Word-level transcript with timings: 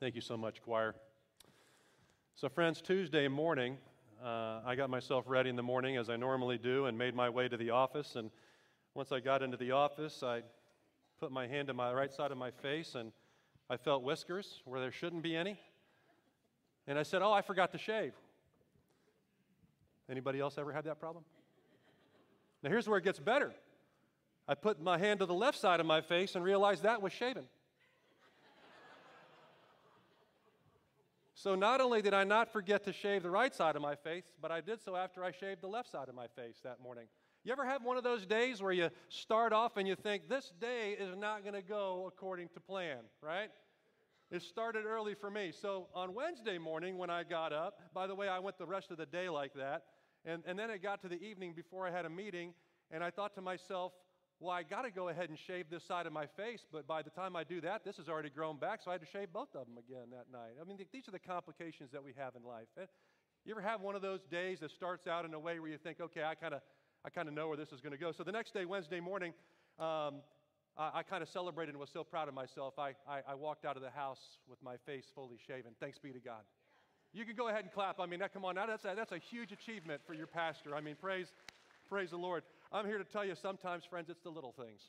Thank 0.00 0.14
you 0.14 0.20
so 0.20 0.36
much, 0.36 0.62
choir. 0.62 0.94
So, 2.36 2.48
friends, 2.48 2.80
Tuesday 2.80 3.26
morning, 3.26 3.78
uh, 4.24 4.60
I 4.64 4.76
got 4.76 4.90
myself 4.90 5.24
ready 5.26 5.50
in 5.50 5.56
the 5.56 5.64
morning 5.64 5.96
as 5.96 6.08
I 6.08 6.14
normally 6.14 6.56
do 6.56 6.86
and 6.86 6.96
made 6.96 7.16
my 7.16 7.28
way 7.28 7.48
to 7.48 7.56
the 7.56 7.70
office. 7.70 8.14
And 8.14 8.30
once 8.94 9.10
I 9.10 9.18
got 9.18 9.42
into 9.42 9.56
the 9.56 9.72
office, 9.72 10.22
I 10.22 10.42
put 11.18 11.32
my 11.32 11.48
hand 11.48 11.66
to 11.66 11.74
my 11.74 11.92
right 11.92 12.12
side 12.12 12.30
of 12.30 12.38
my 12.38 12.52
face 12.52 12.94
and 12.94 13.10
I 13.68 13.76
felt 13.76 14.04
whiskers 14.04 14.62
where 14.64 14.80
there 14.80 14.92
shouldn't 14.92 15.24
be 15.24 15.34
any. 15.34 15.58
And 16.86 16.96
I 16.96 17.02
said, 17.02 17.20
Oh, 17.20 17.32
I 17.32 17.42
forgot 17.42 17.72
to 17.72 17.78
shave. 17.78 18.12
Anybody 20.08 20.38
else 20.38 20.58
ever 20.58 20.72
had 20.72 20.84
that 20.84 21.00
problem? 21.00 21.24
Now, 22.62 22.70
here's 22.70 22.88
where 22.88 22.98
it 22.98 23.04
gets 23.04 23.18
better. 23.18 23.52
I 24.46 24.54
put 24.54 24.80
my 24.80 24.96
hand 24.96 25.18
to 25.18 25.26
the 25.26 25.34
left 25.34 25.58
side 25.58 25.80
of 25.80 25.86
my 25.86 26.02
face 26.02 26.36
and 26.36 26.44
realized 26.44 26.84
that 26.84 27.02
was 27.02 27.12
shaven. 27.12 27.46
So 31.38 31.54
not 31.54 31.80
only 31.80 32.02
did 32.02 32.14
I 32.14 32.24
not 32.24 32.52
forget 32.52 32.82
to 32.86 32.92
shave 32.92 33.22
the 33.22 33.30
right 33.30 33.54
side 33.54 33.76
of 33.76 33.82
my 33.82 33.94
face, 33.94 34.24
but 34.42 34.50
I 34.50 34.60
did 34.60 34.82
so 34.82 34.96
after 34.96 35.22
I 35.22 35.30
shaved 35.30 35.60
the 35.60 35.68
left 35.68 35.88
side 35.88 36.08
of 36.08 36.16
my 36.16 36.26
face 36.26 36.56
that 36.64 36.80
morning. 36.80 37.04
You 37.44 37.52
ever 37.52 37.64
have 37.64 37.84
one 37.84 37.96
of 37.96 38.02
those 38.02 38.26
days 38.26 38.60
where 38.60 38.72
you 38.72 38.90
start 39.08 39.52
off 39.52 39.76
and 39.76 39.86
you 39.86 39.94
think, 39.94 40.28
this 40.28 40.52
day 40.60 40.96
is 40.98 41.16
not 41.16 41.44
going 41.44 41.54
to 41.54 41.62
go 41.62 42.06
according 42.08 42.48
to 42.54 42.60
plan, 42.60 42.98
right? 43.22 43.50
It 44.32 44.42
started 44.42 44.84
early 44.84 45.14
for 45.14 45.30
me. 45.30 45.52
So 45.52 45.86
on 45.94 46.12
Wednesday 46.12 46.58
morning 46.58 46.98
when 46.98 47.08
I 47.08 47.22
got 47.22 47.52
up, 47.52 47.82
by 47.94 48.08
the 48.08 48.16
way, 48.16 48.26
I 48.26 48.40
went 48.40 48.58
the 48.58 48.66
rest 48.66 48.90
of 48.90 48.96
the 48.96 49.06
day 49.06 49.28
like 49.28 49.54
that, 49.54 49.84
and, 50.24 50.42
and 50.44 50.58
then 50.58 50.70
it 50.70 50.82
got 50.82 51.00
to 51.02 51.08
the 51.08 51.22
evening 51.22 51.52
before 51.54 51.86
I 51.86 51.92
had 51.92 52.04
a 52.04 52.10
meeting, 52.10 52.52
and 52.90 53.04
I 53.04 53.10
thought 53.10 53.36
to 53.36 53.40
myself, 53.40 53.92
well, 54.40 54.52
I 54.52 54.62
got 54.62 54.82
to 54.82 54.90
go 54.90 55.08
ahead 55.08 55.30
and 55.30 55.38
shave 55.46 55.66
this 55.70 55.82
side 55.84 56.06
of 56.06 56.12
my 56.12 56.26
face, 56.26 56.60
but 56.70 56.86
by 56.86 57.02
the 57.02 57.10
time 57.10 57.34
I 57.34 57.42
do 57.42 57.60
that, 57.62 57.84
this 57.84 57.96
has 57.96 58.08
already 58.08 58.30
grown 58.30 58.56
back, 58.56 58.80
so 58.84 58.90
I 58.90 58.94
had 58.94 59.00
to 59.00 59.06
shave 59.06 59.32
both 59.32 59.54
of 59.54 59.66
them 59.66 59.78
again 59.78 60.10
that 60.12 60.26
night. 60.32 60.54
I 60.60 60.64
mean, 60.64 60.78
these 60.92 61.08
are 61.08 61.12
the 61.12 61.18
complications 61.18 61.90
that 61.92 62.04
we 62.04 62.12
have 62.16 62.34
in 62.36 62.44
life. 62.44 62.68
Eh, 62.80 62.86
you 63.44 63.52
ever 63.52 63.62
have 63.62 63.80
one 63.80 63.96
of 63.96 64.02
those 64.02 64.20
days 64.30 64.60
that 64.60 64.70
starts 64.70 65.06
out 65.06 65.24
in 65.24 65.34
a 65.34 65.38
way 65.38 65.58
where 65.58 65.70
you 65.70 65.78
think, 65.78 66.00
okay, 66.00 66.22
I 66.22 66.34
kind 66.34 66.54
of 66.54 66.60
I 67.04 67.10
kind 67.10 67.28
of 67.28 67.34
know 67.34 67.48
where 67.48 67.56
this 67.56 67.70
is 67.72 67.80
going 67.80 67.92
to 67.92 67.98
go. 67.98 68.12
So 68.12 68.24
the 68.24 68.32
next 68.32 68.52
day, 68.52 68.64
Wednesday 68.64 69.00
morning, 69.00 69.32
um, 69.78 70.20
I, 70.76 70.90
I 70.94 71.02
kind 71.02 71.22
of 71.22 71.28
celebrated 71.28 71.70
and 71.70 71.80
was 71.80 71.90
so 71.92 72.02
proud 72.02 72.28
of 72.28 72.34
myself. 72.34 72.74
I, 72.78 72.90
I, 73.08 73.20
I 73.28 73.34
walked 73.34 73.64
out 73.64 73.76
of 73.76 73.82
the 73.82 73.90
house 73.90 74.18
with 74.48 74.62
my 74.62 74.76
face 74.84 75.04
fully 75.14 75.38
shaven. 75.46 75.72
Thanks 75.80 75.98
be 75.98 76.12
to 76.12 76.18
God. 76.18 76.42
You 77.12 77.24
can 77.24 77.36
go 77.36 77.48
ahead 77.48 77.64
and 77.64 77.72
clap. 77.72 78.00
I 78.00 78.06
mean, 78.06 78.20
that, 78.20 78.34
come 78.34 78.44
on, 78.44 78.56
now 78.56 78.66
that's 78.66 78.84
a, 78.84 78.94
that's 78.94 79.12
a 79.12 79.18
huge 79.30 79.52
achievement 79.52 80.02
for 80.06 80.12
your 80.12 80.26
pastor. 80.26 80.74
I 80.74 80.80
mean, 80.80 80.96
praise, 81.00 81.28
praise 81.88 82.10
the 82.10 82.18
Lord. 82.18 82.42
I'm 82.70 82.84
here 82.84 82.98
to 82.98 83.04
tell 83.04 83.24
you 83.24 83.34
sometimes, 83.34 83.84
friends, 83.84 84.10
it's 84.10 84.22
the 84.22 84.30
little 84.30 84.52
things. 84.52 84.82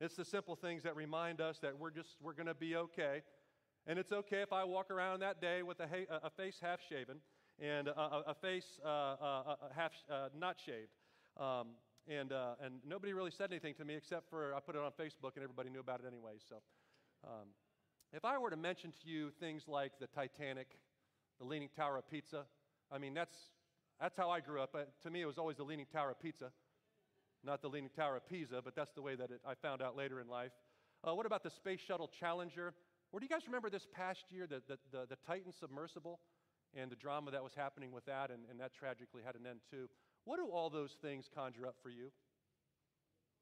It's 0.00 0.14
the 0.14 0.24
simple 0.24 0.54
things 0.54 0.84
that 0.84 0.94
remind 0.94 1.40
us 1.40 1.58
that 1.58 1.76
we're 1.76 1.90
just, 1.90 2.10
we're 2.22 2.32
going 2.32 2.46
to 2.46 2.54
be 2.54 2.76
okay. 2.76 3.22
And 3.88 3.98
it's 3.98 4.12
okay 4.12 4.40
if 4.40 4.52
I 4.52 4.62
walk 4.62 4.88
around 4.88 5.20
that 5.20 5.40
day 5.40 5.64
with 5.64 5.80
a, 5.80 5.86
a 6.22 6.30
face 6.30 6.58
half 6.62 6.78
shaven 6.88 7.16
and 7.60 7.88
a, 7.88 8.22
a 8.28 8.34
face 8.40 8.78
uh, 8.84 8.88
uh, 8.88 9.14
uh 9.22 9.56
half 9.74 9.90
uh, 10.08 10.28
not 10.38 10.56
shaved. 10.64 10.92
Um, 11.40 11.70
and, 12.06 12.32
uh, 12.32 12.54
and 12.64 12.74
nobody 12.86 13.12
really 13.12 13.32
said 13.32 13.50
anything 13.50 13.74
to 13.74 13.84
me 13.84 13.94
except 13.94 14.30
for 14.30 14.54
I 14.54 14.60
put 14.60 14.76
it 14.76 14.80
on 14.80 14.92
Facebook 14.92 15.34
and 15.34 15.42
everybody 15.42 15.70
knew 15.70 15.80
about 15.80 16.00
it 16.00 16.06
anyway. 16.06 16.34
So 16.48 16.56
um, 17.24 17.48
if 18.12 18.24
I 18.24 18.38
were 18.38 18.50
to 18.50 18.56
mention 18.56 18.92
to 19.02 19.10
you 19.10 19.30
things 19.40 19.64
like 19.66 19.92
the 20.00 20.06
Titanic, 20.06 20.68
the 21.40 21.46
Leaning 21.46 21.68
Tower 21.76 21.98
of 21.98 22.08
Pizza, 22.08 22.44
I 22.92 22.98
mean, 22.98 23.12
that's, 23.12 23.34
that's 24.00 24.16
how 24.16 24.30
I 24.30 24.38
grew 24.38 24.60
up. 24.60 24.76
To 25.02 25.10
me, 25.10 25.22
it 25.22 25.26
was 25.26 25.38
always 25.38 25.56
the 25.56 25.64
Leaning 25.64 25.86
Tower 25.92 26.10
of 26.10 26.20
Pizza 26.20 26.52
not 27.44 27.62
the 27.62 27.68
Leaning 27.68 27.90
Tower 27.90 28.16
of 28.16 28.28
Pisa, 28.28 28.60
but 28.64 28.74
that's 28.74 28.92
the 28.92 29.02
way 29.02 29.14
that 29.14 29.30
it, 29.30 29.40
I 29.46 29.54
found 29.54 29.82
out 29.82 29.96
later 29.96 30.20
in 30.20 30.28
life. 30.28 30.52
Uh, 31.06 31.14
what 31.14 31.26
about 31.26 31.42
the 31.42 31.50
Space 31.50 31.80
Shuttle 31.80 32.10
Challenger? 32.20 32.74
Where 33.10 33.20
do 33.20 33.26
you 33.26 33.30
guys 33.30 33.46
remember 33.46 33.68
this 33.68 33.86
past 33.92 34.24
year, 34.30 34.46
the, 34.46 34.62
the, 34.68 34.78
the, 34.90 35.06
the 35.08 35.16
Titan 35.26 35.52
submersible 35.52 36.20
and 36.74 36.90
the 36.90 36.96
drama 36.96 37.30
that 37.32 37.42
was 37.42 37.52
happening 37.54 37.92
with 37.92 38.06
that, 38.06 38.30
and, 38.30 38.42
and 38.50 38.60
that 38.60 38.72
tragically 38.72 39.22
had 39.24 39.34
an 39.34 39.46
end 39.46 39.60
too? 39.70 39.88
What 40.24 40.36
do 40.36 40.46
all 40.46 40.70
those 40.70 40.96
things 41.02 41.28
conjure 41.34 41.66
up 41.66 41.74
for 41.82 41.90
you? 41.90 42.10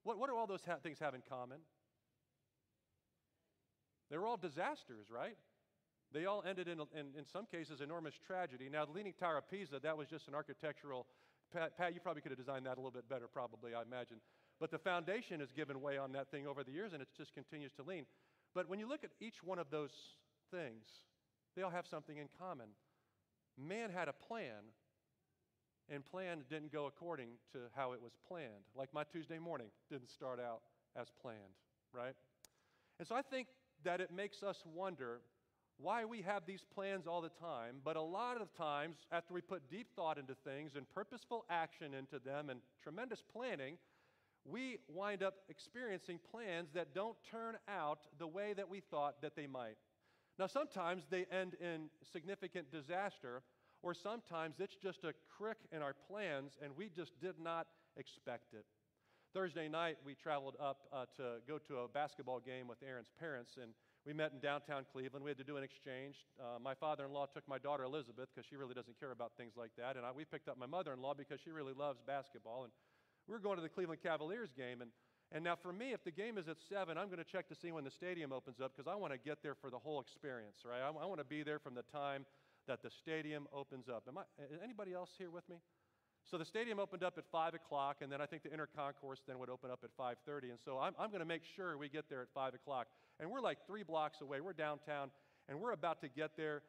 What, 0.03 0.19
what 0.19 0.31
do 0.31 0.37
all 0.37 0.47
those 0.47 0.62
ha- 0.66 0.78
things 0.83 0.99
have 1.00 1.15
in 1.15 1.22
common? 1.28 1.59
They 4.10 4.19
were 4.19 4.27
all 4.27 4.39
disasters, 4.39 5.06
right? 5.10 5.37
They 6.12 6.25
all 6.25 6.43
ended 6.44 6.66
in, 6.66 6.81
in, 6.81 7.15
in 7.16 7.25
some 7.33 7.47
cases, 7.47 7.81
enormous 7.81 8.15
tragedy. 8.27 8.69
Now, 8.69 8.84
the 8.84 8.93
Leaning 8.93 9.12
Tower 9.12 9.39
of 9.39 9.49
Pisa, 9.49 9.78
that 9.83 9.97
was 9.97 10.09
just 10.09 10.27
an 10.27 10.34
architectural 10.34 11.06
Pat, 11.53 11.77
Pat, 11.77 11.94
you 11.94 12.00
probably 12.00 12.22
could 12.22 12.31
have 12.31 12.38
designed 12.38 12.66
that 12.66 12.75
a 12.75 12.81
little 12.81 12.91
bit 12.91 13.09
better, 13.09 13.27
probably, 13.27 13.75
I 13.75 13.83
imagine. 13.83 14.19
But 14.59 14.71
the 14.71 14.78
foundation 14.78 15.41
has 15.41 15.50
given 15.53 15.81
way 15.81 15.99
on 15.99 16.12
that 16.12 16.31
thing 16.31 16.47
over 16.47 16.62
the 16.62 16.71
years, 16.71 16.93
and 16.93 17.03
it 17.03 17.09
just 17.16 17.33
continues 17.33 17.72
to 17.75 17.83
lean. 17.83 18.05
But 18.55 18.69
when 18.69 18.78
you 18.78 18.88
look 18.88 19.05
at 19.05 19.11
each 19.21 19.43
one 19.43 19.59
of 19.59 19.71
those 19.71 19.93
things, 20.50 20.84
they 21.56 21.62
all 21.62 21.71
have 21.71 21.87
something 21.87 22.16
in 22.16 22.28
common. 22.39 22.69
Man 23.59 23.91
had 23.91 24.09
a 24.09 24.12
plan, 24.12 24.72
and 25.89 26.05
plan 26.05 26.43
didn't 26.49 26.72
go 26.72 26.87
according 26.87 27.31
to 27.53 27.59
how 27.75 27.93
it 27.93 28.03
was 28.03 28.12
planned. 28.28 28.65
Like 28.75 28.93
my 28.93 29.05
Tuesday 29.05 29.39
morning 29.39 29.69
didn't 29.91 30.10
start 30.10 30.39
out 30.41 30.60
as 30.97 31.09
planned, 31.21 31.39
right? 31.93 32.15
And 32.99 33.09
so 33.09 33.15
I 33.15 33.22
think 33.22 33.49
that 33.84 34.00
it 34.00 34.12
makes 34.12 34.43
us 34.43 34.62
wonder 34.65 35.21
why 35.81 36.05
we 36.05 36.23
have 36.23 36.45
these 36.47 36.65
plans 36.75 37.07
all 37.07 37.21
the 37.21 37.31
time, 37.31 37.77
but 37.85 37.97
a 37.97 38.03
lot 38.03 38.41
of 38.41 38.53
times, 38.55 38.97
after 39.11 39.33
we 39.33 39.41
put 39.41 39.71
deep 39.71 39.89
thought 39.97 40.19
into 40.19 40.35
things 40.35 40.73
and 40.77 40.89
purposeful 40.95 41.45
action 41.49 41.95
into 41.95 42.19
them 42.19 42.51
and 42.51 42.61
tremendous 42.83 43.23
planning, 43.33 43.79
we 44.45 44.79
wind 44.89 45.23
up 45.23 45.35
experiencing 45.49 46.19
plans 46.31 46.69
that 46.75 46.95
don't 46.95 47.17
turn 47.31 47.57
out 47.69 48.01
the 48.19 48.27
way 48.27 48.53
that 48.55 48.69
we 48.69 48.81
thought 48.81 49.23
that 49.23 49.37
they 49.37 49.47
might. 49.47 49.77
Now, 50.39 50.47
sometimes 50.47 51.05
they 51.11 51.27
end 51.31 51.55
in 51.61 51.91
significant 52.13 52.73
disaster, 52.73 53.43
or 53.83 53.95
sometimes 53.95 54.57
it's 54.59 54.77
just 54.77 55.05
a 55.05 55.13
crick 55.37 55.59
in 55.73 55.83
our 55.83 55.95
plans 56.09 56.53
and 56.63 56.77
we 56.77 56.89
just 56.89 57.19
did 57.21 57.35
not 57.43 57.67
expect 57.97 58.55
it. 58.55 58.65
Thursday 59.33 59.69
night, 59.69 59.97
we 60.05 60.15
traveled 60.15 60.57
up 60.61 60.89
uh, 60.93 61.05
to 61.17 61.37
go 61.47 61.59
to 61.59 61.79
a 61.79 61.89
basketball 61.89 62.41
game 62.41 62.67
with 62.67 62.79
Erin's 62.83 63.11
parents, 63.19 63.53
and 63.63 63.73
we 64.06 64.12
met 64.12 64.33
in 64.33 64.41
downtown 64.41 64.87
Cleveland. 64.93 65.25
We 65.25 65.31
had 65.31 65.38
to 65.38 65.44
do 65.44 65.56
an 65.56 65.65
exchange. 65.65 66.16
Uh, 66.41 66.59
my 66.59 66.75
father 66.75 67.05
in 67.05 67.12
law 67.12 67.27
took 67.27 67.47
my 67.47 67.59
daughter 67.59 67.84
Elizabeth 67.84 68.28
because 68.34 68.49
she 68.49 68.56
really 68.56 68.75
doesn't 68.75 68.99
care 68.99 69.12
about 69.12 69.33
things 69.37 69.53
like 69.56 69.72
that. 69.77 69.97
And 69.97 70.06
I, 70.06 70.12
we 70.12 70.25
picked 70.25 70.49
up 70.49 70.56
my 70.59 70.66
mother 70.66 70.93
in 70.93 71.03
law 71.03 71.12
because 71.12 71.38
she 71.44 71.50
really 71.50 71.75
loves 71.75 72.00
basketball. 72.06 72.65
And 72.65 72.72
we 73.28 73.33
were 73.33 73.41
going 73.41 73.56
to 73.56 73.62
the 73.62 73.69
Cleveland 73.69 74.00
Cavaliers 74.03 74.50
game. 74.56 74.81
And, 74.81 74.91
and 75.33 75.44
now, 75.44 75.55
for 75.55 75.72
me, 75.72 75.93
if 75.93 76.03
the 76.03 76.10
game 76.10 76.39
is 76.39 76.49
at 76.49 76.56
7, 76.69 76.97
I'm 76.97 77.06
going 77.06 77.19
to 77.19 77.31
check 77.31 77.49
to 77.49 77.55
see 77.55 77.72
when 77.72 77.84
the 77.84 77.91
stadium 77.91 78.33
opens 78.33 78.60
up 78.60 78.72
because 78.75 78.91
I 78.91 78.97
want 78.97 79.12
to 79.12 79.19
get 79.19 79.43
there 79.43 79.55
for 79.55 79.69
the 79.69 79.78
whole 79.78 80.00
experience, 80.00 80.65
right? 80.65 80.81
I, 80.81 80.89
I 80.89 81.06
want 81.06 81.21
to 81.21 81.28
be 81.28 81.43
there 81.43 81.59
from 81.59 81.75
the 81.75 81.84
time 81.93 82.25
that 82.66 82.83
the 82.83 82.91
stadium 82.91 83.49
opens 83.53 83.89
up. 83.89 84.05
Am 84.09 84.16
I, 84.16 84.22
anybody 84.65 84.94
else 84.94 85.10
here 85.19 85.31
with 85.31 85.47
me? 85.49 85.56
So 86.31 86.39
the 86.39 86.45
stadium 86.45 86.79
opened 86.79 87.03
up 87.03 87.19
at 87.19 87.25
5 87.33 87.55
o'clock, 87.55 87.97
and 88.03 88.13
then 88.13 88.21
I 88.21 88.27
think 88.27 88.45
the 88.45 88.53
inner 88.53 88.69
concourse 88.77 89.19
then 89.27 89.41
would 89.41 89.51
open 89.51 89.69
up 89.69 89.81
at 89.83 89.91
5.30. 89.99 90.51
And 90.51 90.59
so 90.65 90.79
I'm, 90.79 90.95
I'm 90.97 91.11
going 91.11 91.21
to 91.21 91.27
make 91.27 91.43
sure 91.57 91.77
we 91.77 91.89
get 91.89 92.09
there 92.09 92.23
at 92.23 92.29
5 92.33 92.55
o'clock. 92.55 92.87
And 93.19 93.29
we're 93.29 93.41
like 93.41 93.59
three 93.67 93.83
blocks 93.83 94.21
away. 94.21 94.41
We're 94.41 94.53
downtown, 94.53 95.11
and 95.49 95.61
we're 95.61 95.73
about 95.73 96.01
to 96.03 96.09
get 96.09 96.37
there. 96.37 96.63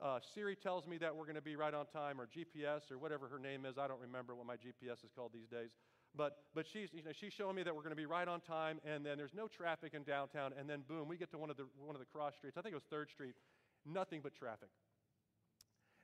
Uh, 0.00 0.20
Siri 0.34 0.54
tells 0.54 0.86
me 0.86 0.98
that 0.98 1.16
we're 1.16 1.24
going 1.24 1.34
to 1.34 1.42
be 1.42 1.56
right 1.56 1.74
on 1.74 1.86
time, 1.86 2.20
or 2.20 2.28
GPS, 2.28 2.92
or 2.92 2.98
whatever 2.98 3.26
her 3.26 3.40
name 3.40 3.66
is. 3.66 3.76
I 3.76 3.88
don't 3.88 4.00
remember 4.00 4.36
what 4.36 4.46
my 4.46 4.54
GPS 4.54 5.04
is 5.04 5.10
called 5.16 5.32
these 5.34 5.48
days. 5.48 5.70
But, 6.14 6.36
but 6.54 6.64
she's, 6.72 6.90
you 6.92 7.02
know, 7.02 7.10
she's 7.18 7.32
showing 7.32 7.56
me 7.56 7.64
that 7.64 7.74
we're 7.74 7.82
going 7.82 7.90
to 7.90 7.96
be 7.96 8.06
right 8.06 8.28
on 8.28 8.40
time, 8.40 8.80
and 8.84 9.04
then 9.04 9.18
there's 9.18 9.34
no 9.34 9.48
traffic 9.48 9.94
in 9.94 10.04
downtown, 10.04 10.52
and 10.56 10.70
then 10.70 10.82
boom, 10.86 11.08
we 11.08 11.16
get 11.16 11.32
to 11.32 11.38
one 11.38 11.50
of 11.50 11.56
the, 11.56 11.66
one 11.76 11.96
of 11.96 12.00
the 12.00 12.06
cross 12.06 12.34
streets. 12.36 12.56
I 12.56 12.62
think 12.62 12.72
it 12.72 12.80
was 12.80 13.00
3rd 13.00 13.10
Street. 13.10 13.34
Nothing 13.84 14.20
but 14.22 14.32
traffic. 14.32 14.68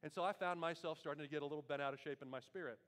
And 0.02 0.12
so 0.12 0.22
I 0.22 0.32
found 0.32 0.60
myself 0.60 0.98
starting 0.98 1.22
to 1.24 1.28
get 1.28 1.42
a 1.42 1.46
little 1.46 1.64
bent 1.66 1.82
out 1.82 1.92
of 1.92 2.00
shape 2.00 2.22
in 2.22 2.30
my 2.30 2.40
spirit. 2.40 2.78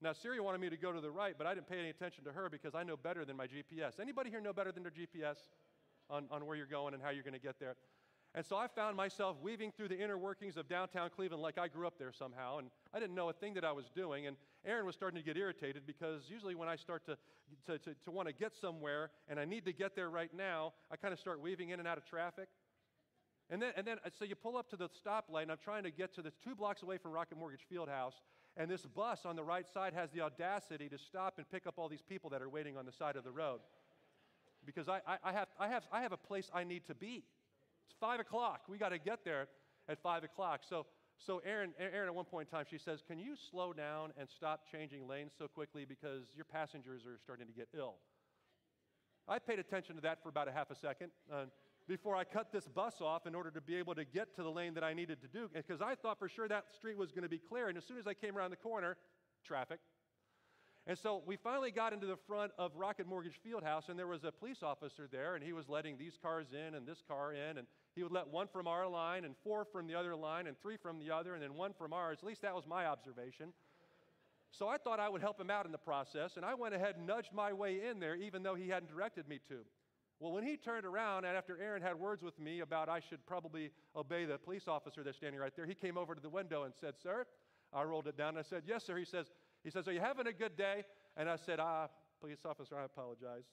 Now, 0.00 0.12
Siri 0.12 0.40
wanted 0.40 0.60
me 0.60 0.70
to 0.70 0.76
go 0.76 0.92
to 0.92 1.00
the 1.00 1.10
right, 1.10 1.34
but 1.36 1.46
I 1.46 1.54
didn't 1.54 1.68
pay 1.68 1.78
any 1.78 1.90
attention 1.90 2.24
to 2.24 2.32
her 2.32 2.48
because 2.48 2.74
I 2.74 2.82
know 2.82 2.96
better 2.96 3.24
than 3.24 3.36
my 3.36 3.46
GPS. 3.46 4.00
Anybody 4.00 4.30
here 4.30 4.40
know 4.40 4.52
better 4.52 4.72
than 4.72 4.82
their 4.82 4.92
GPS 4.92 5.36
on, 6.10 6.26
on 6.30 6.46
where 6.46 6.56
you're 6.56 6.66
going 6.66 6.94
and 6.94 7.02
how 7.02 7.10
you're 7.10 7.22
going 7.22 7.34
to 7.34 7.40
get 7.40 7.60
there? 7.60 7.76
And 8.34 8.44
so 8.44 8.56
I 8.56 8.66
found 8.66 8.96
myself 8.96 9.36
weaving 9.40 9.72
through 9.76 9.88
the 9.88 9.98
inner 9.98 10.18
workings 10.18 10.56
of 10.56 10.68
downtown 10.68 11.08
Cleveland 11.14 11.40
like 11.40 11.56
I 11.56 11.68
grew 11.68 11.86
up 11.86 11.98
there 11.98 12.12
somehow, 12.12 12.58
and 12.58 12.68
I 12.92 12.98
didn't 12.98 13.14
know 13.14 13.28
a 13.28 13.32
thing 13.32 13.54
that 13.54 13.64
I 13.64 13.70
was 13.70 13.84
doing. 13.94 14.26
And 14.26 14.36
Erin 14.66 14.84
was 14.84 14.96
starting 14.96 15.20
to 15.20 15.24
get 15.24 15.36
irritated 15.36 15.86
because 15.86 16.22
usually 16.28 16.56
when 16.56 16.68
I 16.68 16.74
start 16.74 17.06
to, 17.06 17.16
to, 17.66 17.78
to, 17.78 17.94
to 18.04 18.10
want 18.10 18.26
to 18.26 18.34
get 18.34 18.56
somewhere 18.56 19.10
and 19.28 19.38
I 19.38 19.44
need 19.44 19.64
to 19.66 19.72
get 19.72 19.94
there 19.94 20.10
right 20.10 20.34
now, 20.36 20.72
I 20.90 20.96
kind 20.96 21.14
of 21.14 21.20
start 21.20 21.40
weaving 21.40 21.70
in 21.70 21.78
and 21.78 21.86
out 21.86 21.96
of 21.96 22.04
traffic. 22.04 22.48
And 23.50 23.60
then, 23.60 23.72
and 23.76 23.86
then, 23.86 23.98
uh, 24.04 24.10
so 24.18 24.24
you 24.24 24.34
pull 24.34 24.56
up 24.56 24.70
to 24.70 24.76
the 24.76 24.88
stoplight, 24.88 25.42
and 25.42 25.52
I'm 25.52 25.58
trying 25.62 25.82
to 25.84 25.90
get 25.90 26.14
to 26.14 26.22
the 26.22 26.32
two 26.42 26.54
blocks 26.54 26.82
away 26.82 26.98
from 26.98 27.12
Rocket 27.12 27.38
Mortgage 27.38 27.66
Fieldhouse, 27.70 28.14
and 28.56 28.70
this 28.70 28.86
bus 28.86 29.26
on 29.26 29.36
the 29.36 29.44
right 29.44 29.68
side 29.68 29.92
has 29.92 30.10
the 30.10 30.22
audacity 30.22 30.88
to 30.88 30.98
stop 30.98 31.34
and 31.38 31.50
pick 31.50 31.66
up 31.66 31.74
all 31.76 31.88
these 31.88 32.02
people 32.02 32.30
that 32.30 32.40
are 32.40 32.48
waiting 32.48 32.76
on 32.76 32.86
the 32.86 32.92
side 32.92 33.16
of 33.16 33.24
the 33.24 33.30
road. 33.30 33.60
Because 34.64 34.88
I, 34.88 35.00
I, 35.06 35.18
I 35.24 35.32
have, 35.32 35.48
I, 35.58 35.68
have, 35.68 35.82
I 35.92 36.02
have 36.02 36.12
a 36.12 36.16
place 36.16 36.50
I 36.54 36.64
need 36.64 36.86
to 36.86 36.94
be. 36.94 37.24
It's 37.86 37.96
five 38.00 38.20
o'clock. 38.20 38.62
We 38.68 38.78
got 38.78 38.90
to 38.90 38.98
get 38.98 39.24
there 39.24 39.48
at 39.88 40.00
five 40.02 40.24
o'clock. 40.24 40.60
So, 40.66 40.86
so 41.18 41.42
Erin, 41.44 41.74
Erin, 41.78 42.08
at 42.08 42.14
one 42.14 42.24
point 42.24 42.48
in 42.50 42.56
time, 42.56 42.64
she 42.70 42.78
says, 42.78 43.02
Can 43.06 43.18
you 43.18 43.34
slow 43.50 43.74
down 43.74 44.12
and 44.18 44.28
stop 44.28 44.62
changing 44.70 45.06
lanes 45.06 45.32
so 45.36 45.48
quickly 45.48 45.84
because 45.84 46.24
your 46.34 46.46
passengers 46.46 47.02
are 47.04 47.18
starting 47.22 47.46
to 47.46 47.52
get 47.52 47.68
ill? 47.76 47.96
I 49.28 49.38
paid 49.38 49.58
attention 49.58 49.96
to 49.96 50.02
that 50.02 50.22
for 50.22 50.28
about 50.28 50.48
a 50.48 50.52
half 50.52 50.70
a 50.70 50.74
second. 50.74 51.10
Uh, 51.32 51.44
before 51.86 52.16
I 52.16 52.24
cut 52.24 52.52
this 52.52 52.66
bus 52.66 53.00
off 53.00 53.26
in 53.26 53.34
order 53.34 53.50
to 53.50 53.60
be 53.60 53.76
able 53.76 53.94
to 53.94 54.04
get 54.04 54.34
to 54.36 54.42
the 54.42 54.50
lane 54.50 54.74
that 54.74 54.84
I 54.84 54.94
needed 54.94 55.20
to 55.22 55.28
do. 55.28 55.50
Because 55.52 55.82
I 55.82 55.94
thought 55.94 56.18
for 56.18 56.28
sure 56.28 56.48
that 56.48 56.64
street 56.74 56.96
was 56.96 57.12
going 57.12 57.24
to 57.24 57.28
be 57.28 57.38
clear. 57.38 57.68
And 57.68 57.76
as 57.76 57.84
soon 57.84 57.98
as 57.98 58.06
I 58.06 58.14
came 58.14 58.36
around 58.36 58.50
the 58.50 58.56
corner, 58.56 58.96
traffic. 59.44 59.80
And 60.86 60.98
so 60.98 61.22
we 61.24 61.36
finally 61.36 61.70
got 61.70 61.94
into 61.94 62.06
the 62.06 62.16
front 62.26 62.52
of 62.58 62.72
Rocket 62.76 63.06
Mortgage 63.06 63.40
Fieldhouse, 63.46 63.88
and 63.88 63.98
there 63.98 64.06
was 64.06 64.24
a 64.24 64.30
police 64.30 64.62
officer 64.62 65.08
there, 65.10 65.34
and 65.34 65.42
he 65.42 65.54
was 65.54 65.66
letting 65.68 65.96
these 65.96 66.18
cars 66.20 66.48
in 66.52 66.74
and 66.74 66.86
this 66.86 67.02
car 67.08 67.32
in, 67.32 67.56
and 67.56 67.66
he 67.94 68.02
would 68.02 68.12
let 68.12 68.28
one 68.28 68.48
from 68.48 68.66
our 68.66 68.86
line, 68.86 69.24
and 69.24 69.34
four 69.42 69.64
from 69.64 69.86
the 69.86 69.94
other 69.94 70.14
line, 70.14 70.46
and 70.46 70.60
three 70.60 70.76
from 70.76 70.98
the 70.98 71.10
other, 71.10 71.32
and 71.32 71.42
then 71.42 71.54
one 71.54 71.72
from 71.72 71.94
ours. 71.94 72.18
At 72.20 72.26
least 72.26 72.42
that 72.42 72.54
was 72.54 72.66
my 72.66 72.84
observation. 72.84 73.54
So 74.50 74.68
I 74.68 74.76
thought 74.76 75.00
I 75.00 75.08
would 75.08 75.22
help 75.22 75.40
him 75.40 75.50
out 75.50 75.64
in 75.64 75.72
the 75.72 75.78
process, 75.78 76.36
and 76.36 76.44
I 76.44 76.52
went 76.52 76.74
ahead 76.74 76.96
and 76.96 77.06
nudged 77.06 77.32
my 77.32 77.52
way 77.54 77.80
in 77.88 77.98
there, 77.98 78.14
even 78.14 78.42
though 78.42 78.54
he 78.54 78.68
hadn't 78.68 78.90
directed 78.90 79.26
me 79.26 79.40
to. 79.48 79.60
Well, 80.20 80.32
when 80.32 80.44
he 80.44 80.56
turned 80.56 80.86
around, 80.86 81.24
and 81.24 81.36
after 81.36 81.60
Erin 81.60 81.82
had 81.82 81.96
words 81.96 82.22
with 82.22 82.38
me 82.38 82.60
about 82.60 82.88
I 82.88 83.00
should 83.00 83.24
probably 83.26 83.70
obey 83.96 84.24
the 84.24 84.38
police 84.38 84.68
officer 84.68 85.02
that's 85.02 85.16
standing 85.16 85.40
right 85.40 85.52
there, 85.54 85.66
he 85.66 85.74
came 85.74 85.98
over 85.98 86.14
to 86.14 86.20
the 86.20 86.30
window 86.30 86.62
and 86.62 86.72
said, 86.80 86.94
Sir, 87.02 87.26
I 87.72 87.82
rolled 87.82 88.06
it 88.06 88.16
down, 88.16 88.30
and 88.30 88.38
I 88.38 88.42
said, 88.42 88.62
Yes, 88.66 88.84
sir. 88.84 88.96
He 88.96 89.04
says, 89.04 89.26
he 89.64 89.70
says, 89.70 89.88
Are 89.88 89.92
you 89.92 90.00
having 90.00 90.26
a 90.26 90.32
good 90.32 90.56
day? 90.56 90.84
And 91.16 91.28
I 91.28 91.36
said, 91.36 91.58
Ah, 91.60 91.88
police 92.20 92.38
officer, 92.44 92.76
I 92.78 92.84
apologize. 92.84 93.44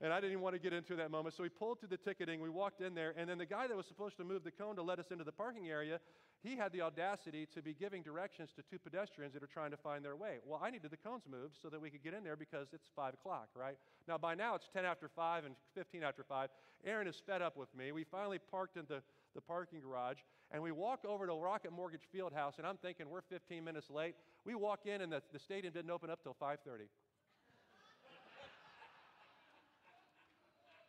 And 0.00 0.12
I 0.12 0.16
didn't 0.16 0.32
even 0.32 0.42
want 0.42 0.56
to 0.56 0.58
get 0.60 0.72
into 0.72 0.96
that 0.96 1.10
moment. 1.10 1.36
So 1.36 1.44
we 1.44 1.48
pulled 1.48 1.78
through 1.78 1.90
the 1.90 1.96
ticketing, 1.96 2.40
we 2.40 2.48
walked 2.50 2.80
in 2.80 2.94
there, 2.94 3.14
and 3.16 3.28
then 3.28 3.38
the 3.38 3.46
guy 3.46 3.68
that 3.68 3.76
was 3.76 3.86
supposed 3.86 4.16
to 4.16 4.24
move 4.24 4.42
the 4.42 4.50
cone 4.50 4.74
to 4.76 4.82
let 4.82 4.98
us 4.98 5.06
into 5.12 5.22
the 5.22 5.32
parking 5.32 5.68
area, 5.68 6.00
he 6.42 6.56
had 6.56 6.72
the 6.72 6.80
audacity 6.80 7.46
to 7.54 7.62
be 7.62 7.72
giving 7.72 8.02
directions 8.02 8.50
to 8.56 8.62
two 8.62 8.78
pedestrians 8.78 9.32
that 9.34 9.42
are 9.42 9.48
trying 9.52 9.70
to 9.70 9.76
find 9.76 10.04
their 10.04 10.16
way. 10.16 10.38
Well, 10.44 10.60
I 10.62 10.70
needed 10.70 10.90
the 10.90 10.96
cones 10.96 11.22
moved 11.30 11.56
so 11.62 11.68
that 11.68 11.80
we 11.80 11.88
could 11.88 12.02
get 12.02 12.14
in 12.14 12.24
there 12.24 12.34
because 12.34 12.68
it's 12.72 12.88
5 12.96 13.14
o'clock, 13.14 13.48
right? 13.54 13.76
Now, 14.08 14.18
by 14.18 14.34
now 14.34 14.56
it's 14.56 14.68
10 14.72 14.84
after 14.84 15.08
5 15.08 15.44
and 15.44 15.54
15 15.76 16.02
after 16.02 16.24
5. 16.24 16.48
Erin 16.84 17.06
is 17.06 17.22
fed 17.24 17.42
up 17.42 17.56
with 17.56 17.72
me. 17.76 17.92
We 17.92 18.02
finally 18.02 18.40
parked 18.50 18.76
in 18.76 18.84
the, 18.88 19.02
the 19.36 19.40
parking 19.40 19.80
garage, 19.80 20.18
and 20.50 20.60
we 20.60 20.72
walk 20.72 21.04
over 21.04 21.28
to 21.28 21.32
Rocket 21.32 21.70
Mortgage 21.72 22.08
Fieldhouse, 22.12 22.58
and 22.58 22.66
I'm 22.66 22.76
thinking 22.78 23.08
we're 23.08 23.22
15 23.22 23.62
minutes 23.62 23.88
late. 23.88 24.16
We 24.44 24.56
walk 24.56 24.80
in, 24.86 25.00
and 25.00 25.12
the, 25.12 25.22
the 25.32 25.38
stadium 25.38 25.72
didn't 25.72 25.92
open 25.92 26.10
up 26.10 26.24
till 26.24 26.36
5.30. 26.42 26.56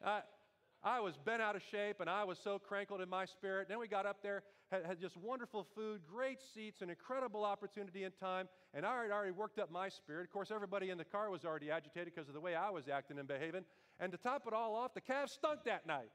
I, 0.05 0.21
I 0.83 0.99
was 0.99 1.13
bent 1.23 1.41
out 1.41 1.55
of 1.55 1.61
shape 1.71 2.01
and 2.01 2.09
I 2.09 2.25
was 2.25 2.37
so 2.43 2.59
crankled 2.59 2.99
in 2.99 3.07
my 3.07 3.23
spirit. 3.25 3.69
Then 3.69 3.79
we 3.79 3.87
got 3.87 4.05
up 4.05 4.17
there, 4.21 4.43
had, 4.73 4.85
had 4.85 4.99
just 4.99 5.15
wonderful 5.17 5.67
food, 5.75 6.01
great 6.11 6.39
seats, 6.53 6.81
an 6.81 6.89
incredible 6.89 7.45
opportunity 7.45 8.03
and 8.03 8.13
time. 8.17 8.49
And 8.73 8.85
I 8.85 9.03
had 9.03 9.11
already 9.11 9.31
worked 9.31 9.59
up 9.59 9.71
my 9.71 9.89
spirit. 9.89 10.23
Of 10.23 10.31
course, 10.31 10.49
everybody 10.51 10.89
in 10.89 10.97
the 10.97 11.05
car 11.05 11.29
was 11.29 11.45
already 11.45 11.69
agitated 11.69 12.13
because 12.13 12.27
of 12.27 12.33
the 12.33 12.41
way 12.41 12.55
I 12.55 12.71
was 12.71 12.87
acting 12.87 13.19
and 13.19 13.27
behaving. 13.27 13.65
And 13.99 14.11
to 14.11 14.17
top 14.17 14.43
it 14.47 14.53
all 14.53 14.75
off, 14.75 14.93
the 14.93 15.01
Cavs 15.01 15.29
stunk 15.29 15.59
that 15.65 15.85
night. 15.85 16.09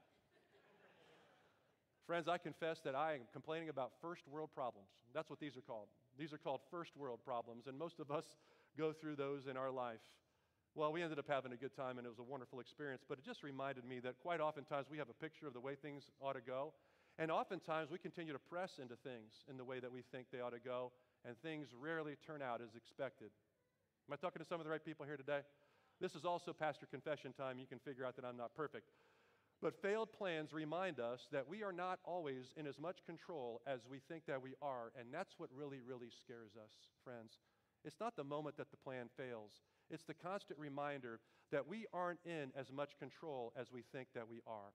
Friends, 2.07 2.27
I 2.27 2.37
confess 2.37 2.81
that 2.81 2.95
I 2.95 3.13
am 3.13 3.21
complaining 3.31 3.69
about 3.69 3.93
first 4.01 4.27
world 4.27 4.49
problems. 4.53 4.89
That's 5.13 5.29
what 5.29 5.39
these 5.39 5.55
are 5.55 5.61
called. 5.61 5.87
These 6.17 6.33
are 6.33 6.37
called 6.37 6.59
first 6.69 6.97
world 6.97 7.19
problems, 7.23 7.67
and 7.67 7.79
most 7.79 7.99
of 7.99 8.11
us 8.11 8.25
go 8.77 8.91
through 8.91 9.15
those 9.15 9.47
in 9.47 9.55
our 9.55 9.71
life. 9.71 10.01
Well, 10.75 10.91
we 10.91 11.01
ended 11.01 11.17
up 11.17 11.27
having 11.27 11.51
a 11.51 11.57
good 11.57 11.75
time 11.75 11.97
and 11.97 12.05
it 12.05 12.09
was 12.09 12.19
a 12.19 12.23
wonderful 12.23 12.59
experience, 12.59 13.03
but 13.07 13.17
it 13.17 13.25
just 13.25 13.41
reminded 13.41 13.85
me 13.85 13.99
that 14.01 14.19
quite 14.19 14.39
oftentimes 14.39 14.85
we 14.89 14.97
have 14.99 15.09
a 15.09 15.13
picture 15.13 15.47
of 15.47 15.53
the 15.53 15.59
way 15.59 15.75
things 15.75 16.03
ought 16.21 16.33
to 16.33 16.41
go, 16.41 16.73
and 17.19 17.29
oftentimes 17.29 17.91
we 17.91 17.99
continue 17.99 18.31
to 18.31 18.39
press 18.39 18.79
into 18.81 18.95
things 18.95 19.43
in 19.49 19.57
the 19.57 19.63
way 19.63 19.81
that 19.81 19.91
we 19.91 20.03
think 20.09 20.27
they 20.31 20.39
ought 20.39 20.53
to 20.53 20.59
go, 20.59 20.93
and 21.27 21.37
things 21.37 21.67
rarely 21.79 22.15
turn 22.25 22.41
out 22.41 22.61
as 22.61 22.75
expected. 22.75 23.29
Am 24.07 24.13
I 24.13 24.15
talking 24.15 24.41
to 24.41 24.47
some 24.47 24.61
of 24.61 24.65
the 24.65 24.71
right 24.71 24.83
people 24.83 25.05
here 25.05 25.17
today? 25.17 25.41
This 25.99 26.15
is 26.15 26.23
also 26.23 26.53
pastor 26.53 26.85
confession 26.85 27.33
time. 27.33 27.59
You 27.59 27.67
can 27.67 27.79
figure 27.79 28.05
out 28.05 28.15
that 28.15 28.23
I'm 28.23 28.37
not 28.37 28.55
perfect. 28.55 28.89
But 29.61 29.81
failed 29.81 30.13
plans 30.13 30.53
remind 30.53 31.01
us 31.01 31.27
that 31.33 31.45
we 31.45 31.61
are 31.61 31.73
not 31.73 31.99
always 32.05 32.53
in 32.55 32.65
as 32.65 32.79
much 32.79 33.05
control 33.05 33.61
as 33.67 33.81
we 33.91 33.99
think 34.07 34.23
that 34.27 34.41
we 34.41 34.55
are, 34.61 34.93
and 34.97 35.09
that's 35.13 35.33
what 35.37 35.49
really, 35.53 35.81
really 35.85 36.07
scares 36.23 36.51
us, 36.55 36.71
friends. 37.03 37.37
It's 37.83 37.99
not 37.99 38.15
the 38.15 38.23
moment 38.23 38.55
that 38.55 38.71
the 38.71 38.77
plan 38.77 39.09
fails, 39.17 39.51
it's 39.89 40.05
the 40.05 40.13
constant 40.13 40.57
reminder 40.57 41.19
that 41.51 41.67
we 41.67 41.85
aren't 41.93 42.19
in 42.23 42.51
as 42.55 42.71
much 42.71 42.97
control 42.97 43.51
as 43.59 43.71
we 43.73 43.83
think 43.91 44.07
that 44.15 44.29
we 44.29 44.39
are. 44.47 44.71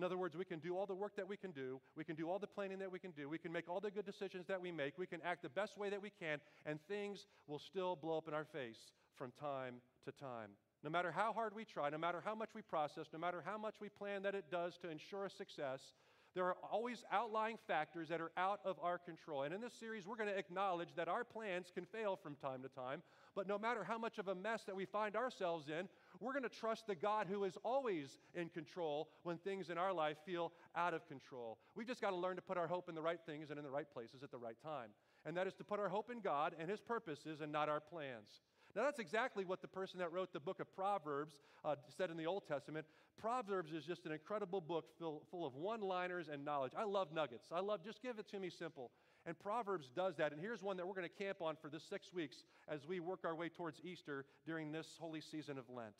In 0.00 0.04
other 0.04 0.16
words, 0.16 0.34
we 0.34 0.46
can 0.46 0.60
do 0.60 0.78
all 0.78 0.86
the 0.86 0.94
work 0.94 1.14
that 1.16 1.28
we 1.28 1.36
can 1.36 1.50
do, 1.50 1.78
we 1.94 2.04
can 2.04 2.16
do 2.16 2.30
all 2.30 2.38
the 2.38 2.46
planning 2.46 2.78
that 2.78 2.90
we 2.90 2.98
can 2.98 3.10
do, 3.10 3.28
we 3.28 3.36
can 3.36 3.52
make 3.52 3.68
all 3.68 3.80
the 3.80 3.90
good 3.90 4.06
decisions 4.06 4.46
that 4.46 4.58
we 4.58 4.72
make, 4.72 4.96
we 4.96 5.06
can 5.06 5.20
act 5.22 5.42
the 5.42 5.50
best 5.50 5.76
way 5.76 5.90
that 5.90 6.00
we 6.00 6.08
can, 6.08 6.38
and 6.64 6.78
things 6.88 7.26
will 7.46 7.58
still 7.58 7.96
blow 7.96 8.16
up 8.16 8.26
in 8.26 8.32
our 8.32 8.46
face 8.46 8.78
from 9.18 9.30
time 9.38 9.74
to 10.06 10.12
time. 10.12 10.52
No 10.82 10.88
matter 10.88 11.12
how 11.12 11.34
hard 11.34 11.54
we 11.54 11.66
try, 11.66 11.90
no 11.90 11.98
matter 11.98 12.22
how 12.24 12.34
much 12.34 12.48
we 12.54 12.62
process, 12.62 13.08
no 13.12 13.18
matter 13.18 13.42
how 13.44 13.58
much 13.58 13.74
we 13.78 13.90
plan 13.90 14.22
that 14.22 14.34
it 14.34 14.50
does 14.50 14.78
to 14.78 14.90
ensure 14.90 15.26
a 15.26 15.30
success, 15.30 15.92
there 16.34 16.46
are 16.46 16.56
always 16.72 17.04
outlying 17.12 17.58
factors 17.66 18.08
that 18.08 18.22
are 18.22 18.32
out 18.38 18.60
of 18.64 18.78
our 18.82 18.96
control. 18.96 19.42
And 19.42 19.52
in 19.52 19.60
this 19.60 19.74
series, 19.78 20.06
we're 20.06 20.16
going 20.16 20.30
to 20.30 20.38
acknowledge 20.38 20.94
that 20.96 21.08
our 21.08 21.24
plans 21.24 21.66
can 21.74 21.84
fail 21.84 22.16
from 22.16 22.36
time 22.36 22.62
to 22.62 22.68
time. 22.68 23.02
But 23.34 23.46
no 23.46 23.58
matter 23.58 23.84
how 23.84 23.98
much 23.98 24.18
of 24.18 24.28
a 24.28 24.34
mess 24.34 24.62
that 24.64 24.76
we 24.76 24.86
find 24.86 25.14
ourselves 25.14 25.68
in, 25.68 25.88
we're 26.20 26.32
going 26.32 26.42
to 26.42 26.48
trust 26.48 26.86
the 26.86 26.94
God 26.94 27.26
who 27.28 27.44
is 27.44 27.56
always 27.64 28.18
in 28.34 28.48
control 28.50 29.08
when 29.22 29.38
things 29.38 29.70
in 29.70 29.78
our 29.78 29.92
life 29.92 30.18
feel 30.24 30.52
out 30.76 30.94
of 30.94 31.06
control. 31.08 31.58
We've 31.74 31.86
just 31.86 32.00
got 32.00 32.10
to 32.10 32.16
learn 32.16 32.36
to 32.36 32.42
put 32.42 32.58
our 32.58 32.66
hope 32.66 32.88
in 32.88 32.94
the 32.94 33.02
right 33.02 33.20
things 33.24 33.50
and 33.50 33.58
in 33.58 33.64
the 33.64 33.70
right 33.70 33.90
places 33.92 34.22
at 34.22 34.30
the 34.30 34.38
right 34.38 34.56
time. 34.62 34.90
And 35.24 35.36
that 35.36 35.46
is 35.46 35.54
to 35.54 35.64
put 35.64 35.80
our 35.80 35.88
hope 35.88 36.10
in 36.10 36.20
God 36.20 36.54
and 36.58 36.70
His 36.70 36.80
purposes 36.80 37.40
and 37.40 37.50
not 37.50 37.68
our 37.68 37.80
plans. 37.80 38.40
Now, 38.76 38.84
that's 38.84 39.00
exactly 39.00 39.44
what 39.44 39.62
the 39.62 39.68
person 39.68 39.98
that 39.98 40.12
wrote 40.12 40.32
the 40.32 40.40
book 40.40 40.60
of 40.60 40.72
Proverbs 40.74 41.34
uh, 41.64 41.74
said 41.96 42.10
in 42.10 42.16
the 42.16 42.26
Old 42.26 42.46
Testament. 42.46 42.86
Proverbs 43.18 43.72
is 43.72 43.84
just 43.84 44.06
an 44.06 44.12
incredible 44.12 44.60
book 44.60 44.86
full, 44.98 45.22
full 45.30 45.44
of 45.44 45.54
one 45.56 45.80
liners 45.80 46.28
and 46.32 46.44
knowledge. 46.44 46.72
I 46.78 46.84
love 46.84 47.12
nuggets. 47.12 47.48
I 47.52 47.60
love, 47.60 47.84
just 47.84 48.00
give 48.00 48.18
it 48.18 48.28
to 48.30 48.38
me 48.38 48.48
simple. 48.48 48.92
And 49.26 49.38
Proverbs 49.38 49.90
does 49.94 50.16
that. 50.16 50.32
And 50.32 50.40
here's 50.40 50.62
one 50.62 50.76
that 50.78 50.86
we're 50.86 50.94
going 50.94 51.08
to 51.08 51.24
camp 51.24 51.42
on 51.42 51.56
for 51.60 51.68
this 51.68 51.82
six 51.84 52.12
weeks 52.12 52.44
as 52.68 52.86
we 52.86 53.00
work 53.00 53.20
our 53.24 53.34
way 53.34 53.48
towards 53.48 53.80
Easter 53.84 54.24
during 54.46 54.72
this 54.72 54.96
holy 54.98 55.20
season 55.20 55.58
of 55.58 55.68
Lent. 55.68 55.94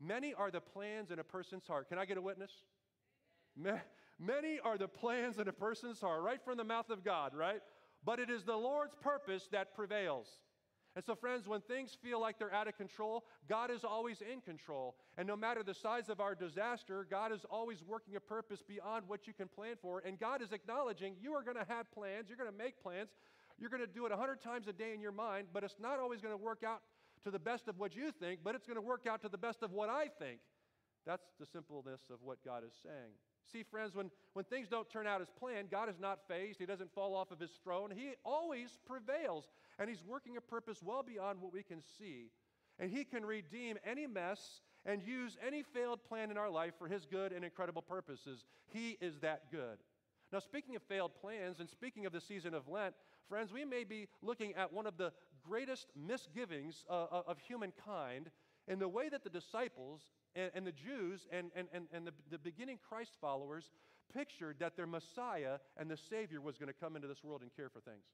Many 0.00 0.32
are 0.34 0.50
the 0.50 0.60
plans 0.60 1.10
in 1.10 1.18
a 1.18 1.24
person's 1.24 1.66
heart. 1.66 1.88
Can 1.88 1.98
I 1.98 2.04
get 2.04 2.18
a 2.18 2.22
witness? 2.22 2.52
Many 4.18 4.60
are 4.62 4.78
the 4.78 4.88
plans 4.88 5.38
in 5.38 5.48
a 5.48 5.52
person's 5.52 6.00
heart, 6.00 6.22
right 6.22 6.40
from 6.44 6.56
the 6.56 6.64
mouth 6.64 6.90
of 6.90 7.02
God, 7.02 7.34
right? 7.34 7.62
But 8.04 8.20
it 8.20 8.30
is 8.30 8.44
the 8.44 8.56
Lord's 8.56 8.94
purpose 8.94 9.48
that 9.52 9.74
prevails. 9.74 10.28
And 10.96 11.04
so, 11.04 11.14
friends, 11.14 11.46
when 11.46 11.60
things 11.60 11.94
feel 12.02 12.18
like 12.18 12.38
they're 12.38 12.54
out 12.54 12.68
of 12.68 12.76
control, 12.78 13.26
God 13.50 13.70
is 13.70 13.84
always 13.84 14.22
in 14.22 14.40
control. 14.40 14.96
And 15.18 15.28
no 15.28 15.36
matter 15.36 15.62
the 15.62 15.74
size 15.74 16.08
of 16.08 16.20
our 16.20 16.34
disaster, 16.34 17.06
God 17.08 17.32
is 17.32 17.44
always 17.50 17.84
working 17.86 18.16
a 18.16 18.20
purpose 18.20 18.62
beyond 18.66 19.04
what 19.06 19.26
you 19.26 19.34
can 19.34 19.46
plan 19.46 19.74
for. 19.82 20.02
And 20.06 20.18
God 20.18 20.40
is 20.40 20.52
acknowledging 20.52 21.14
you 21.20 21.34
are 21.34 21.42
going 21.42 21.58
to 21.58 21.66
have 21.68 21.92
plans, 21.92 22.28
you're 22.28 22.38
going 22.38 22.50
to 22.50 22.56
make 22.56 22.82
plans, 22.82 23.10
you're 23.58 23.68
going 23.68 23.82
to 23.82 23.86
do 23.86 24.06
it 24.06 24.10
100 24.10 24.40
times 24.40 24.68
a 24.68 24.72
day 24.72 24.94
in 24.94 25.02
your 25.02 25.12
mind, 25.12 25.48
but 25.52 25.62
it's 25.62 25.76
not 25.78 25.98
always 25.98 26.22
going 26.22 26.32
to 26.32 26.42
work 26.42 26.62
out 26.66 26.80
to 27.24 27.30
the 27.30 27.38
best 27.38 27.68
of 27.68 27.78
what 27.78 27.94
you 27.94 28.10
think, 28.10 28.40
but 28.42 28.54
it's 28.54 28.66
going 28.66 28.76
to 28.76 28.82
work 28.82 29.06
out 29.06 29.20
to 29.20 29.28
the 29.28 29.38
best 29.38 29.62
of 29.62 29.72
what 29.72 29.90
I 29.90 30.08
think. 30.18 30.40
That's 31.06 31.26
the 31.38 31.46
simpleness 31.46 32.00
of 32.10 32.22
what 32.22 32.38
God 32.44 32.64
is 32.66 32.72
saying. 32.82 33.12
See, 33.52 33.62
friends, 33.62 33.94
when, 33.94 34.10
when 34.32 34.44
things 34.44 34.68
don't 34.68 34.90
turn 34.90 35.06
out 35.06 35.20
as 35.20 35.28
planned, 35.38 35.70
God 35.70 35.88
is 35.88 36.00
not 36.00 36.18
fazed. 36.26 36.58
He 36.58 36.66
doesn't 36.66 36.92
fall 36.92 37.14
off 37.14 37.30
of 37.30 37.38
his 37.38 37.52
throne. 37.62 37.92
He 37.94 38.14
always 38.24 38.78
prevails, 38.84 39.44
and 39.78 39.88
he's 39.88 40.02
working 40.06 40.36
a 40.36 40.40
purpose 40.40 40.82
well 40.82 41.02
beyond 41.02 41.40
what 41.40 41.52
we 41.52 41.62
can 41.62 41.82
see. 41.98 42.30
And 42.78 42.90
he 42.90 43.04
can 43.04 43.24
redeem 43.24 43.78
any 43.84 44.06
mess 44.06 44.60
and 44.84 45.02
use 45.02 45.36
any 45.44 45.62
failed 45.62 46.04
plan 46.04 46.30
in 46.30 46.36
our 46.36 46.50
life 46.50 46.74
for 46.78 46.88
his 46.88 47.06
good 47.06 47.32
and 47.32 47.44
incredible 47.44 47.82
purposes. 47.82 48.44
He 48.72 48.96
is 49.00 49.18
that 49.20 49.50
good. 49.50 49.78
Now, 50.32 50.40
speaking 50.40 50.76
of 50.76 50.82
failed 50.82 51.12
plans 51.20 51.60
and 51.60 51.68
speaking 51.68 52.06
of 52.06 52.12
the 52.12 52.20
season 52.20 52.54
of 52.54 52.68
Lent, 52.68 52.94
friends, 53.28 53.52
we 53.52 53.64
may 53.64 53.84
be 53.84 54.08
looking 54.22 54.54
at 54.54 54.72
one 54.72 54.86
of 54.86 54.96
the 54.96 55.12
greatest 55.42 55.88
misgivings 55.96 56.84
uh, 56.90 57.06
of 57.26 57.38
humankind 57.38 58.30
in 58.68 58.78
the 58.78 58.88
way 58.88 59.08
that 59.08 59.22
the 59.22 59.30
disciples 59.30 60.00
and, 60.34 60.50
and 60.54 60.66
the 60.66 60.72
Jews 60.72 61.26
and, 61.30 61.50
and, 61.54 61.68
and, 61.72 61.86
and 61.92 62.06
the, 62.06 62.12
the 62.30 62.38
beginning 62.38 62.78
Christ 62.88 63.12
followers 63.20 63.70
pictured 64.12 64.56
that 64.60 64.76
their 64.76 64.86
Messiah 64.86 65.58
and 65.76 65.90
the 65.90 65.96
Savior 65.96 66.40
was 66.40 66.58
going 66.58 66.68
to 66.68 66.78
come 66.78 66.96
into 66.96 67.08
this 67.08 67.22
world 67.22 67.42
and 67.42 67.54
care 67.54 67.68
for 67.68 67.80
things. 67.80 68.04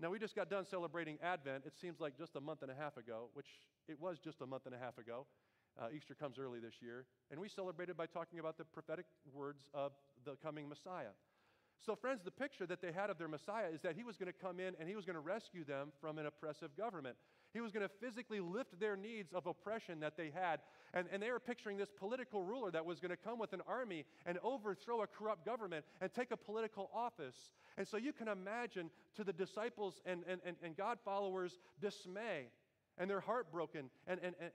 Now, 0.00 0.10
we 0.10 0.18
just 0.18 0.34
got 0.34 0.50
done 0.50 0.64
celebrating 0.64 1.18
Advent. 1.22 1.64
It 1.66 1.74
seems 1.80 2.00
like 2.00 2.18
just 2.18 2.34
a 2.36 2.40
month 2.40 2.62
and 2.62 2.70
a 2.70 2.74
half 2.74 2.96
ago, 2.96 3.28
which 3.34 3.46
it 3.88 4.00
was 4.00 4.18
just 4.18 4.40
a 4.40 4.46
month 4.46 4.66
and 4.66 4.74
a 4.74 4.78
half 4.78 4.98
ago. 4.98 5.26
Uh, 5.80 5.86
Easter 5.94 6.14
comes 6.14 6.38
early 6.38 6.60
this 6.60 6.74
year. 6.80 7.06
And 7.30 7.40
we 7.40 7.48
celebrated 7.48 7.96
by 7.96 8.06
talking 8.06 8.38
about 8.38 8.58
the 8.58 8.64
prophetic 8.64 9.06
words 9.32 9.70
of 9.72 9.92
the 10.24 10.36
coming 10.42 10.68
Messiah. 10.68 11.14
So, 11.80 11.94
friends, 11.94 12.22
the 12.24 12.30
picture 12.30 12.66
that 12.66 12.80
they 12.80 12.92
had 12.92 13.10
of 13.10 13.18
their 13.18 13.28
Messiah 13.28 13.68
is 13.72 13.82
that 13.82 13.94
he 13.94 14.04
was 14.04 14.16
going 14.16 14.32
to 14.32 14.38
come 14.38 14.58
in 14.58 14.74
and 14.80 14.88
he 14.88 14.96
was 14.96 15.04
going 15.04 15.14
to 15.14 15.20
rescue 15.20 15.64
them 15.64 15.92
from 16.00 16.18
an 16.18 16.26
oppressive 16.26 16.74
government. 16.76 17.16
He 17.52 17.60
was 17.60 17.72
going 17.72 17.86
to 17.86 17.94
physically 18.00 18.40
lift 18.40 18.80
their 18.80 18.96
needs 18.96 19.32
of 19.32 19.46
oppression 19.46 20.00
that 20.00 20.16
they 20.16 20.30
had. 20.34 20.60
And, 20.94 21.06
and 21.12 21.22
they 21.22 21.30
were 21.30 21.38
picturing 21.40 21.76
this 21.76 21.90
political 21.90 22.42
ruler 22.42 22.70
that 22.70 22.84
was 22.86 23.00
going 23.00 23.10
to 23.10 23.16
come 23.16 23.38
with 23.38 23.52
an 23.52 23.60
army 23.68 24.06
and 24.24 24.38
overthrow 24.42 25.02
a 25.02 25.06
corrupt 25.06 25.44
government 25.44 25.84
and 26.00 26.12
take 26.12 26.30
a 26.30 26.36
political 26.36 26.90
office. 26.94 27.36
And 27.76 27.86
so 27.86 27.96
you 27.96 28.12
can 28.12 28.28
imagine 28.28 28.90
to 29.16 29.24
the 29.24 29.32
disciples 29.32 30.00
and, 30.06 30.24
and, 30.26 30.40
and, 30.46 30.56
and 30.62 30.76
God 30.76 30.98
followers 31.04 31.58
dismay 31.80 32.48
and 32.96 33.10
their 33.10 33.20
heartbroken 33.20 33.90
and, 34.06 34.20
and, 34.22 34.34
and, 34.40 34.50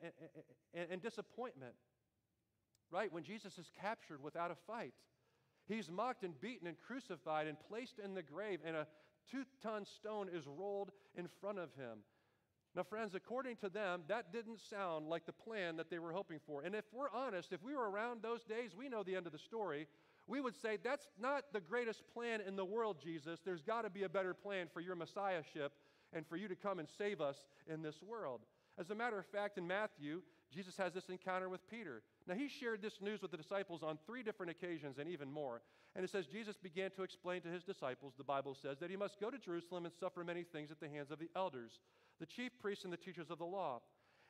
and, 0.73 0.87
and 0.91 1.01
disappointment. 1.01 1.73
right? 2.91 3.11
When 3.11 3.23
Jesus 3.23 3.57
is 3.57 3.69
captured 3.81 4.23
without 4.23 4.51
a 4.51 4.55
fight. 4.67 4.93
He's 5.69 5.89
mocked 5.89 6.23
and 6.23 6.39
beaten 6.41 6.67
and 6.67 6.75
crucified 6.85 7.47
and 7.47 7.57
placed 7.69 7.99
in 8.03 8.15
the 8.15 8.23
grave, 8.23 8.59
and 8.65 8.75
a 8.75 8.87
two 9.31 9.43
ton 9.61 9.85
stone 9.85 10.27
is 10.27 10.47
rolled 10.47 10.91
in 11.15 11.27
front 11.39 11.59
of 11.59 11.69
him. 11.75 11.99
Now, 12.75 12.83
friends, 12.83 13.13
according 13.15 13.57
to 13.57 13.69
them, 13.69 14.01
that 14.07 14.33
didn't 14.33 14.59
sound 14.59 15.07
like 15.07 15.25
the 15.25 15.31
plan 15.31 15.77
that 15.77 15.89
they 15.89 15.99
were 15.99 16.11
hoping 16.11 16.39
for. 16.45 16.63
And 16.63 16.75
if 16.75 16.85
we're 16.91 17.09
honest, 17.11 17.53
if 17.53 17.63
we 17.63 17.75
were 17.75 17.89
around 17.89 18.21
those 18.21 18.43
days, 18.43 18.71
we 18.75 18.89
know 18.89 19.03
the 19.03 19.15
end 19.15 19.27
of 19.27 19.31
the 19.31 19.39
story. 19.39 19.87
We 20.27 20.41
would 20.41 20.55
say, 20.59 20.77
That's 20.83 21.07
not 21.19 21.45
the 21.53 21.61
greatest 21.61 22.03
plan 22.13 22.41
in 22.41 22.55
the 22.55 22.65
world, 22.65 22.97
Jesus. 23.03 23.39
There's 23.45 23.61
got 23.61 23.83
to 23.83 23.89
be 23.89 24.03
a 24.03 24.09
better 24.09 24.33
plan 24.33 24.67
for 24.73 24.81
your 24.81 24.95
messiahship 24.95 25.73
and 26.13 26.25
for 26.25 26.35
you 26.35 26.47
to 26.47 26.55
come 26.55 26.79
and 26.79 26.87
save 26.97 27.21
us 27.21 27.37
in 27.71 27.81
this 27.81 28.01
world. 28.01 28.41
As 28.79 28.89
a 28.89 28.95
matter 28.95 29.19
of 29.19 29.25
fact, 29.27 29.57
in 29.57 29.67
Matthew, 29.67 30.21
Jesus 30.53 30.77
has 30.77 30.93
this 30.93 31.09
encounter 31.09 31.47
with 31.47 31.69
Peter. 31.69 32.01
Now, 32.27 32.33
he 32.33 32.47
shared 32.47 32.81
this 32.81 33.01
news 33.01 33.21
with 33.21 33.31
the 33.31 33.37
disciples 33.37 33.83
on 33.83 33.99
three 34.05 34.23
different 34.23 34.51
occasions 34.51 34.97
and 34.97 35.07
even 35.07 35.31
more. 35.31 35.61
And 35.95 36.03
it 36.03 36.09
says, 36.09 36.25
Jesus 36.25 36.57
began 36.57 36.91
to 36.91 37.03
explain 37.03 37.41
to 37.41 37.49
his 37.49 37.63
disciples, 37.63 38.13
the 38.17 38.23
Bible 38.23 38.55
says, 38.59 38.77
that 38.79 38.89
he 38.89 38.95
must 38.95 39.19
go 39.19 39.29
to 39.29 39.37
Jerusalem 39.37 39.85
and 39.85 39.93
suffer 39.99 40.23
many 40.23 40.43
things 40.43 40.71
at 40.71 40.79
the 40.79 40.89
hands 40.89 41.11
of 41.11 41.19
the 41.19 41.29
elders, 41.35 41.79
the 42.19 42.25
chief 42.25 42.51
priests, 42.59 42.83
and 42.83 42.93
the 42.93 42.97
teachers 42.97 43.29
of 43.29 43.37
the 43.37 43.45
law, 43.45 43.81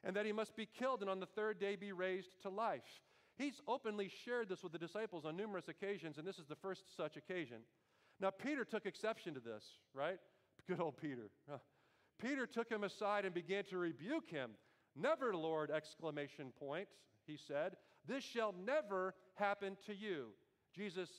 and 0.03 0.15
that 0.15 0.25
he 0.25 0.31
must 0.31 0.55
be 0.55 0.65
killed 0.65 1.01
and 1.01 1.09
on 1.09 1.19
the 1.19 1.25
third 1.25 1.59
day 1.59 1.75
be 1.75 1.91
raised 1.91 2.29
to 2.41 2.49
life. 2.49 3.01
He's 3.37 3.61
openly 3.67 4.09
shared 4.25 4.49
this 4.49 4.63
with 4.63 4.73
the 4.73 4.77
disciples 4.77 5.25
on 5.25 5.37
numerous 5.37 5.69
occasions, 5.69 6.17
and 6.17 6.27
this 6.27 6.39
is 6.39 6.47
the 6.47 6.55
first 6.55 6.95
such 6.95 7.15
occasion. 7.15 7.59
Now, 8.19 8.31
Peter 8.31 8.65
took 8.65 8.85
exception 8.85 9.33
to 9.33 9.39
this, 9.39 9.63
right? 9.93 10.19
Good 10.67 10.81
old 10.81 10.97
Peter. 10.97 11.29
Peter 12.21 12.45
took 12.45 12.69
him 12.69 12.83
aside 12.83 13.23
and 13.23 13.33
began 13.33 13.63
to 13.65 13.77
rebuke 13.77 14.29
him. 14.29 14.51
Never, 14.99 15.35
Lord, 15.35 15.71
exclamation 15.71 16.51
point, 16.59 16.87
he 17.25 17.37
said. 17.37 17.77
This 18.05 18.23
shall 18.23 18.53
never 18.65 19.15
happen 19.35 19.77
to 19.85 19.95
you. 19.95 20.27
Jesus 20.75 21.09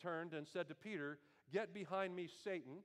turned 0.00 0.34
and 0.34 0.46
said 0.46 0.68
to 0.68 0.74
Peter, 0.74 1.18
Get 1.52 1.72
behind 1.72 2.14
me, 2.14 2.28
Satan. 2.44 2.78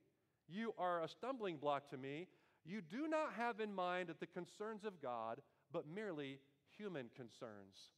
You 0.48 0.74
are 0.78 1.04
a 1.04 1.08
stumbling 1.08 1.58
block 1.58 1.90
to 1.90 1.98
me. 1.98 2.28
You 2.66 2.82
do 2.82 3.08
not 3.08 3.34
have 3.38 3.60
in 3.60 3.74
mind 3.74 4.14
the 4.20 4.28
concerns 4.28 4.86
of 4.86 5.02
God, 5.02 5.42
but 5.72 5.88
merely 5.88 6.40
human 6.78 7.10
concerns. 7.16 7.92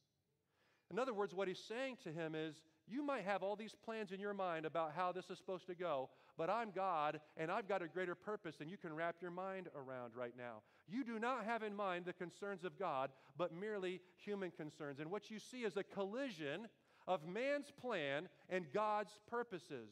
In 0.90 0.98
other 0.98 1.14
words, 1.14 1.34
what 1.34 1.48
he's 1.48 1.62
saying 1.68 1.98
to 2.04 2.10
him 2.10 2.34
is, 2.34 2.62
you 2.88 3.04
might 3.04 3.24
have 3.24 3.44
all 3.44 3.54
these 3.54 3.76
plans 3.84 4.10
in 4.10 4.18
your 4.18 4.34
mind 4.34 4.66
about 4.66 4.92
how 4.96 5.12
this 5.12 5.30
is 5.30 5.38
supposed 5.38 5.66
to 5.68 5.76
go, 5.76 6.08
but 6.36 6.50
I'm 6.50 6.72
God 6.72 7.20
and 7.36 7.50
I've 7.50 7.68
got 7.68 7.82
a 7.82 7.88
greater 7.88 8.16
purpose 8.16 8.56
than 8.56 8.68
you 8.68 8.76
can 8.76 8.92
wrap 8.92 9.16
your 9.20 9.30
mind 9.30 9.68
around 9.76 10.16
right 10.16 10.34
now. 10.36 10.62
You 10.90 11.04
do 11.04 11.18
not 11.18 11.44
have 11.44 11.62
in 11.62 11.74
mind 11.74 12.04
the 12.04 12.12
concerns 12.12 12.64
of 12.64 12.78
God, 12.78 13.10
but 13.36 13.54
merely 13.54 14.00
human 14.16 14.50
concerns. 14.50 14.98
And 15.00 15.10
what 15.10 15.30
you 15.30 15.38
see 15.38 15.62
is 15.62 15.76
a 15.76 15.84
collision 15.84 16.68
of 17.06 17.26
man's 17.26 17.70
plan 17.70 18.28
and 18.48 18.66
God's 18.72 19.18
purposes. 19.28 19.90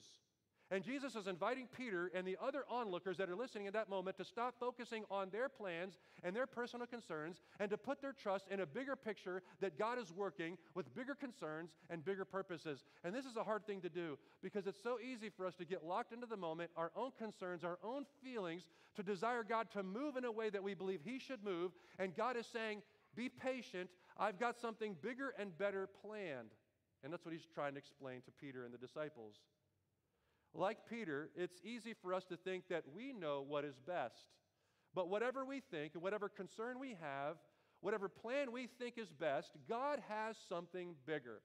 And 0.71 0.85
Jesus 0.85 1.17
is 1.17 1.27
inviting 1.27 1.67
Peter 1.75 2.11
and 2.15 2.27
the 2.27 2.37
other 2.43 2.65
onlookers 2.69 3.17
that 3.17 3.31
are 3.31 3.37
listening 3.37 3.67
at 3.67 3.73
that 3.73 3.89
moment 3.89 4.19
to 4.19 4.25
stop 4.25 4.55
focusing 4.61 5.05
on 5.11 5.31
their 5.31 5.49
plans 5.49 5.97
and 6.23 6.37
their 6.37 6.47
personal 6.47 6.87
concerns 6.87 7.41
and 7.59 7.71
to 7.71 7.79
put 7.79 8.03
their 8.03 8.13
trust 8.13 8.47
in 8.51 8.61
a 8.61 8.67
bigger 8.67 8.95
picture 8.95 9.43
that 9.61 9.79
God 9.79 9.99
is 9.99 10.13
working 10.13 10.59
with 10.75 10.95
bigger 10.95 11.15
concerns 11.15 11.71
and 11.89 12.05
bigger 12.05 12.27
purposes. 12.27 12.85
And 13.03 13.15
this 13.15 13.25
is 13.25 13.37
a 13.37 13.45
hard 13.45 13.67
thing 13.67 13.81
to 13.81 13.89
do 13.89 14.19
because 14.43 14.67
it's 14.67 14.83
so 14.83 14.99
easy 15.01 15.31
for 15.31 15.47
us 15.47 15.55
to 15.55 15.65
get 15.65 15.87
locked 15.87 16.13
into 16.13 16.27
the 16.27 16.37
moment, 16.37 16.71
our 16.77 16.93
own 16.95 17.13
concerns, 17.19 17.65
our 17.65 17.79
own 17.83 18.05
feelings, 18.23 18.69
to 18.97 19.03
desire 19.03 19.45
God 19.45 19.71
to 19.73 19.83
move 19.83 20.17
in 20.17 20.27
a 20.27 20.33
way 20.33 20.51
that 20.51 20.63
we 20.63 20.75
believe 20.75 21.01
He 21.03 21.19
should 21.19 21.43
move. 21.43 21.73
And 21.99 22.15
God 22.15 22.37
is 22.37 22.47
saying, 22.47 22.83
Be 23.17 23.31
patient. 23.31 23.89
I've 24.19 24.39
got 24.39 24.61
something 24.61 24.97
bigger 25.01 25.33
and 25.39 25.57
better 25.57 25.89
planned. 26.05 26.51
And 27.03 27.13
that's 27.13 27.25
what 27.25 27.33
He's 27.33 27.47
trying 27.55 27.73
to 27.73 27.79
explain 27.79 28.21
to 28.23 28.31
Peter 28.39 28.65
and 28.65 28.75
the 28.75 28.79
disciples. 28.79 29.37
Like 30.55 30.79
Peter, 30.89 31.31
it's 31.37 31.61
easy 31.63 31.95
for 31.95 32.15
us 32.15 32.25
to 32.27 32.37
think 32.37 32.69
that 32.69 32.85
we 32.95 33.13
know 33.13 33.45
what 33.47 33.65
is 33.65 33.79
best. 33.79 34.27
But 34.95 35.09
whatever 35.09 35.45
we 35.45 35.61
think 35.61 35.95
and 35.95 36.03
whatever 36.03 36.29
concern 36.29 36.79
we 36.79 36.97
have, 37.01 37.37
whatever 37.81 38.09
plan 38.09 38.51
we 38.53 38.67
think 38.67 38.99
is 38.99 39.13
best, 39.13 39.53
God 39.69 40.01
has 40.09 40.37
something 40.49 40.95
bigger. 41.07 41.43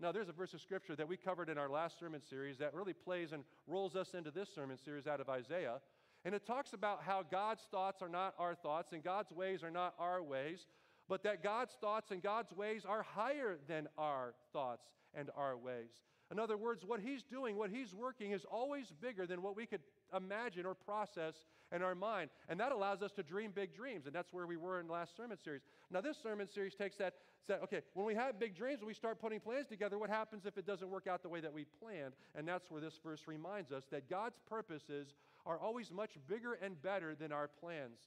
Now, 0.00 0.12
there's 0.12 0.30
a 0.30 0.32
verse 0.32 0.54
of 0.54 0.62
scripture 0.62 0.96
that 0.96 1.06
we 1.06 1.18
covered 1.18 1.50
in 1.50 1.58
our 1.58 1.68
last 1.68 1.98
sermon 1.98 2.22
series 2.22 2.56
that 2.58 2.72
really 2.72 2.94
plays 2.94 3.32
and 3.32 3.44
rolls 3.66 3.96
us 3.96 4.14
into 4.14 4.30
this 4.30 4.48
sermon 4.54 4.78
series 4.78 5.06
out 5.06 5.20
of 5.20 5.28
Isaiah. 5.28 5.80
And 6.24 6.34
it 6.34 6.46
talks 6.46 6.72
about 6.72 7.02
how 7.02 7.22
God's 7.22 7.66
thoughts 7.70 8.00
are 8.00 8.08
not 8.08 8.34
our 8.38 8.54
thoughts 8.54 8.92
and 8.92 9.02
God's 9.02 9.32
ways 9.32 9.62
are 9.62 9.70
not 9.70 9.94
our 9.98 10.22
ways, 10.22 10.66
but 11.08 11.22
that 11.24 11.42
God's 11.42 11.74
thoughts 11.80 12.10
and 12.10 12.22
God's 12.22 12.52
ways 12.52 12.84
are 12.88 13.02
higher 13.02 13.58
than 13.68 13.88
our 13.98 14.34
thoughts 14.52 14.86
and 15.12 15.28
our 15.36 15.56
ways. 15.56 15.90
In 16.30 16.38
other 16.38 16.56
words, 16.56 16.84
what 16.84 17.00
he's 17.00 17.22
doing, 17.24 17.56
what 17.56 17.70
he's 17.70 17.92
working, 17.92 18.30
is 18.30 18.44
always 18.44 18.92
bigger 19.00 19.26
than 19.26 19.42
what 19.42 19.56
we 19.56 19.66
could 19.66 19.80
imagine 20.16 20.64
or 20.64 20.74
process 20.74 21.34
in 21.74 21.82
our 21.82 21.94
mind. 21.94 22.30
And 22.48 22.60
that 22.60 22.70
allows 22.70 23.02
us 23.02 23.10
to 23.12 23.22
dream 23.22 23.50
big 23.52 23.74
dreams. 23.74 24.06
And 24.06 24.14
that's 24.14 24.32
where 24.32 24.46
we 24.46 24.56
were 24.56 24.78
in 24.78 24.86
the 24.86 24.92
last 24.92 25.16
sermon 25.16 25.36
series. 25.42 25.62
Now, 25.90 26.00
this 26.00 26.16
sermon 26.22 26.48
series 26.48 26.74
takes 26.74 26.96
that, 26.98 27.14
said, 27.46 27.58
okay, 27.64 27.80
when 27.94 28.06
we 28.06 28.14
have 28.14 28.38
big 28.38 28.56
dreams 28.56 28.84
we 28.84 28.94
start 28.94 29.20
putting 29.20 29.40
plans 29.40 29.66
together, 29.66 29.98
what 29.98 30.10
happens 30.10 30.46
if 30.46 30.56
it 30.56 30.66
doesn't 30.66 30.88
work 30.88 31.08
out 31.08 31.22
the 31.22 31.28
way 31.28 31.40
that 31.40 31.52
we 31.52 31.64
planned? 31.82 32.14
And 32.36 32.46
that's 32.46 32.70
where 32.70 32.80
this 32.80 32.98
verse 33.02 33.22
reminds 33.26 33.72
us 33.72 33.84
that 33.90 34.08
God's 34.08 34.38
purposes 34.48 35.14
are 35.46 35.58
always 35.58 35.90
much 35.90 36.12
bigger 36.28 36.54
and 36.54 36.80
better 36.80 37.16
than 37.16 37.32
our 37.32 37.48
plans. 37.48 37.98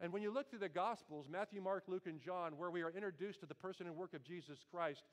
And 0.00 0.12
when 0.12 0.22
you 0.22 0.32
look 0.32 0.50
through 0.50 0.58
the 0.58 0.68
Gospels, 0.68 1.26
Matthew, 1.30 1.62
Mark, 1.62 1.84
Luke, 1.86 2.06
and 2.06 2.20
John, 2.20 2.58
where 2.58 2.70
we 2.70 2.82
are 2.82 2.90
introduced 2.90 3.40
to 3.40 3.46
the 3.46 3.54
person 3.54 3.86
and 3.86 3.96
work 3.96 4.12
of 4.12 4.24
Jesus 4.24 4.58
Christ, 4.70 5.04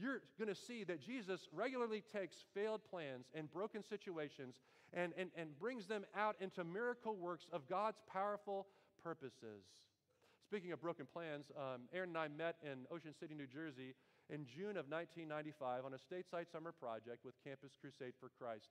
you're 0.00 0.20
going 0.38 0.48
to 0.48 0.60
see 0.60 0.84
that 0.84 1.00
Jesus 1.00 1.48
regularly 1.52 2.02
takes 2.12 2.36
failed 2.54 2.80
plans 2.90 3.26
and 3.34 3.50
broken 3.52 3.82
situations 3.82 4.56
and, 4.92 5.12
and, 5.16 5.30
and 5.36 5.58
brings 5.58 5.86
them 5.86 6.04
out 6.16 6.36
into 6.40 6.64
miracle 6.64 7.14
works 7.14 7.46
of 7.52 7.68
God's 7.68 8.00
powerful 8.10 8.66
purposes. 9.02 9.64
Speaking 10.46 10.72
of 10.72 10.80
broken 10.80 11.06
plans, 11.12 11.46
um, 11.56 11.82
Erin 11.92 12.10
and 12.10 12.18
I 12.18 12.28
met 12.28 12.56
in 12.64 12.86
Ocean 12.90 13.14
City, 13.18 13.34
New 13.34 13.46
Jersey 13.46 13.94
in 14.30 14.46
June 14.46 14.76
of 14.78 14.86
1995 14.90 15.84
on 15.84 15.92
a 15.94 15.98
stateside 15.98 16.50
summer 16.50 16.72
project 16.72 17.24
with 17.24 17.34
Campus 17.44 17.72
Crusade 17.80 18.14
for 18.18 18.30
Christ. 18.38 18.70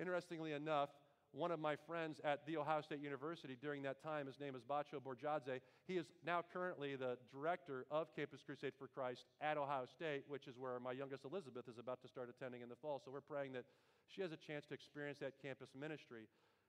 Interestingly 0.00 0.52
enough, 0.52 0.90
one 1.32 1.50
of 1.50 1.60
my 1.60 1.76
friends 1.86 2.20
at 2.24 2.44
The 2.46 2.56
Ohio 2.56 2.80
State 2.80 3.00
University 3.00 3.56
during 3.60 3.82
that 3.82 4.02
time, 4.02 4.26
his 4.26 4.40
name 4.40 4.54
is 4.56 4.62
Baccio 4.62 5.00
Borgiadze. 5.00 5.60
He 5.86 5.94
is 5.94 6.06
now 6.26 6.42
currently 6.52 6.96
the 6.96 7.18
director 7.32 7.86
of 7.90 8.08
Campus 8.16 8.40
Crusade 8.44 8.72
for 8.78 8.88
Christ 8.88 9.24
at 9.40 9.56
Ohio 9.56 9.86
State, 9.86 10.24
which 10.26 10.48
is 10.48 10.56
where 10.58 10.80
my 10.80 10.92
youngest 10.92 11.24
Elizabeth 11.24 11.68
is 11.68 11.78
about 11.78 12.02
to 12.02 12.08
start 12.08 12.28
attending 12.28 12.62
in 12.62 12.68
the 12.68 12.74
fall. 12.74 13.00
So 13.04 13.12
we're 13.12 13.20
praying 13.20 13.52
that 13.52 13.64
she 14.08 14.22
has 14.22 14.32
a 14.32 14.36
chance 14.36 14.66
to 14.66 14.74
experience 14.74 15.18
that 15.20 15.34
campus 15.40 15.68
ministry. 15.78 16.26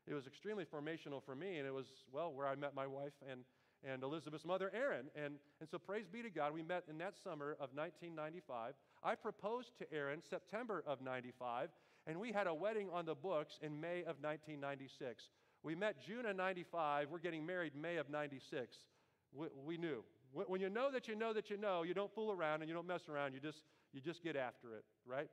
It 0.08 0.14
was 0.14 0.28
extremely 0.28 0.66
formational 0.66 1.24
for 1.24 1.36
me, 1.36 1.58
and 1.58 1.68
it 1.68 1.74
was, 1.74 1.86
well, 2.12 2.32
where 2.32 2.48
I 2.48 2.56
met 2.56 2.76
my 2.76 2.86
wife 2.86 3.14
and, 3.30 3.42
and 3.84 4.04
Elizabeth's 4.04 4.46
mother, 4.46 4.72
Erin. 4.76 5.08
And, 5.16 5.36
and 5.60 5.70
so 5.70 5.80
praise 5.80 6.06
be 6.12 6.22
to 6.22 6.30
God, 6.30 6.54
we 6.54 6.62
met 6.62 6.84
in 6.88 6.98
that 7.00 7.16
summer 7.24 7.54
of 7.54 7.70
1995. 7.74 8.74
I 9.04 9.16
proposed 9.16 9.70
to 9.80 9.92
Erin 9.92 10.22
September 10.28 10.84
of 10.86 11.02
95, 11.02 11.70
and 12.12 12.20
we 12.20 12.34
had 12.34 12.46
a 12.46 12.54
wedding 12.54 12.90
on 12.92 13.06
the 13.06 13.16
books 13.16 13.58
in 13.62 13.80
May 13.80 14.00
of 14.00 14.20
1996. 14.20 15.30
We 15.64 15.76
met 15.76 15.96
June 16.06 16.26
of 16.26 16.36
95. 16.36 17.08
We're 17.10 17.20
getting 17.20 17.46
married 17.46 17.72
May 17.74 17.96
of 17.96 18.10
96. 18.10 18.76
We, 19.34 19.48
we 19.66 19.78
knew. 19.78 20.04
When 20.34 20.60
you 20.60 20.70
know 20.70 20.92
that 20.92 21.08
you 21.08 21.16
know 21.16 21.32
that 21.32 21.50
you 21.50 21.56
know, 21.56 21.84
you 21.84 21.94
don't 21.94 22.14
fool 22.14 22.34
around 22.34 22.62
and 22.62 22.68
you 22.68 22.76
don't 22.76 22.86
mess 22.88 23.08
around. 23.08 23.34
You 23.34 23.40
just, 23.40 23.60
you 23.94 24.02
just 24.02 24.22
get 24.24 24.36
after 24.36 24.76
it, 24.76 24.84
right? 25.06 25.30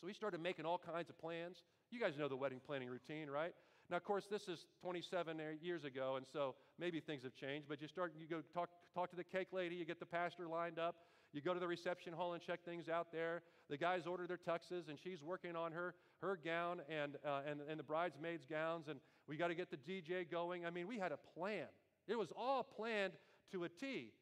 So 0.00 0.06
we 0.06 0.14
started 0.14 0.40
making 0.40 0.64
all 0.64 0.78
kinds 0.78 1.10
of 1.10 1.18
plans. 1.18 1.58
You 1.90 2.00
guys 2.00 2.14
know 2.18 2.26
the 2.26 2.36
wedding 2.36 2.60
planning 2.66 2.88
routine, 2.88 3.28
right? 3.28 3.52
Now, 3.90 3.98
of 3.98 4.04
course, 4.04 4.24
this 4.30 4.48
is 4.48 4.64
27 4.80 5.38
years 5.60 5.84
ago, 5.84 6.16
and 6.16 6.24
so 6.32 6.54
maybe 6.78 7.00
things 7.00 7.22
have 7.24 7.34
changed, 7.34 7.68
but 7.68 7.82
you 7.82 7.88
start, 7.88 8.14
you 8.18 8.26
go 8.26 8.40
talk, 8.54 8.70
talk 8.94 9.10
to 9.10 9.16
the 9.16 9.24
cake 9.24 9.48
lady, 9.52 9.74
you 9.74 9.84
get 9.84 10.00
the 10.00 10.06
pastor 10.06 10.48
lined 10.48 10.78
up, 10.78 10.96
you 11.34 11.42
go 11.42 11.52
to 11.52 11.60
the 11.60 11.68
reception 11.68 12.14
hall 12.14 12.32
and 12.32 12.42
check 12.42 12.64
things 12.64 12.88
out 12.88 13.08
there. 13.12 13.42
The 13.68 13.76
guys 13.76 14.06
order 14.06 14.26
their 14.26 14.38
tuxes, 14.38 14.88
and 14.88 14.98
she's 14.98 15.22
working 15.22 15.54
on 15.54 15.72
her, 15.72 15.94
her 16.22 16.38
gown 16.42 16.80
and, 16.88 17.16
uh, 17.26 17.40
and, 17.46 17.60
and 17.68 17.78
the 17.78 17.84
bridesmaids' 17.84 18.46
gowns, 18.48 18.88
and 18.88 18.98
we 19.26 19.36
got 19.36 19.48
to 19.48 19.54
get 19.54 19.70
the 19.70 19.76
DJ 19.76 20.28
going. 20.28 20.64
I 20.64 20.70
mean, 20.70 20.88
we 20.88 20.98
had 20.98 21.12
a 21.12 21.18
plan. 21.38 21.66
It 22.06 22.18
was 22.18 22.32
all 22.36 22.62
planned 22.62 23.12
to 23.52 23.64
a 23.64 23.68
T, 23.68 24.12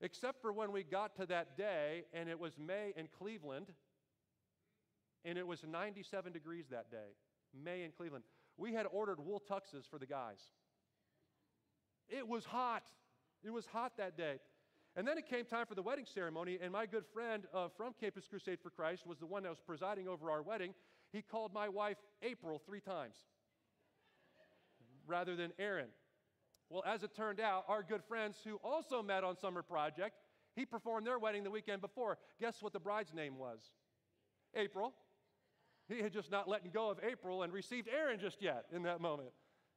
except 0.00 0.42
for 0.42 0.52
when 0.52 0.72
we 0.72 0.82
got 0.82 1.16
to 1.16 1.26
that 1.26 1.56
day, 1.56 2.04
and 2.12 2.28
it 2.28 2.38
was 2.38 2.58
May 2.58 2.92
in 2.96 3.08
Cleveland, 3.18 3.72
and 5.24 5.38
it 5.38 5.46
was 5.46 5.64
97 5.66 6.32
degrees 6.32 6.66
that 6.70 6.90
day. 6.90 7.16
May 7.54 7.84
in 7.84 7.92
Cleveland. 7.92 8.24
We 8.58 8.74
had 8.74 8.86
ordered 8.90 9.20
wool 9.20 9.42
tuxes 9.48 9.88
for 9.88 9.98
the 9.98 10.06
guys. 10.06 10.40
It 12.08 12.28
was 12.28 12.44
hot. 12.44 12.84
It 13.42 13.50
was 13.50 13.66
hot 13.66 13.96
that 13.96 14.16
day. 14.16 14.38
And 14.94 15.08
then 15.08 15.16
it 15.16 15.26
came 15.26 15.46
time 15.46 15.66
for 15.66 15.74
the 15.74 15.82
wedding 15.82 16.04
ceremony, 16.04 16.58
and 16.62 16.70
my 16.70 16.84
good 16.84 17.04
friend 17.14 17.44
uh, 17.54 17.68
from 17.76 17.94
Campus 17.98 18.24
Crusade 18.28 18.58
for 18.62 18.70
Christ 18.70 19.06
was 19.06 19.18
the 19.18 19.26
one 19.26 19.42
that 19.44 19.48
was 19.48 19.60
presiding 19.66 20.06
over 20.06 20.30
our 20.30 20.42
wedding. 20.42 20.74
He 21.12 21.22
called 21.22 21.54
my 21.54 21.68
wife 21.68 21.96
April 22.22 22.60
three 22.66 22.80
times 22.80 23.16
rather 25.06 25.34
than 25.34 25.52
Erin. 25.58 25.88
Well, 26.68 26.84
as 26.86 27.02
it 27.02 27.14
turned 27.14 27.40
out, 27.40 27.64
our 27.68 27.82
good 27.82 28.02
friends 28.04 28.36
who 28.44 28.56
also 28.56 29.02
met 29.02 29.24
on 29.24 29.36
Summer 29.36 29.62
Project, 29.62 30.16
He 30.54 30.66
performed 30.66 31.06
their 31.06 31.18
wedding 31.18 31.44
the 31.44 31.50
weekend 31.50 31.80
before. 31.80 32.18
Guess 32.40 32.62
what 32.62 32.72
the 32.72 32.80
bride's 32.80 33.14
name 33.14 33.38
was? 33.38 33.60
April. 34.54 34.92
He 35.88 36.02
had 36.02 36.12
just 36.12 36.30
not 36.30 36.48
letting 36.48 36.70
go 36.70 36.90
of 36.90 36.98
April 37.02 37.42
and 37.42 37.52
received 37.52 37.88
Erin 37.88 38.20
just 38.20 38.42
yet 38.42 38.66
in 38.72 38.82
that 38.82 39.00
moment. 39.00 39.30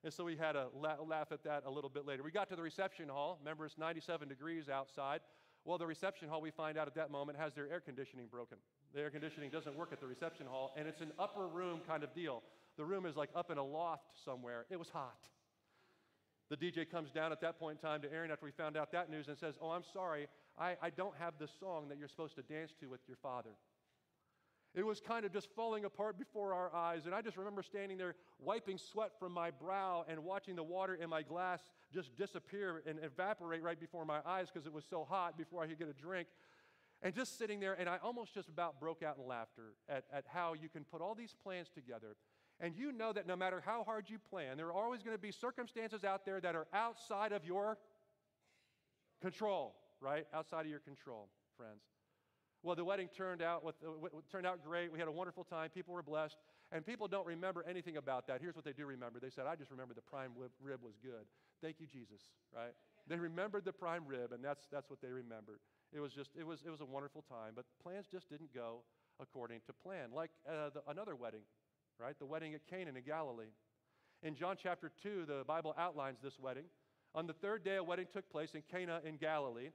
And 0.06 0.14
so 0.14 0.24
we 0.24 0.36
had 0.36 0.56
a 0.56 0.68
la- 0.80 1.02
laugh 1.04 1.32
at 1.32 1.44
that 1.46 1.64
a 1.66 1.72
little 1.72 1.90
bit 1.90 2.06
later. 2.06 2.22
We 2.22 2.30
got 2.30 2.48
to 2.50 2.56
the 2.56 2.62
reception 2.62 3.10
hall. 3.10 3.40
Remember, 3.42 3.66
it's 3.66 3.80
97 3.80 4.30
degrees 4.30 4.70
outside. 4.70 5.22
Well, 5.66 5.80
the 5.80 5.88
reception 5.88 6.30
hall, 6.30 6.42
we 6.42 6.52
find 6.52 6.78
out 6.78 6.86
at 6.86 6.94
that 6.94 7.10
moment, 7.10 7.40
has 7.40 7.56
their 7.56 7.68
air 7.72 7.80
conditioning 7.80 8.28
broken. 8.28 8.60
The 8.94 9.02
air 9.02 9.10
conditioning 9.10 9.50
doesn't 9.50 9.76
work 9.76 9.90
at 9.92 10.00
the 10.00 10.06
reception 10.06 10.46
hall, 10.46 10.74
and 10.78 10.88
it's 10.88 11.02
an 11.02 11.12
upper 11.18 11.48
room 11.48 11.82
kind 11.88 12.04
of 12.04 12.14
deal. 12.14 12.44
The 12.78 12.86
room 12.86 13.08
is 13.08 13.16
like 13.16 13.32
up 13.36 13.50
in 13.50 13.58
a 13.58 13.64
loft 13.64 14.12
somewhere. 14.24 14.68
It 14.70 14.78
was 14.78 14.90
hot. 14.90 15.28
The 16.52 16.58
DJ 16.58 16.88
comes 16.88 17.10
down 17.10 17.32
at 17.32 17.42
that 17.42 17.58
point 17.58 17.80
in 17.82 17.90
time 17.90 18.04
to 18.04 18.14
Erin 18.14 18.30
after 18.30 18.46
we 18.46 18.52
found 18.52 18.78
out 18.78 18.92
that 18.92 19.10
news 19.10 19.28
and 19.28 19.36
says, 19.36 19.56
Oh, 19.60 19.72
I'm 19.72 19.84
sorry, 19.92 20.28
I, 20.56 20.76
I 20.84 20.92
don't 20.92 21.16
have 21.18 21.34
the 21.40 21.48
song 21.60 21.90
that 21.90 21.98
you're 21.98 22.08
supposed 22.08 22.36
to 22.36 22.44
dance 22.44 22.74
to 22.80 22.86
with 22.86 23.02
your 23.08 23.18
father. 23.18 23.50
It 24.76 24.86
was 24.86 25.00
kind 25.00 25.26
of 25.26 25.32
just 25.32 25.48
falling 25.56 25.86
apart 25.86 26.20
before 26.20 26.54
our 26.54 26.74
eyes. 26.76 27.06
And 27.06 27.16
I 27.16 27.22
just 27.22 27.38
remember 27.38 27.64
standing 27.64 27.98
there 27.98 28.16
wiping 28.40 28.78
sweat 28.78 29.12
from 29.18 29.32
my 29.32 29.50
brow 29.50 30.06
and 30.08 30.22
watching 30.24 30.58
the 30.58 30.64
water 30.64 30.96
in 30.96 31.10
my 31.10 31.22
glass 31.22 31.62
just 31.94 32.16
disappear 32.18 32.84
and 32.86 33.00
evaporate 33.02 33.64
right 33.64 33.80
before 33.80 34.04
my 34.04 34.20
eyes 34.26 34.48
because 34.54 34.68
it 34.68 34.74
was 34.74 34.84
so 34.90 35.06
hot 35.10 35.38
before 35.38 35.64
I 35.64 35.68
could 35.68 35.80
get 35.80 35.88
a 35.88 35.94
drink. 35.94 36.28
And 37.02 37.14
just 37.14 37.38
sitting 37.38 37.62
there, 37.62 37.74
and 37.74 37.88
I 37.88 37.98
almost 38.04 38.34
just 38.34 38.50
about 38.50 38.80
broke 38.80 39.02
out 39.02 39.18
in 39.18 39.26
laughter 39.26 39.76
at, 39.88 40.04
at 40.12 40.26
how 40.28 40.54
you 40.54 40.68
can 40.68 40.84
put 40.84 41.02
all 41.02 41.16
these 41.16 41.36
plans 41.42 41.70
together. 41.74 42.18
And 42.60 42.76
you 42.76 42.92
know 42.92 43.14
that 43.14 43.28
no 43.28 43.36
matter 43.36 43.62
how 43.66 43.84
hard 43.84 44.10
you 44.10 44.18
plan, 44.18 44.58
there 44.58 44.68
are 44.68 44.74
always 44.74 45.04
going 45.04 45.16
to 45.16 45.22
be 45.22 45.32
circumstances 45.32 46.04
out 46.04 46.26
there 46.26 46.42
that 46.42 46.56
are 46.56 46.68
outside 46.74 47.32
of 47.32 47.46
your 47.46 47.78
control, 49.22 49.76
right? 50.02 50.26
Outside 50.34 50.62
of 50.62 50.68
your 50.68 50.80
control, 50.80 51.30
friends. 51.56 51.82
Well, 52.66 52.76
the 52.76 52.84
wedding 52.84 53.10
turned 53.16 53.44
out, 53.44 53.64
with, 53.64 53.76
uh, 53.86 54.08
turned 54.32 54.48
out 54.48 54.66
great. 54.66 54.92
We 54.92 54.98
had 54.98 55.08
a 55.08 55.12
wonderful 55.12 55.44
time. 55.44 55.70
People 55.70 55.94
were 55.94 56.02
blessed. 56.02 56.36
And 56.72 56.84
people 56.84 57.08
don't 57.08 57.28
remember 57.28 57.64
anything 57.70 57.98
about 57.98 58.26
that. 58.26 58.42
Here's 58.42 58.56
what 58.56 58.66
they 58.66 58.74
do 58.74 58.88
remember. 58.88 59.20
They 59.20 59.30
said, 59.30 59.46
I 59.46 59.56
just 59.56 59.70
remember 59.70 59.94
the 59.94 60.02
prime 60.02 60.32
rib 60.60 60.80
was 60.82 60.96
good. 61.04 61.30
Thank 61.62 61.80
you, 61.80 61.86
Jesus, 61.86 62.22
right? 62.52 62.74
They 63.08 63.18
remembered 63.18 63.66
the 63.66 63.72
prime 63.72 64.02
rib, 64.08 64.32
and 64.32 64.44
that's, 64.44 64.66
that's 64.72 64.90
what 64.90 65.00
they 65.00 65.12
remembered. 65.12 65.60
It 65.94 66.00
was 66.00 66.12
just, 66.12 66.32
it 66.36 66.46
was, 66.46 66.64
it 66.66 66.72
was 66.72 66.82
a 66.82 66.86
wonderful 66.86 67.24
time. 67.30 67.54
But 67.56 67.66
plans 67.84 68.08
just 68.12 68.32
didn't 68.32 68.52
go 68.52 68.82
according 69.22 69.62
to 69.68 69.74
plan. 69.74 70.10
Like 70.12 70.32
uh, 70.50 70.72
the, 70.74 70.82
another 70.90 71.16
wedding, 71.16 71.46
right? 72.00 72.18
The 72.18 72.26
wedding 72.26 72.56
at 72.56 72.62
Cana 72.68 72.90
in 72.90 73.04
Galilee. 73.06 73.54
In 74.24 74.34
John 74.34 74.58
chapter 74.62 74.92
2, 75.04 75.26
the 75.28 75.44
Bible 75.46 75.76
outlines 75.78 76.18
this 76.24 76.40
wedding. 76.40 76.66
On 77.14 77.28
the 77.28 77.34
third 77.34 77.64
day, 77.64 77.76
a 77.76 77.84
wedding 77.84 78.08
took 78.12 78.28
place 78.32 78.56
in 78.56 78.64
Cana 78.72 79.02
in 79.06 79.18
Galilee. 79.18 79.70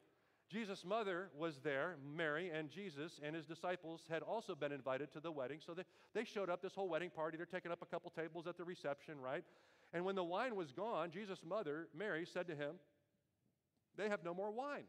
Jesus' 0.51 0.85
mother 0.85 1.31
was 1.39 1.61
there, 1.63 1.97
Mary, 2.17 2.51
and 2.51 2.69
Jesus 2.69 3.21
and 3.23 3.37
his 3.37 3.47
disciples 3.47 4.03
had 4.11 4.23
also 4.23 4.57
been 4.57 4.73
invited 4.73 5.13
to 5.13 5.21
the 5.21 5.31
wedding. 5.31 5.61
So 5.65 5.75
they, 5.75 5.85
they 6.13 6.25
showed 6.25 6.51
up, 6.51 6.61
this 6.61 6.75
whole 6.75 6.89
wedding 6.89 7.11
party. 7.11 7.37
They're 7.37 7.47
taking 7.47 7.71
up 7.71 7.83
a 7.83 7.87
couple 7.87 8.11
tables 8.11 8.49
at 8.49 8.57
the 8.57 8.65
reception, 8.65 9.21
right? 9.21 9.45
And 9.93 10.05
when 10.05 10.17
the 10.17 10.25
wine 10.25 10.57
was 10.57 10.73
gone, 10.73 11.13
Jesus' 11.13 11.41
mother, 11.47 11.89
Mary, 11.97 12.27
said 12.27 12.49
to 12.49 12.57
him, 12.57 12.77
They 13.97 14.09
have 14.09 14.25
no 14.25 14.35
more 14.35 14.51
wine. 14.51 14.85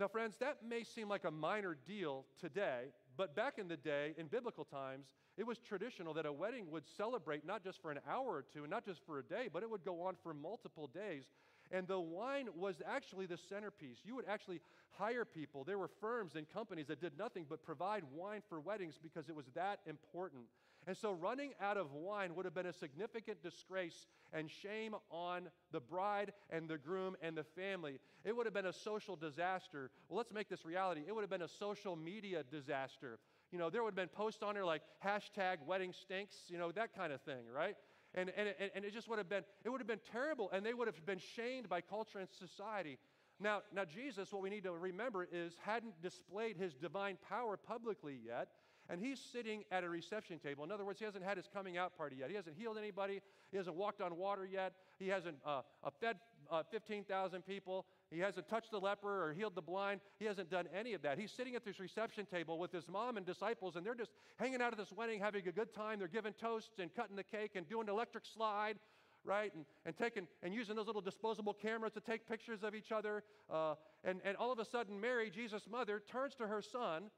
Now, 0.00 0.08
friends, 0.08 0.34
that 0.40 0.58
may 0.68 0.82
seem 0.82 1.08
like 1.08 1.24
a 1.24 1.30
minor 1.30 1.76
deal 1.86 2.24
today, 2.40 2.86
but 3.16 3.36
back 3.36 3.58
in 3.58 3.68
the 3.68 3.76
day, 3.76 4.14
in 4.18 4.26
biblical 4.26 4.64
times, 4.64 5.06
it 5.36 5.46
was 5.46 5.58
traditional 5.58 6.14
that 6.14 6.26
a 6.26 6.32
wedding 6.32 6.68
would 6.70 6.84
celebrate 6.96 7.46
not 7.46 7.62
just 7.62 7.80
for 7.80 7.92
an 7.92 8.00
hour 8.08 8.26
or 8.26 8.44
two, 8.52 8.62
and 8.62 8.70
not 8.70 8.84
just 8.84 9.06
for 9.06 9.20
a 9.20 9.22
day, 9.22 9.48
but 9.52 9.62
it 9.62 9.70
would 9.70 9.84
go 9.84 10.02
on 10.02 10.16
for 10.22 10.34
multiple 10.34 10.88
days. 10.88 11.26
And 11.74 11.88
the 11.88 11.98
wine 11.98 12.46
was 12.54 12.80
actually 12.86 13.26
the 13.26 13.36
centerpiece. 13.36 13.98
You 14.04 14.14
would 14.14 14.26
actually 14.28 14.60
hire 14.90 15.24
people. 15.24 15.64
There 15.64 15.76
were 15.76 15.90
firms 16.00 16.36
and 16.36 16.48
companies 16.48 16.86
that 16.86 17.00
did 17.00 17.18
nothing 17.18 17.46
but 17.48 17.64
provide 17.64 18.04
wine 18.14 18.42
for 18.48 18.60
weddings 18.60 18.94
because 19.02 19.28
it 19.28 19.34
was 19.34 19.46
that 19.56 19.80
important. 19.84 20.44
And 20.86 20.96
so 20.96 21.10
running 21.10 21.50
out 21.60 21.76
of 21.76 21.92
wine 21.92 22.36
would 22.36 22.44
have 22.44 22.54
been 22.54 22.66
a 22.66 22.72
significant 22.72 23.42
disgrace 23.42 24.06
and 24.32 24.48
shame 24.48 24.94
on 25.10 25.48
the 25.72 25.80
bride 25.80 26.32
and 26.48 26.68
the 26.68 26.78
groom 26.78 27.16
and 27.20 27.36
the 27.36 27.42
family. 27.42 27.98
It 28.24 28.36
would 28.36 28.46
have 28.46 28.54
been 28.54 28.66
a 28.66 28.72
social 28.72 29.16
disaster. 29.16 29.90
Well, 30.08 30.18
let's 30.18 30.32
make 30.32 30.48
this 30.48 30.64
reality. 30.64 31.02
It 31.08 31.12
would 31.12 31.22
have 31.22 31.30
been 31.30 31.42
a 31.42 31.48
social 31.48 31.96
media 31.96 32.44
disaster. 32.48 33.18
You 33.50 33.58
know, 33.58 33.68
there 33.68 33.82
would 33.82 33.90
have 33.90 33.96
been 33.96 34.08
posts 34.08 34.44
on 34.44 34.54
there 34.54 34.64
like 34.64 34.82
hashtag 35.04 35.56
wedding 35.66 35.92
stinks, 35.92 36.36
you 36.46 36.58
know, 36.58 36.70
that 36.72 36.94
kind 36.94 37.12
of 37.12 37.20
thing, 37.22 37.44
right? 37.52 37.74
And, 38.14 38.30
and, 38.36 38.48
and 38.74 38.84
it 38.84 38.92
just 38.92 39.08
would 39.08 39.18
have 39.18 39.28
been, 39.28 39.42
it 39.64 39.70
would 39.70 39.80
have 39.80 39.88
been 39.88 40.00
terrible, 40.12 40.50
and 40.52 40.64
they 40.64 40.74
would 40.74 40.86
have 40.86 41.04
been 41.04 41.18
shamed 41.18 41.68
by 41.68 41.80
culture 41.80 42.18
and 42.18 42.28
society. 42.30 42.98
Now, 43.40 43.62
now 43.74 43.84
Jesus, 43.84 44.32
what 44.32 44.42
we 44.42 44.50
need 44.50 44.62
to 44.64 44.72
remember 44.72 45.26
is 45.30 45.54
hadn't 45.64 46.00
displayed 46.00 46.56
his 46.56 46.74
divine 46.74 47.18
power 47.28 47.56
publicly 47.56 48.18
yet, 48.24 48.48
and 48.88 49.00
he's 49.00 49.18
sitting 49.18 49.64
at 49.72 49.82
a 49.82 49.88
reception 49.88 50.38
table. 50.38 50.62
In 50.62 50.70
other 50.70 50.84
words, 50.84 50.98
he 50.98 51.04
hasn't 51.04 51.24
had 51.24 51.36
his 51.36 51.48
coming 51.52 51.76
out 51.76 51.96
party 51.96 52.16
yet. 52.20 52.28
He 52.28 52.36
hasn't 52.36 52.56
healed 52.56 52.78
anybody. 52.78 53.20
He 53.50 53.56
hasn't 53.56 53.76
walked 53.76 54.00
on 54.00 54.16
water 54.16 54.46
yet. 54.46 54.74
He 54.98 55.08
hasn't 55.08 55.36
uh, 55.44 55.62
uh, 55.82 55.90
fed 56.00 56.16
uh, 56.50 56.62
15,000 56.70 57.42
people. 57.46 57.86
He 58.10 58.20
hasn't 58.20 58.48
touched 58.48 58.70
the 58.70 58.78
leper 58.78 59.28
or 59.28 59.32
healed 59.32 59.54
the 59.54 59.62
blind. 59.62 60.00
He 60.18 60.24
hasn't 60.24 60.50
done 60.50 60.66
any 60.78 60.92
of 60.92 61.02
that. 61.02 61.18
He's 61.18 61.32
sitting 61.32 61.56
at 61.56 61.64
this 61.64 61.80
reception 61.80 62.26
table 62.26 62.58
with 62.58 62.70
his 62.70 62.88
mom 62.88 63.16
and 63.16 63.26
disciples, 63.26 63.76
and 63.76 63.84
they're 63.84 63.94
just 63.94 64.12
hanging 64.38 64.62
out 64.62 64.72
at 64.72 64.78
this 64.78 64.92
wedding, 64.92 65.20
having 65.20 65.46
a 65.46 65.52
good 65.52 65.74
time. 65.74 65.98
They're 65.98 66.08
giving 66.08 66.32
toasts 66.34 66.78
and 66.78 66.94
cutting 66.94 67.16
the 67.16 67.24
cake 67.24 67.52
and 67.56 67.68
doing 67.68 67.88
electric 67.88 68.24
slide, 68.26 68.78
right? 69.24 69.52
And, 69.54 69.64
and 69.84 69.96
taking 69.96 70.28
and 70.42 70.54
using 70.54 70.76
those 70.76 70.86
little 70.86 71.02
disposable 71.02 71.54
cameras 71.54 71.92
to 71.94 72.00
take 72.00 72.28
pictures 72.28 72.62
of 72.62 72.74
each 72.74 72.92
other. 72.92 73.24
Uh, 73.50 73.74
and, 74.04 74.20
and 74.24 74.36
all 74.36 74.52
of 74.52 74.58
a 74.58 74.64
sudden, 74.64 75.00
Mary, 75.00 75.30
Jesus' 75.30 75.66
mother, 75.70 76.00
turns 76.10 76.34
to 76.36 76.46
her 76.46 76.62
son 76.62 77.10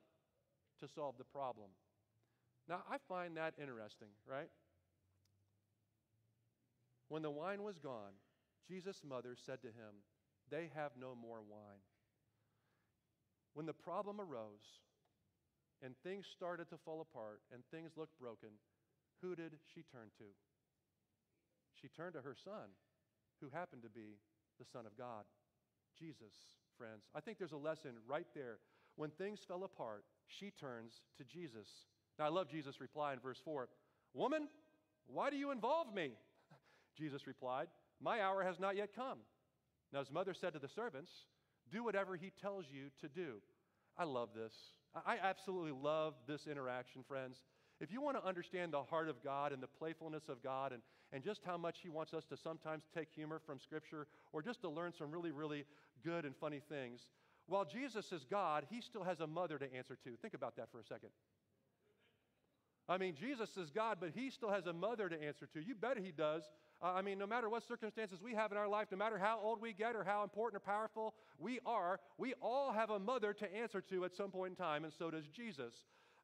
to 0.81 0.89
solve 0.89 1.17
the 1.19 1.25
problem. 1.25 1.69
Now, 2.69 2.83
I 2.91 2.97
find 3.09 3.37
that 3.37 3.55
interesting, 3.61 4.09
right? 4.29 4.49
When 7.09 7.23
the 7.23 7.31
wine 7.31 7.63
was 7.63 7.79
gone, 7.79 8.13
Jesus' 8.69 9.03
mother 9.09 9.37
said 9.47 9.63
to 9.63 9.69
him, 9.69 10.03
they 10.51 10.71
have 10.75 10.93
no 11.01 11.15
more 11.15 11.41
wine. 11.43 11.83
When 13.55 13.67
the 13.67 13.73
problem 13.73 14.21
arose 14.21 14.83
and 15.83 15.95
things 16.03 16.27
started 16.37 16.69
to 16.71 16.77
fall 16.85 17.01
apart 17.01 17.41
and 17.53 17.63
things 17.71 17.93
looked 17.97 18.19
broken, 18.19 18.51
who 19.23 19.35
did 19.35 19.53
she 19.75 19.83
turn 19.83 20.09
to? 20.19 20.29
She 21.81 21.89
turned 21.89 22.15
to 22.15 22.21
her 22.21 22.37
son, 22.45 22.73
who 23.41 23.49
happened 23.49 23.83
to 23.83 23.89
be 23.89 24.19
the 24.59 24.65
Son 24.65 24.87
of 24.87 24.97
God, 24.97 25.25
Jesus, 25.99 26.33
friends. 26.79 27.05
I 27.15 27.21
think 27.21 27.39
there's 27.39 27.53
a 27.53 27.57
lesson 27.57 27.93
right 28.07 28.27
there. 28.35 28.59
When 28.97 29.11
things 29.11 29.41
fell 29.47 29.65
apart, 29.65 30.05
she 30.27 30.51
turns 30.51 31.01
to 31.19 31.25
Jesus. 31.25 31.69
Now, 32.19 32.27
I 32.27 32.29
love 32.29 32.49
Jesus' 32.49 32.81
reply 32.81 33.13
in 33.13 33.21
verse 33.21 33.41
4 33.45 33.69
Woman, 34.15 34.49
why 35.07 35.31
do 35.31 35.37
you 35.37 35.51
involve 35.51 35.95
me? 35.95 36.13
Jesus 36.99 37.27
replied, 37.27 37.69
My 38.01 38.23
hour 38.23 38.43
has 38.43 38.59
not 38.59 38.77
yet 38.77 38.95
come. 38.95 39.19
Now 39.97 40.01
his 40.01 40.13
mother 40.13 40.35
said 40.35 40.53
to 40.53 40.59
the 40.59 40.69
servants, 40.69 41.11
Do 41.73 41.83
whatever 41.83 42.17
he 42.17 42.31
tells 42.43 42.67
you 42.71 42.91
to 43.01 43.09
do. 43.09 43.37
I 43.97 44.05
love 44.05 44.29
this. 44.37 44.53
I 45.07 45.17
absolutely 45.23 45.73
love 45.73 46.13
this 46.29 46.47
interaction, 46.47 47.03
friends. 47.09 47.41
If 47.81 47.91
you 47.91 48.03
want 48.03 48.19
to 48.19 48.29
understand 48.29 48.75
the 48.75 48.83
heart 48.83 49.09
of 49.09 49.25
God 49.25 49.55
and 49.55 49.63
the 49.63 49.67
playfulness 49.67 50.29
of 50.29 50.43
God 50.43 50.73
and, 50.73 50.83
and 51.15 51.25
just 51.25 51.41
how 51.47 51.57
much 51.57 51.79
He 51.83 51.89
wants 51.89 52.13
us 52.13 52.27
to 52.27 52.37
sometimes 52.37 52.85
take 52.95 53.09
humor 53.11 53.41
from 53.47 53.59
Scripture 53.59 54.07
or 54.35 54.43
just 54.43 54.61
to 54.61 54.69
learn 54.69 54.93
some 54.93 55.11
really, 55.11 55.31
really 55.31 55.65
good 56.05 56.27
and 56.27 56.37
funny 56.37 56.61
things, 56.69 57.01
while 57.47 57.65
Jesus 57.65 58.13
is 58.13 58.27
God, 58.31 58.67
He 58.69 58.83
still 58.83 59.03
has 59.03 59.21
a 59.21 59.27
mother 59.27 59.59
to 59.59 59.75
answer 59.75 59.97
to. 60.05 60.11
Think 60.21 60.35
about 60.35 60.57
that 60.57 60.71
for 60.71 60.79
a 60.79 60.85
second. 60.85 61.09
I 62.87 62.99
mean, 62.99 63.15
Jesus 63.19 63.57
is 63.57 63.71
God, 63.71 63.97
but 63.99 64.11
He 64.15 64.29
still 64.29 64.51
has 64.51 64.67
a 64.67 64.75
mother 64.75 65.09
to 65.09 65.23
answer 65.23 65.49
to. 65.55 65.61
You 65.61 65.75
bet 65.75 65.97
He 65.97 66.13
does. 66.13 66.43
Uh, 66.83 66.93
I 66.95 67.03
mean, 67.03 67.19
no 67.19 67.27
matter 67.27 67.49
what 67.49 67.67
circumstances 67.67 68.21
we 68.23 68.35
have 68.35 68.53
in 68.53 68.59
our 68.59 68.69
life, 68.69 68.89
no 68.91 68.99
matter 68.99 69.19
how 69.19 69.41
old 69.43 69.61
we 69.61 69.73
get 69.73 69.97
or 69.97 70.05
how 70.05 70.23
important 70.23 70.63
or 70.63 70.65
powerful 70.65 71.15
we 71.39 71.59
are, 71.65 72.01
we 72.19 72.35
all 72.43 72.73
have 72.73 72.91
a 72.91 72.99
mother 72.99 73.33
to 73.33 73.55
answer 73.55 73.81
to 73.81 74.05
at 74.05 74.15
some 74.15 74.31
point 74.31 74.51
in 74.51 74.57
time, 74.57 74.85
and 74.85 74.93
so 74.93 75.11
does 75.11 75.27
Jesus. 75.29 75.75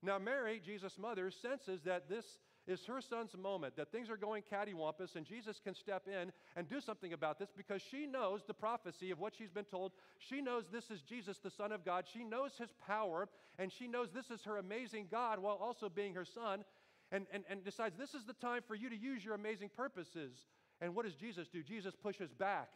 Now, 0.02 0.18
Mary, 0.18 0.60
Jesus' 0.64 0.98
mother, 0.98 1.30
senses 1.30 1.80
that 1.84 2.08
this 2.08 2.24
is 2.66 2.84
her 2.86 3.00
son's 3.00 3.36
moment, 3.36 3.76
that 3.76 3.90
things 3.90 4.08
are 4.08 4.16
going 4.16 4.42
cattywampus, 4.42 5.16
and 5.16 5.26
Jesus 5.26 5.60
can 5.62 5.74
step 5.74 6.06
in 6.06 6.32
and 6.54 6.68
do 6.68 6.80
something 6.80 7.12
about 7.12 7.38
this 7.38 7.48
because 7.56 7.82
she 7.90 8.06
knows 8.06 8.42
the 8.46 8.54
prophecy 8.54 9.10
of 9.10 9.18
what 9.18 9.34
she's 9.36 9.50
been 9.50 9.64
told. 9.64 9.92
She 10.18 10.40
knows 10.40 10.64
this 10.70 10.90
is 10.90 11.00
Jesus, 11.02 11.38
the 11.38 11.50
Son 11.50 11.72
of 11.72 11.84
God. 11.84 12.04
She 12.12 12.22
knows 12.22 12.52
his 12.58 12.70
power, 12.86 13.28
and 13.58 13.72
she 13.72 13.88
knows 13.88 14.08
this 14.12 14.30
is 14.30 14.44
her 14.44 14.58
amazing 14.58 15.08
God 15.10 15.40
while 15.40 15.56
also 15.56 15.88
being 15.88 16.14
her 16.14 16.24
son 16.24 16.64
and, 17.12 17.26
and, 17.32 17.44
and 17.48 17.62
decides 17.62 17.96
this 17.96 18.14
is 18.14 18.24
the 18.24 18.32
time 18.32 18.62
for 18.66 18.74
you 18.74 18.88
to 18.88 18.96
use 18.96 19.24
your 19.24 19.34
amazing 19.34 19.70
purposes. 19.76 20.32
And 20.80 20.94
what 20.96 21.04
does 21.04 21.14
Jesus 21.14 21.46
do? 21.46 21.62
Jesus 21.62 21.94
pushes 21.94 22.32
back. 22.32 22.70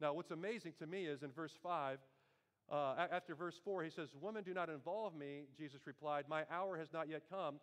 Now, 0.00 0.14
what's 0.14 0.30
amazing 0.30 0.74
to 0.78 0.86
me 0.86 1.06
is 1.06 1.22
in 1.22 1.32
verse 1.32 1.52
5, 1.62 1.98
uh, 2.70 2.94
after 3.12 3.34
verse 3.34 3.58
4, 3.64 3.82
he 3.84 3.90
says, 3.90 4.08
Woman, 4.20 4.44
do 4.44 4.54
not 4.54 4.68
involve 4.68 5.14
me. 5.14 5.44
Jesus 5.58 5.80
replied, 5.86 6.24
My 6.28 6.44
hour 6.50 6.78
has 6.78 6.92
not 6.92 7.08
yet 7.08 7.22
come. 7.30 7.56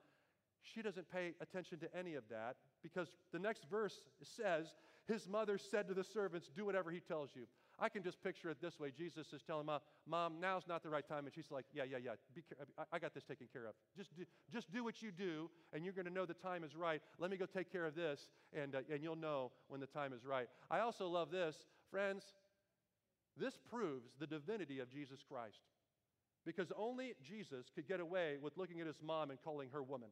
She 0.61 0.81
doesn't 0.81 1.11
pay 1.11 1.33
attention 1.41 1.79
to 1.79 1.97
any 1.97 2.15
of 2.15 2.23
that 2.29 2.55
because 2.81 3.07
the 3.31 3.39
next 3.39 3.65
verse 3.69 4.01
says, 4.21 4.67
His 5.07 5.27
mother 5.27 5.57
said 5.57 5.87
to 5.89 5.93
the 5.93 6.03
servants, 6.03 6.49
Do 6.55 6.65
whatever 6.65 6.89
he 6.89 6.99
tells 6.99 7.31
you. 7.35 7.43
I 7.83 7.89
can 7.89 8.01
just 8.01 8.23
picture 8.23 8.49
it 8.49 8.61
this 8.61 8.79
way. 8.79 8.93
Jesus 8.97 9.27
is 9.33 9.41
telling 9.45 9.65
mom, 9.65 9.81
Mom, 10.07 10.39
now's 10.39 10.63
not 10.69 10.83
the 10.83 10.89
right 10.89 11.05
time. 11.05 11.25
And 11.25 11.35
she's 11.35 11.51
like, 11.51 11.65
Yeah, 11.73 11.83
yeah, 11.83 11.97
yeah. 11.97 12.11
Be, 12.33 12.41
I, 12.79 12.83
I 12.93 12.99
got 12.99 13.13
this 13.13 13.25
taken 13.25 13.47
care 13.51 13.65
of. 13.65 13.73
Just 13.97 14.15
do, 14.15 14.23
just 14.53 14.71
do 14.71 14.85
what 14.85 15.01
you 15.01 15.11
do, 15.11 15.49
and 15.73 15.83
you're 15.83 15.93
going 15.93 16.07
to 16.07 16.13
know 16.13 16.25
the 16.25 16.33
time 16.33 16.63
is 16.63 16.77
right. 16.77 17.01
Let 17.19 17.29
me 17.29 17.35
go 17.35 17.45
take 17.45 17.69
care 17.69 17.85
of 17.85 17.93
this, 17.93 18.29
and, 18.53 18.73
uh, 18.73 18.79
and 18.89 19.03
you'll 19.03 19.17
know 19.17 19.51
when 19.67 19.81
the 19.81 19.87
time 19.87 20.13
is 20.13 20.25
right. 20.25 20.47
I 20.71 20.79
also 20.79 21.07
love 21.07 21.29
this. 21.29 21.57
Friends, 21.91 22.23
this 23.37 23.59
proves 23.69 24.11
the 24.17 24.27
divinity 24.27 24.79
of 24.79 24.89
Jesus 24.89 25.19
Christ. 25.27 25.59
Because 26.45 26.71
only 26.77 27.15
Jesus 27.21 27.67
could 27.75 27.87
get 27.87 27.99
away 27.99 28.37
with 28.41 28.57
looking 28.57 28.79
at 28.79 28.87
his 28.87 29.01
mom 29.01 29.29
and 29.29 29.39
calling 29.43 29.69
her 29.73 29.83
woman. 29.83 30.09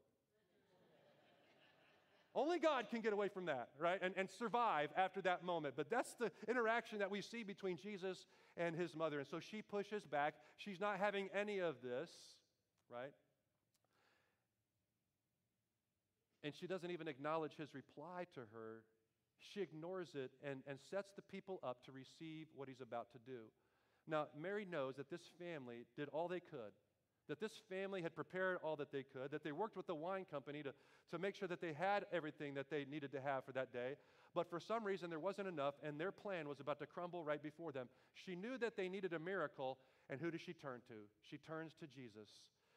Only 2.34 2.60
God 2.60 2.89
can 2.89 3.02
get 3.02 3.12
away 3.12 3.28
from 3.28 3.46
that, 3.46 3.70
right? 3.78 4.00
And, 4.02 4.13
and 4.15 4.30
survive 4.30 4.89
after 4.96 5.22
that 5.24 5.44
moment. 5.44 5.76
But 5.76 5.89
that's 5.89 6.13
the 6.13 6.32
interaction 6.48 7.00
that 7.00 7.12
we 7.12 7.22
see 7.22 7.44
between 7.44 7.78
Jesus 7.78 8.26
and 8.56 8.76
his 8.76 8.96
mother. 8.96 9.20
And 9.20 9.28
so 9.28 9.39
she 9.39 9.62
pushes 9.62 10.06
back. 10.06 10.36
She's 10.56 10.80
not 10.80 10.98
having 10.98 11.30
any 11.36 11.60
of 11.60 11.76
this, 11.84 12.10
right? 12.89 13.12
And 16.44 16.54
she 16.58 16.67
doesn't 16.67 16.89
even 16.89 17.08
acknowledge 17.10 17.56
his 17.58 17.74
reply 17.74 18.26
to 18.34 18.41
her. 18.54 18.84
She 19.54 19.62
ignores 19.62 20.10
it 20.15 20.32
and, 20.44 20.62
and 20.67 20.80
sets 20.89 21.12
the 21.15 21.22
people 21.22 21.60
up 21.63 21.84
to 21.86 21.91
receive 21.91 22.48
what 22.56 22.70
he's 22.70 22.82
about 22.82 23.12
to 23.12 23.20
do. 23.26 23.41
Now, 24.08 24.28
Mary 24.39 24.65
knows 24.70 24.96
that 24.96 25.10
this 25.10 25.22
family 25.38 25.86
did 25.98 26.08
all 26.10 26.28
they 26.28 26.39
could 26.39 26.72
that 27.32 27.39
this 27.39 27.62
family 27.70 28.02
had 28.02 28.13
prepared 28.13 28.58
all 28.62 28.76
that 28.76 28.91
they 28.91 29.04
could, 29.04 29.32
that 29.32 29.41
they 29.41 29.54
worked 29.54 29.78
with 29.78 29.88
the 29.88 29.96
wine 29.96 30.26
company 30.30 30.62
to, 30.62 30.74
to 31.12 31.17
make 31.17 31.34
sure 31.34 31.48
that 31.48 31.62
they 31.62 31.72
had 31.72 32.06
everything 32.12 32.54
that 32.56 32.70
they 32.70 32.86
needed 32.91 33.10
to 33.13 33.22
have 33.22 33.46
for 33.46 33.54
that 33.54 33.72
day. 33.72 33.94
But 34.36 34.50
for 34.50 34.60
some 34.60 34.84
reason, 34.84 35.10
there 35.10 35.17
wasn't 35.17 35.48
enough, 35.48 35.76
and 35.82 35.98
their 35.98 36.12
plan 36.12 36.50
was 36.50 36.60
about 36.60 36.80
to 36.80 36.86
crumble 36.86 37.24
right 37.24 37.41
before 37.41 37.72
them. 37.72 37.88
She 38.26 38.36
knew 38.36 38.58
that 38.58 38.76
they 38.76 38.89
needed 38.89 39.13
a 39.13 39.20
miracle, 39.20 39.78
and 40.10 40.20
who 40.20 40.30
does 40.30 40.41
she 40.41 40.52
turn 40.52 40.82
to? 40.89 40.96
She 41.30 41.38
turns 41.38 41.72
to 41.80 41.88
Jesus. 41.88 42.28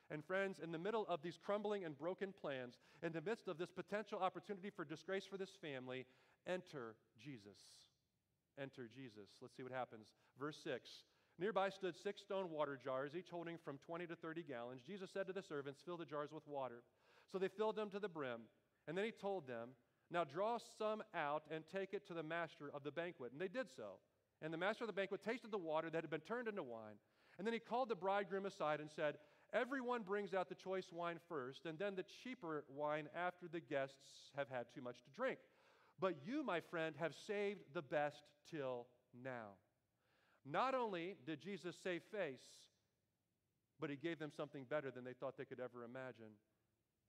And 0.09 0.25
friends, 0.25 0.61
in 0.62 0.71
the 0.71 0.79
middle 0.79 1.05
of 1.09 1.21
these 1.21 1.37
crumbling 1.45 1.85
and 1.85 1.99
broken 1.99 2.33
plans, 2.40 2.79
in 3.03 3.11
the 3.11 3.23
midst 3.23 3.49
of 3.49 3.59
this 3.59 3.73
potential 3.73 4.21
opportunity 4.21 4.71
for 4.71 4.85
disgrace 4.85 5.25
for 5.29 5.37
this 5.37 5.57
family, 5.61 6.07
enter 6.47 6.95
Jesus. 7.21 7.59
Enter 8.57 8.87
Jesus. 8.87 9.31
Let's 9.43 9.57
see 9.57 9.64
what 9.64 9.73
happens. 9.73 10.07
Verse 10.38 10.59
6 10.62 10.88
Nearby 11.38 11.68
stood 11.68 11.94
six 11.97 12.20
stone 12.20 12.51
water 12.51 12.79
jars, 12.83 13.12
each 13.16 13.31
holding 13.31 13.59
from 13.64 13.79
20 13.79 14.07
to 14.07 14.16
30 14.16 14.42
gallons. 14.44 14.83
Jesus 14.87 15.11
said 15.12 15.27
to 15.27 15.33
the 15.33 15.42
servants, 15.42 15.81
Fill 15.85 15.97
the 15.97 16.05
jars 16.05 16.31
with 16.33 16.47
water. 16.47 16.83
So 17.33 17.38
they 17.38 17.49
filled 17.49 17.77
them 17.77 17.90
to 17.90 17.99
the 17.99 18.09
brim. 18.09 18.42
And 18.87 18.97
then 18.97 19.05
he 19.05 19.11
told 19.11 19.49
them, 19.49 19.70
Now 20.11 20.25
draw 20.25 20.59
some 20.79 21.03
out 21.14 21.42
and 21.51 21.64
take 21.73 21.92
it 21.92 22.07
to 22.09 22.14
the 22.14 22.23
master 22.23 22.70
of 22.73 22.85
the 22.85 22.92
banquet. 22.92 23.33
And 23.33 23.40
they 23.40 23.49
did 23.49 23.66
so. 23.77 23.99
And 24.42 24.53
the 24.53 24.59
master 24.59 24.85
of 24.85 24.88
the 24.88 24.94
banquet 24.94 25.25
tasted 25.25 25.51
the 25.51 25.59
water 25.59 25.90
that 25.90 26.03
had 26.03 26.11
been 26.11 26.20
turned 26.20 26.49
into 26.49 26.62
wine. 26.62 26.97
And 27.38 27.47
then 27.47 27.55
he 27.55 27.59
called 27.59 27.88
the 27.88 27.97
bridegroom 27.97 28.47
aside 28.47 28.81
and 28.81 28.90
said, 28.94 29.16
Everyone 29.53 30.03
brings 30.03 30.35
out 30.35 30.49
the 30.49 30.55
choice 30.55 30.87
wine 30.92 31.18
first, 31.29 31.66
and 31.66 31.79
then 31.79 31.94
the 31.94 32.05
cheaper 32.23 32.64
wine 32.68 33.09
after 33.16 33.47
the 33.47 33.61
guests 33.61 34.31
have 34.37 34.49
had 34.49 34.66
too 34.75 34.83
much 34.83 34.97
to 35.05 35.11
drink. 35.14 35.38
But 36.01 36.16
you, 36.27 36.42
my 36.42 36.61
friend, 36.61 36.94
have 36.99 37.14
saved 37.27 37.61
the 37.73 37.83
best 37.83 38.23
till 38.51 38.87
now. 39.23 39.53
Not 40.45 40.75
only 40.75 41.17
did 41.27 41.41
Jesus 41.41 41.77
save 41.83 42.03
face, 42.13 42.45
but 43.81 43.91
he 43.91 43.97
gave 43.97 44.19
them 44.19 44.31
something 44.37 44.65
better 44.69 44.91
than 44.91 45.05
they 45.05 45.13
thought 45.13 45.37
they 45.37 45.45
could 45.45 45.61
ever 45.61 45.85
imagine. 45.85 46.33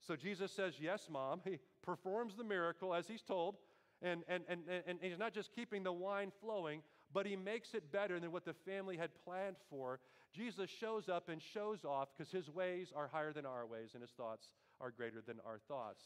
So 0.06 0.16
Jesus 0.16 0.52
says, 0.52 0.74
Yes, 0.80 1.08
mom. 1.10 1.40
He 1.44 1.58
performs 1.82 2.34
the 2.36 2.44
miracle 2.44 2.94
as 2.94 3.06
he's 3.06 3.22
told. 3.22 3.56
And, 4.02 4.24
and, 4.28 4.44
and, 4.48 4.60
and 4.86 4.98
he's 5.00 5.18
not 5.18 5.32
just 5.32 5.54
keeping 5.54 5.82
the 5.82 5.92
wine 5.92 6.30
flowing, 6.40 6.82
but 7.14 7.24
he 7.24 7.34
makes 7.34 7.72
it 7.72 7.90
better 7.90 8.20
than 8.20 8.30
what 8.30 8.44
the 8.44 8.52
family 8.52 8.96
had 8.96 9.10
planned 9.24 9.56
for. 9.70 10.00
Jesus 10.34 10.68
shows 10.68 11.08
up 11.08 11.30
and 11.30 11.40
shows 11.40 11.84
off 11.84 12.08
because 12.14 12.30
his 12.30 12.50
ways 12.50 12.92
are 12.94 13.08
higher 13.08 13.32
than 13.32 13.46
our 13.46 13.66
ways 13.66 13.90
and 13.94 14.02
his 14.02 14.10
thoughts 14.10 14.48
are 14.80 14.90
greater 14.90 15.22
than 15.26 15.36
our 15.46 15.58
thoughts. 15.66 16.04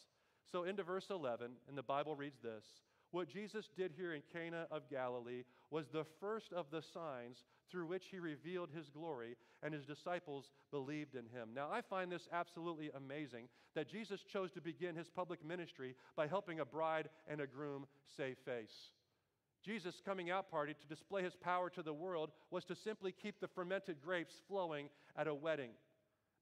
So, 0.52 0.64
into 0.64 0.84
verse 0.84 1.06
11, 1.10 1.50
and 1.68 1.76
the 1.76 1.82
Bible 1.82 2.14
reads 2.14 2.38
this 2.40 2.64
what 3.12 3.28
Jesus 3.28 3.68
did 3.76 3.92
here 3.96 4.14
in 4.14 4.22
Cana 4.32 4.66
of 4.70 4.88
Galilee 4.90 5.44
was 5.70 5.86
the 5.88 6.04
first 6.20 6.52
of 6.52 6.66
the 6.70 6.82
signs 6.82 7.44
through 7.70 7.86
which 7.86 8.06
he 8.10 8.18
revealed 8.18 8.70
his 8.74 8.90
glory, 8.90 9.36
and 9.62 9.72
his 9.72 9.84
disciples 9.84 10.50
believed 10.70 11.14
in 11.14 11.26
him. 11.26 11.50
Now, 11.54 11.68
I 11.70 11.82
find 11.82 12.10
this 12.10 12.28
absolutely 12.32 12.90
amazing 12.96 13.48
that 13.74 13.88
Jesus 13.88 14.22
chose 14.22 14.50
to 14.52 14.60
begin 14.60 14.96
his 14.96 15.08
public 15.08 15.44
ministry 15.44 15.94
by 16.16 16.26
helping 16.26 16.60
a 16.60 16.64
bride 16.64 17.08
and 17.28 17.40
a 17.40 17.46
groom 17.46 17.86
save 18.16 18.38
face. 18.44 18.90
Jesus' 19.64 20.00
coming 20.04 20.30
out 20.30 20.50
party 20.50 20.74
to 20.74 20.86
display 20.88 21.22
his 21.22 21.36
power 21.36 21.70
to 21.70 21.82
the 21.82 21.92
world 21.92 22.30
was 22.50 22.64
to 22.64 22.74
simply 22.74 23.12
keep 23.12 23.40
the 23.40 23.48
fermented 23.48 24.00
grapes 24.02 24.34
flowing 24.48 24.88
at 25.16 25.28
a 25.28 25.34
wedding. 25.34 25.70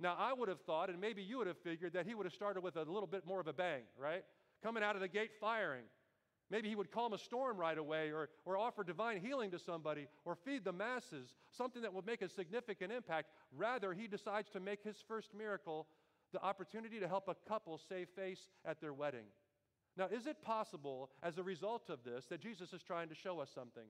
Now, 0.01 0.17
I 0.17 0.33
would 0.33 0.49
have 0.49 0.61
thought, 0.61 0.91
and 0.91 1.01
maybe 1.01 1.23
you 1.23 1.39
would 1.39 1.49
have 1.49 1.59
figured, 1.59 1.93
that 1.95 2.07
he 2.07 2.15
would 2.15 2.27
have 2.27 2.33
started 2.33 2.63
with 2.63 2.77
a 2.77 2.83
little 2.83 3.09
bit 3.09 3.27
more 3.27 3.41
of 3.41 3.49
a 3.49 3.53
bang, 3.53 3.83
right? 4.01 4.25
Coming 4.63 4.83
out 4.85 4.95
of 4.95 5.01
the 5.01 5.09
gate 5.09 5.33
firing. 5.41 5.85
Maybe 6.51 6.69
he 6.69 6.77
would 6.77 6.91
calm 6.91 7.13
a 7.13 7.19
storm 7.19 7.59
right 7.59 7.77
away 7.77 8.11
or, 8.11 8.31
or 8.47 8.57
offer 8.57 8.83
divine 8.83 9.21
healing 9.21 9.51
to 9.51 9.59
somebody 9.59 10.09
or 10.25 10.35
feed 10.35 10.65
the 10.65 10.73
masses, 10.73 11.35
something 11.51 11.83
that 11.83 11.93
would 11.93 12.07
make 12.07 12.23
a 12.23 12.29
significant 12.29 12.91
impact. 12.91 13.29
Rather, 13.55 13.93
he 13.93 14.07
decides 14.07 14.49
to 14.51 14.61
make 14.61 14.83
his 14.83 14.97
first 15.07 15.35
miracle 15.35 15.87
the 16.33 16.43
opportunity 16.43 17.01
to 17.01 17.09
help 17.09 17.29
a 17.29 17.37
couple 17.49 17.79
save 17.89 18.09
face 18.17 18.49
at 18.65 18.81
their 18.81 18.95
wedding. 18.95 19.27
Now, 19.97 20.07
is 20.07 20.27
it 20.27 20.43
possible, 20.43 21.11
as 21.23 21.39
a 21.39 21.43
result 21.43 21.91
of 21.91 22.05
this, 22.05 22.27
that 22.27 22.41
Jesus 22.41 22.73
is 22.73 22.83
trying 22.83 23.09
to 23.09 23.15
show 23.15 23.41
us 23.41 23.51
something? 23.55 23.85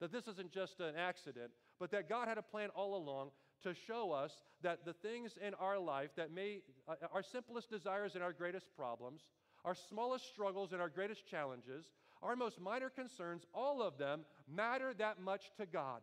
That 0.00 0.12
this 0.12 0.28
isn't 0.28 0.52
just 0.52 0.80
an 0.80 0.94
accident, 0.96 1.50
but 1.80 1.90
that 1.92 2.08
God 2.08 2.28
had 2.28 2.38
a 2.38 2.42
plan 2.42 2.68
all 2.76 2.96
along 2.96 3.30
to 3.62 3.72
show 3.74 4.12
us 4.12 4.42
that 4.62 4.84
the 4.84 4.92
things 4.92 5.32
in 5.44 5.54
our 5.54 5.78
life 5.78 6.10
that 6.16 6.30
may, 6.30 6.60
uh, 6.86 6.94
our 7.12 7.22
simplest 7.22 7.70
desires 7.70 8.14
and 8.14 8.22
our 8.22 8.32
greatest 8.32 8.66
problems, 8.76 9.22
our 9.66 9.74
smallest 9.74 10.28
struggles 10.28 10.72
and 10.72 10.80
our 10.80 10.88
greatest 10.88 11.26
challenges, 11.26 11.84
our 12.22 12.36
most 12.36 12.60
minor 12.60 12.88
concerns, 12.88 13.44
all 13.52 13.82
of 13.82 13.98
them 13.98 14.24
matter 14.48 14.94
that 14.94 15.20
much 15.20 15.50
to 15.58 15.66
God. 15.66 16.00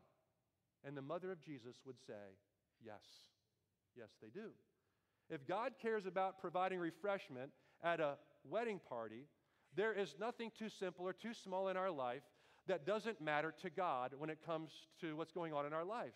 And 0.86 0.98
the 0.98 1.02
mother 1.02 1.32
of 1.32 1.42
Jesus 1.42 1.78
would 1.86 1.96
say, 2.06 2.38
Yes, 2.86 3.02
yes, 3.96 4.10
they 4.22 4.28
do. 4.28 4.50
If 5.30 5.48
God 5.48 5.74
cares 5.82 6.06
about 6.06 6.42
providing 6.42 6.78
refreshment 6.80 7.52
at 7.82 8.02
a 8.02 8.16
wedding 8.44 8.82
party, 8.90 9.28
there 9.76 9.94
is 9.94 10.16
nothing 10.20 10.52
too 10.60 10.68
simple 10.68 11.08
or 11.08 11.14
too 11.14 11.34
small 11.34 11.70
in 11.70 11.78
our 11.78 11.90
life 11.90 12.24
that 12.68 12.86
doesn't 12.86 13.22
matter 13.22 13.54
to 13.62 13.70
God 13.70 14.12
when 14.18 14.30
it 14.30 14.40
comes 14.46 14.72
to 15.00 15.16
what's 15.16 15.32
going 15.32 15.54
on 15.54 15.66
in 15.66 15.72
our 15.72 15.86
life. 15.86 16.14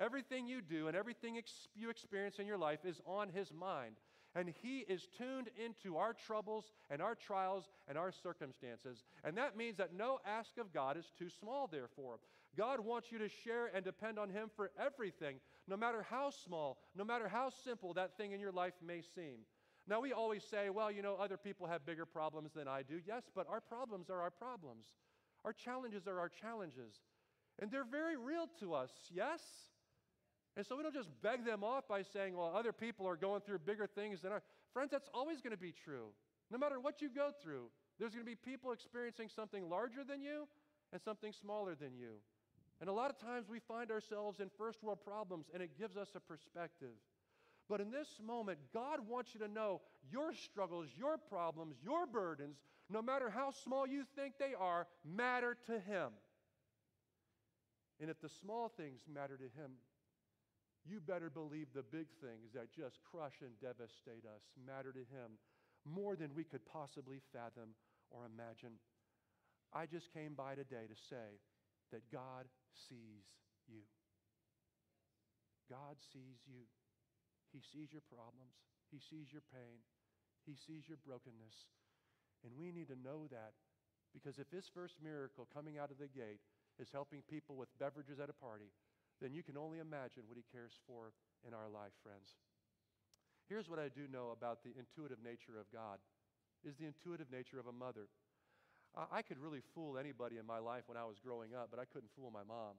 Everything 0.00 0.48
you 0.48 0.60
do 0.60 0.88
and 0.88 0.96
everything 0.96 1.38
ex- 1.38 1.68
you 1.76 1.90
experience 1.90 2.40
in 2.40 2.46
your 2.46 2.58
life 2.58 2.80
is 2.84 3.00
on 3.06 3.28
His 3.28 3.52
mind 3.52 3.94
and 4.34 4.52
He 4.62 4.80
is 4.80 5.08
tuned 5.16 5.48
into 5.62 5.96
our 5.96 6.14
troubles 6.14 6.72
and 6.90 7.02
our 7.02 7.14
trials 7.14 7.68
and 7.88 7.98
our 7.98 8.12
circumstances. 8.12 9.04
And 9.24 9.36
that 9.36 9.56
means 9.56 9.76
that 9.76 9.94
no 9.94 10.18
ask 10.26 10.58
of 10.58 10.72
God 10.72 10.96
is 10.96 11.12
too 11.18 11.28
small, 11.28 11.66
therefore. 11.66 12.18
God 12.56 12.80
wants 12.80 13.10
you 13.10 13.18
to 13.18 13.28
share 13.28 13.70
and 13.74 13.84
depend 13.84 14.18
on 14.18 14.28
Him 14.28 14.50
for 14.54 14.70
everything, 14.78 15.36
no 15.68 15.76
matter 15.76 16.04
how 16.08 16.30
small, 16.30 16.78
no 16.96 17.04
matter 17.04 17.28
how 17.28 17.50
simple 17.64 17.94
that 17.94 18.16
thing 18.16 18.32
in 18.32 18.40
your 18.40 18.52
life 18.52 18.74
may 18.86 19.02
seem. 19.14 19.40
Now, 19.88 20.00
we 20.00 20.12
always 20.12 20.44
say, 20.44 20.70
well, 20.70 20.92
you 20.92 21.02
know, 21.02 21.16
other 21.16 21.36
people 21.36 21.66
have 21.66 21.84
bigger 21.84 22.06
problems 22.06 22.52
than 22.54 22.68
I 22.68 22.82
do. 22.82 23.00
Yes, 23.06 23.24
but 23.34 23.48
our 23.48 23.60
problems 23.60 24.10
are 24.10 24.20
our 24.20 24.30
problems. 24.30 24.86
Our 25.44 25.52
challenges 25.52 26.06
are 26.06 26.20
our 26.20 26.28
challenges. 26.28 26.94
And 27.58 27.70
they're 27.70 27.84
very 27.84 28.16
real 28.16 28.48
to 28.60 28.74
us, 28.74 28.90
yes? 29.12 29.40
And 30.56 30.66
so 30.66 30.76
we 30.76 30.82
don't 30.82 30.94
just 30.94 31.08
beg 31.22 31.44
them 31.44 31.64
off 31.64 31.88
by 31.88 32.02
saying, 32.02 32.36
well, 32.36 32.52
other 32.54 32.72
people 32.72 33.08
are 33.08 33.16
going 33.16 33.40
through 33.40 33.60
bigger 33.60 33.86
things 33.86 34.20
than 34.20 34.32
our. 34.32 34.42
Friends, 34.72 34.90
that's 34.90 35.08
always 35.14 35.40
going 35.40 35.52
to 35.52 35.60
be 35.60 35.72
true. 35.72 36.08
No 36.50 36.58
matter 36.58 36.78
what 36.78 37.00
you 37.00 37.08
go 37.08 37.30
through, 37.42 37.70
there's 37.98 38.12
going 38.12 38.24
to 38.24 38.30
be 38.30 38.36
people 38.36 38.72
experiencing 38.72 39.28
something 39.34 39.68
larger 39.68 40.04
than 40.04 40.20
you 40.20 40.46
and 40.92 41.00
something 41.00 41.32
smaller 41.32 41.74
than 41.74 41.94
you. 41.96 42.20
And 42.80 42.90
a 42.90 42.92
lot 42.92 43.10
of 43.10 43.18
times 43.18 43.48
we 43.48 43.60
find 43.60 43.90
ourselves 43.90 44.40
in 44.40 44.50
first 44.58 44.82
world 44.82 44.98
problems 45.04 45.46
and 45.54 45.62
it 45.62 45.78
gives 45.78 45.96
us 45.96 46.08
a 46.14 46.20
perspective. 46.20 46.96
But 47.68 47.80
in 47.80 47.90
this 47.90 48.08
moment, 48.22 48.58
God 48.74 48.98
wants 49.08 49.30
you 49.34 49.40
to 49.40 49.48
know 49.48 49.80
your 50.10 50.34
struggles, 50.34 50.88
your 50.96 51.16
problems, 51.16 51.76
your 51.82 52.06
burdens, 52.06 52.56
no 52.90 53.00
matter 53.00 53.30
how 53.30 53.50
small 53.50 53.86
you 53.86 54.04
think 54.16 54.34
they 54.38 54.52
are, 54.58 54.86
matter 55.04 55.56
to 55.66 55.78
Him. 55.78 56.08
And 58.00 58.10
if 58.10 58.20
the 58.20 58.28
small 58.28 58.68
things 58.68 59.02
matter 59.08 59.36
to 59.36 59.44
Him, 59.44 59.72
you 60.84 60.98
better 60.98 61.30
believe 61.30 61.70
the 61.70 61.86
big 61.86 62.10
things 62.18 62.50
that 62.54 62.74
just 62.74 62.98
crush 63.06 63.38
and 63.40 63.54
devastate 63.62 64.26
us 64.26 64.42
matter 64.58 64.90
to 64.90 65.06
Him 65.06 65.38
more 65.86 66.16
than 66.16 66.34
we 66.34 66.44
could 66.44 66.64
possibly 66.66 67.22
fathom 67.32 67.74
or 68.10 68.26
imagine. 68.26 68.78
I 69.72 69.86
just 69.86 70.12
came 70.12 70.34
by 70.34 70.54
today 70.54 70.90
to 70.90 70.98
say 71.08 71.40
that 71.94 72.10
God 72.10 72.50
sees 72.88 73.24
you. 73.70 73.86
God 75.70 75.96
sees 76.12 76.42
you. 76.44 76.66
He 77.52 77.60
sees 77.60 77.92
your 77.92 78.04
problems, 78.08 78.56
He 78.88 78.98
sees 78.98 79.28
your 79.28 79.44
pain, 79.52 79.84
He 80.48 80.56
sees 80.56 80.88
your 80.88 80.98
brokenness. 81.04 81.68
And 82.42 82.56
we 82.58 82.72
need 82.72 82.88
to 82.88 82.98
know 82.98 83.28
that 83.30 83.54
because 84.12 84.40
if 84.40 84.50
His 84.50 84.66
first 84.72 84.96
miracle 84.98 85.46
coming 85.52 85.78
out 85.78 85.92
of 85.92 86.00
the 86.00 86.10
gate 86.10 86.40
is 86.80 86.88
helping 86.90 87.22
people 87.28 87.56
with 87.56 87.68
beverages 87.78 88.18
at 88.18 88.32
a 88.32 88.36
party, 88.36 88.72
then 89.20 89.34
you 89.34 89.42
can 89.42 89.56
only 89.56 89.78
imagine 89.78 90.24
what 90.26 90.38
He 90.38 90.44
cares 90.50 90.72
for 90.86 91.12
in 91.46 91.52
our 91.52 91.68
life, 91.68 91.92
friends. 92.02 92.38
Here's 93.48 93.68
what 93.68 93.78
I 93.78 93.88
do 93.90 94.06
know 94.08 94.30
about 94.30 94.62
the 94.62 94.72
intuitive 94.78 95.18
nature 95.22 95.58
of 95.58 95.66
God 95.72 95.98
is 96.64 96.78
the 96.78 96.86
intuitive 96.86 97.26
nature 97.30 97.58
of 97.58 97.66
a 97.66 97.74
mother. 97.74 98.06
I 98.92 99.22
could 99.22 99.40
really 99.40 99.64
fool 99.74 99.96
anybody 99.96 100.36
in 100.36 100.44
my 100.44 100.60
life 100.60 100.84
when 100.84 101.00
I 101.00 101.04
was 101.08 101.16
growing 101.16 101.56
up, 101.56 101.68
but 101.72 101.80
I 101.80 101.88
couldn't 101.88 102.12
fool 102.14 102.30
my 102.30 102.44
mom. 102.44 102.76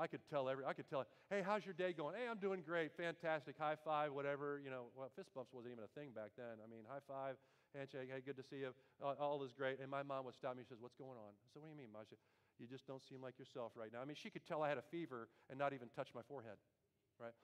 I 0.00 0.08
could 0.08 0.24
tell 0.24 0.48
every, 0.48 0.64
I 0.64 0.72
could 0.72 0.88
tell, 0.88 1.04
hey, 1.28 1.44
how's 1.44 1.68
your 1.68 1.76
day 1.76 1.92
going? 1.92 2.16
Hey, 2.16 2.24
I'm 2.24 2.40
doing 2.40 2.64
great, 2.64 2.96
fantastic, 2.96 3.60
high 3.60 3.76
five, 3.76 4.16
whatever. 4.16 4.56
You 4.64 4.72
know, 4.72 4.88
well, 4.96 5.12
fist 5.12 5.28
bumps 5.36 5.52
wasn't 5.52 5.76
even 5.76 5.84
a 5.84 5.92
thing 5.92 6.16
back 6.16 6.32
then. 6.40 6.64
I 6.64 6.66
mean, 6.72 6.88
high 6.88 7.04
five, 7.04 7.36
handshake, 7.76 8.08
hey, 8.08 8.24
good 8.24 8.40
to 8.40 8.42
see 8.48 8.64
you. 8.64 8.72
All, 9.04 9.12
all 9.20 9.44
is 9.44 9.52
great. 9.52 9.76
And 9.80 9.92
my 9.92 10.02
mom 10.02 10.24
would 10.24 10.34
stop 10.34 10.56
me. 10.56 10.64
She 10.64 10.72
says, 10.72 10.80
what's 10.80 10.96
going 10.96 11.20
on? 11.20 11.36
I 11.36 11.46
said, 11.52 11.60
what 11.60 11.68
do 11.68 11.76
you 11.76 11.80
mean, 11.84 11.92
Masha? 11.92 12.16
You 12.62 12.68
just 12.70 12.86
don't 12.86 13.02
seem 13.02 13.18
like 13.20 13.42
yourself 13.42 13.72
right 13.74 13.90
now. 13.92 13.98
I 14.00 14.04
mean, 14.04 14.14
she 14.14 14.30
could 14.30 14.46
tell 14.46 14.62
I 14.62 14.68
had 14.68 14.78
a 14.78 14.86
fever 14.86 15.26
and 15.50 15.58
not 15.58 15.72
even 15.74 15.88
touch 15.90 16.14
my 16.14 16.22
forehead, 16.22 16.62
right? 17.18 17.34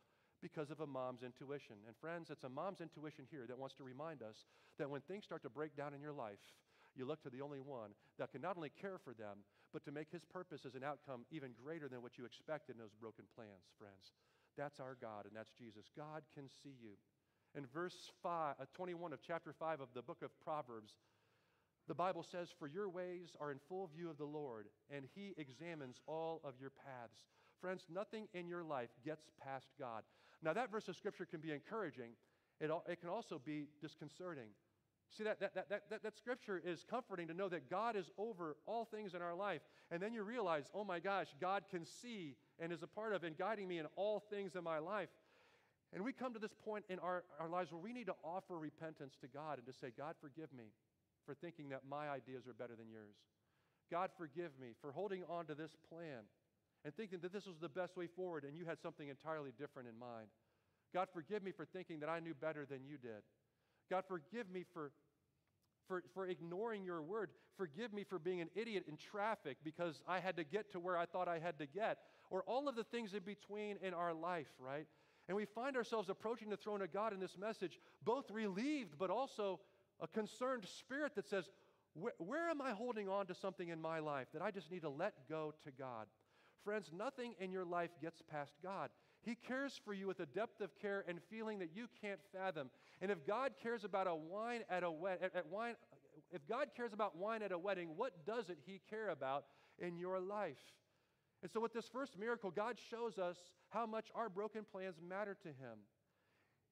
Because 0.41 0.71
of 0.71 0.79
a 0.79 0.87
mom's 0.87 1.25
intuition. 1.27 1.75
And 1.91 1.97
friends, 1.99 2.31
it's 2.31 2.45
a 2.45 2.49
mom's 2.49 2.81
intuition 2.81 3.27
here 3.29 3.43
that 3.49 3.59
wants 3.59 3.75
to 3.77 3.83
remind 3.83 4.23
us 4.23 4.47
that 4.79 4.89
when 4.89 5.01
things 5.03 5.25
start 5.25 5.43
to 5.43 5.51
break 5.51 5.75
down 5.75 5.93
in 5.93 6.01
your 6.01 6.13
life, 6.13 6.39
you 6.95 7.05
look 7.05 7.21
to 7.23 7.31
the 7.31 7.43
only 7.43 7.59
one 7.59 7.99
that 8.21 8.31
can 8.31 8.41
not 8.41 8.57
only 8.57 8.71
care 8.71 8.99
for 9.03 9.13
them, 9.13 9.43
but 9.73 9.85
to 9.85 9.91
make 9.91 10.11
his 10.11 10.25
purpose 10.25 10.63
as 10.65 10.77
an 10.77 10.85
outcome 10.85 11.27
even 11.33 11.51
greater 11.53 11.89
than 11.89 12.01
what 12.01 12.17
you 12.17 12.25
expected 12.25 12.77
in 12.77 12.79
those 12.79 12.95
broken 12.95 13.25
plans, 13.35 13.75
friends. 13.77 14.15
That's 14.57 14.79
our 14.79 14.97
God, 15.01 15.27
and 15.27 15.35
that's 15.35 15.51
Jesus. 15.51 15.91
God 15.97 16.23
can 16.35 16.49
see 16.63 16.79
you. 16.81 16.95
In 17.57 17.67
verse 17.67 18.11
five, 18.23 18.55
uh, 18.61 18.65
21 18.75 19.13
of 19.13 19.21
chapter 19.27 19.53
5 19.53 19.81
of 19.81 19.89
the 19.95 20.03
book 20.03 20.23
of 20.23 20.31
Proverbs, 20.41 20.95
the 21.89 21.95
Bible 21.95 22.23
says, 22.23 22.51
For 22.59 22.69
your 22.69 22.89
ways 22.89 23.31
are 23.41 23.51
in 23.51 23.59
full 23.69 23.91
view 23.97 24.11
of 24.11 24.19
the 24.19 24.25
Lord, 24.25 24.67
and 24.95 25.07
he 25.15 25.35
examines 25.39 26.01
all 26.07 26.41
of 26.45 26.55
your 26.61 26.71
paths. 26.71 27.25
Friends, 27.61 27.87
nothing 27.93 28.29
in 28.35 28.47
your 28.47 28.63
life 28.63 28.91
gets 29.05 29.31
past 29.43 29.69
God. 29.79 30.03
Now, 30.43 30.53
that 30.53 30.71
verse 30.71 30.87
of 30.89 30.97
scripture 30.97 31.27
can 31.27 31.41
be 31.41 31.51
encouraging, 31.51 32.11
it, 32.61 32.71
it 32.89 33.01
can 33.01 33.09
also 33.09 33.41
be 33.45 33.69
disconcerting. 33.81 34.49
See, 35.17 35.25
that, 35.25 35.41
that, 35.41 35.55
that, 35.55 35.69
that, 35.89 36.03
that 36.03 36.17
scripture 36.19 36.61
is 36.63 36.85
comforting 36.89 37.29
to 37.29 37.35
know 37.35 37.49
that 37.49 37.71
God 37.71 37.97
is 37.97 38.11
over 38.19 38.57
all 38.67 38.85
things 38.85 39.15
in 39.15 39.23
our 39.23 39.35
life. 39.35 39.63
And 39.91 40.03
then 40.03 40.13
you 40.13 40.23
realize, 40.23 40.65
oh 40.75 40.85
my 40.85 40.99
gosh, 41.01 41.29
God 41.41 41.63
can 41.71 41.87
see 41.87 42.37
and 42.59 42.71
is 42.71 42.83
a 42.83 42.87
part 42.87 43.15
of 43.15 43.25
and 43.25 43.37
guiding 43.39 43.69
me 43.69 43.79
in 43.79 43.87
all 43.97 44.21
things 44.21 44.55
in 44.55 44.63
my 44.63 44.79
life. 44.79 45.09
And 45.95 46.05
we 46.05 46.13
come 46.13 46.35
to 46.35 46.39
this 46.39 46.53
point 46.63 46.85
in 46.91 46.99
our, 46.99 47.25
our 47.41 47.49
lives 47.49 47.73
where 47.73 47.81
we 47.81 47.95
need 47.95 48.07
to 48.09 48.15
offer 48.23 48.59
repentance 48.59 49.17
to 49.23 49.29
God 49.29 49.57
and 49.57 49.67
to 49.67 49.73
say, 49.73 49.91
God, 49.97 50.15
forgive 50.21 50.53
me 50.53 50.67
for 51.29 51.35
thinking 51.35 51.69
that 51.69 51.83
my 51.87 52.09
ideas 52.09 52.49
are 52.49 52.55
better 52.55 52.75
than 52.75 52.89
yours. 52.91 53.15
God, 53.93 54.09
forgive 54.17 54.53
me 54.59 54.69
for 54.81 54.93
holding 54.93 55.25
on 55.29 55.45
to 55.47 55.55
this 55.55 55.77
plan 55.91 56.25
and 56.87 56.95
thinking 56.97 57.19
that 57.21 57.35
this 57.35 57.47
was 57.47 57.59
the 57.61 57.69
best 57.69 57.99
way 57.99 58.07
forward 58.07 58.45
and 58.45 58.57
you 58.57 58.65
had 58.65 58.81
something 58.81 59.09
entirely 59.09 59.51
different 59.59 59.91
in 59.91 59.99
mind. 59.99 60.29
God, 60.95 61.09
forgive 61.13 61.43
me 61.43 61.53
for 61.53 61.67
thinking 61.67 62.01
that 62.01 62.09
I 62.09 62.21
knew 62.21 62.33
better 62.33 62.65
than 62.65 62.79
you 62.83 62.97
did. 62.97 63.21
God, 63.91 64.05
forgive 64.09 64.51
me 64.51 64.65
for, 64.73 64.91
for, 65.87 66.03
for 66.15 66.27
ignoring 66.27 66.83
your 66.83 67.03
word. 67.03 67.29
Forgive 67.59 67.93
me 67.93 68.05
for 68.05 68.19
being 68.19 68.41
an 68.41 68.49
idiot 68.55 68.85
in 68.89 68.97
traffic 68.97 69.59
because 69.63 70.01
I 70.09 70.21
had 70.21 70.35
to 70.39 70.45
get 70.45 70.73
to 70.73 70.81
where 70.81 70.97
I 70.97 71.05
thought 71.05 71.29
I 71.29 71.41
had 71.41 71.59
to 71.59 71.67
get. 71.67 71.99
Or 72.31 72.43
all 72.45 72.69
of 72.69 72.75
the 72.75 72.85
things 72.85 73.13
in 73.13 73.23
between 73.23 73.77
in 73.83 73.93
our 73.93 74.15
life, 74.15 74.49
right? 74.59 74.87
And 75.29 75.37
we 75.37 75.45
find 75.45 75.77
ourselves 75.77 76.09
approaching 76.09 76.49
the 76.49 76.57
throne 76.57 76.81
of 76.81 76.91
God 76.91 77.13
in 77.13 77.21
this 77.21 77.37
message, 77.37 77.79
both 78.03 78.31
relieved, 78.31 78.95
but 78.99 79.11
also 79.11 79.61
a 80.01 80.07
concerned 80.07 80.67
spirit 80.67 81.15
that 81.17 81.29
says, 81.29 81.49
where, 81.95 82.15
where 82.19 82.49
am 82.49 82.61
I 82.61 82.73
holding 82.73 83.09
on 83.09 83.27
to 83.27 83.35
something 83.35 83.69
in 83.69 83.81
my 83.81 83.99
life 83.99 84.29
that 84.33 84.43
I 84.43 84.51
just 84.51 84.71
need 84.71 84.83
to 84.83 84.91
let 84.91 85.29
go 85.29 85.55
to 85.65 85.71
God? 85.71 86.07
Friends, 86.65 86.91
nothing 86.95 87.35
in 87.41 87.51
your 87.51 87.65
life 87.65 87.91
gets 88.01 88.23
past 88.23 88.53
God. 88.63 88.91
He 89.23 89.35
cares 89.35 89.81
for 89.85 89.93
you 89.93 90.07
with 90.07 90.21
a 90.21 90.27
depth 90.27 90.61
of 90.61 90.77
care 90.81 91.05
and 91.09 91.19
feeling 91.31 91.59
that 91.59 91.71
you 91.75 91.87
can't 92.01 92.21
fathom. 92.33 92.71
And 93.01 93.11
if 93.11 93.27
God 93.27 93.53
cares 93.63 93.85
about 93.85 94.07
a 94.07 94.15
wine 94.15 94.63
at 94.71 94.83
a 94.83 94.91
wed- 94.91 95.19
at, 95.23 95.35
at 95.35 95.47
wine, 95.47 95.75
if 96.31 96.47
God 96.47 96.69
cares 96.77 96.93
about 96.93 97.17
wine 97.17 97.43
at 97.43 97.53
a 97.53 97.59
wedding, 97.59 97.91
what 97.97 98.27
doesn't 98.27 98.59
He 98.65 98.81
care 98.91 99.11
about 99.11 99.45
in 99.79 99.97
your 99.97 100.21
life? 100.21 100.59
And 101.43 101.51
so, 101.51 101.61
with 101.61 101.73
this 101.73 101.89
first 101.89 102.19
miracle, 102.19 102.51
God 102.51 102.77
shows 102.91 103.19
us 103.19 103.37
how 103.71 103.87
much 103.87 104.09
our 104.15 104.29
broken 104.29 104.65
plans 104.71 104.97
matter 105.07 105.37
to 105.43 105.49
Him. 105.49 105.79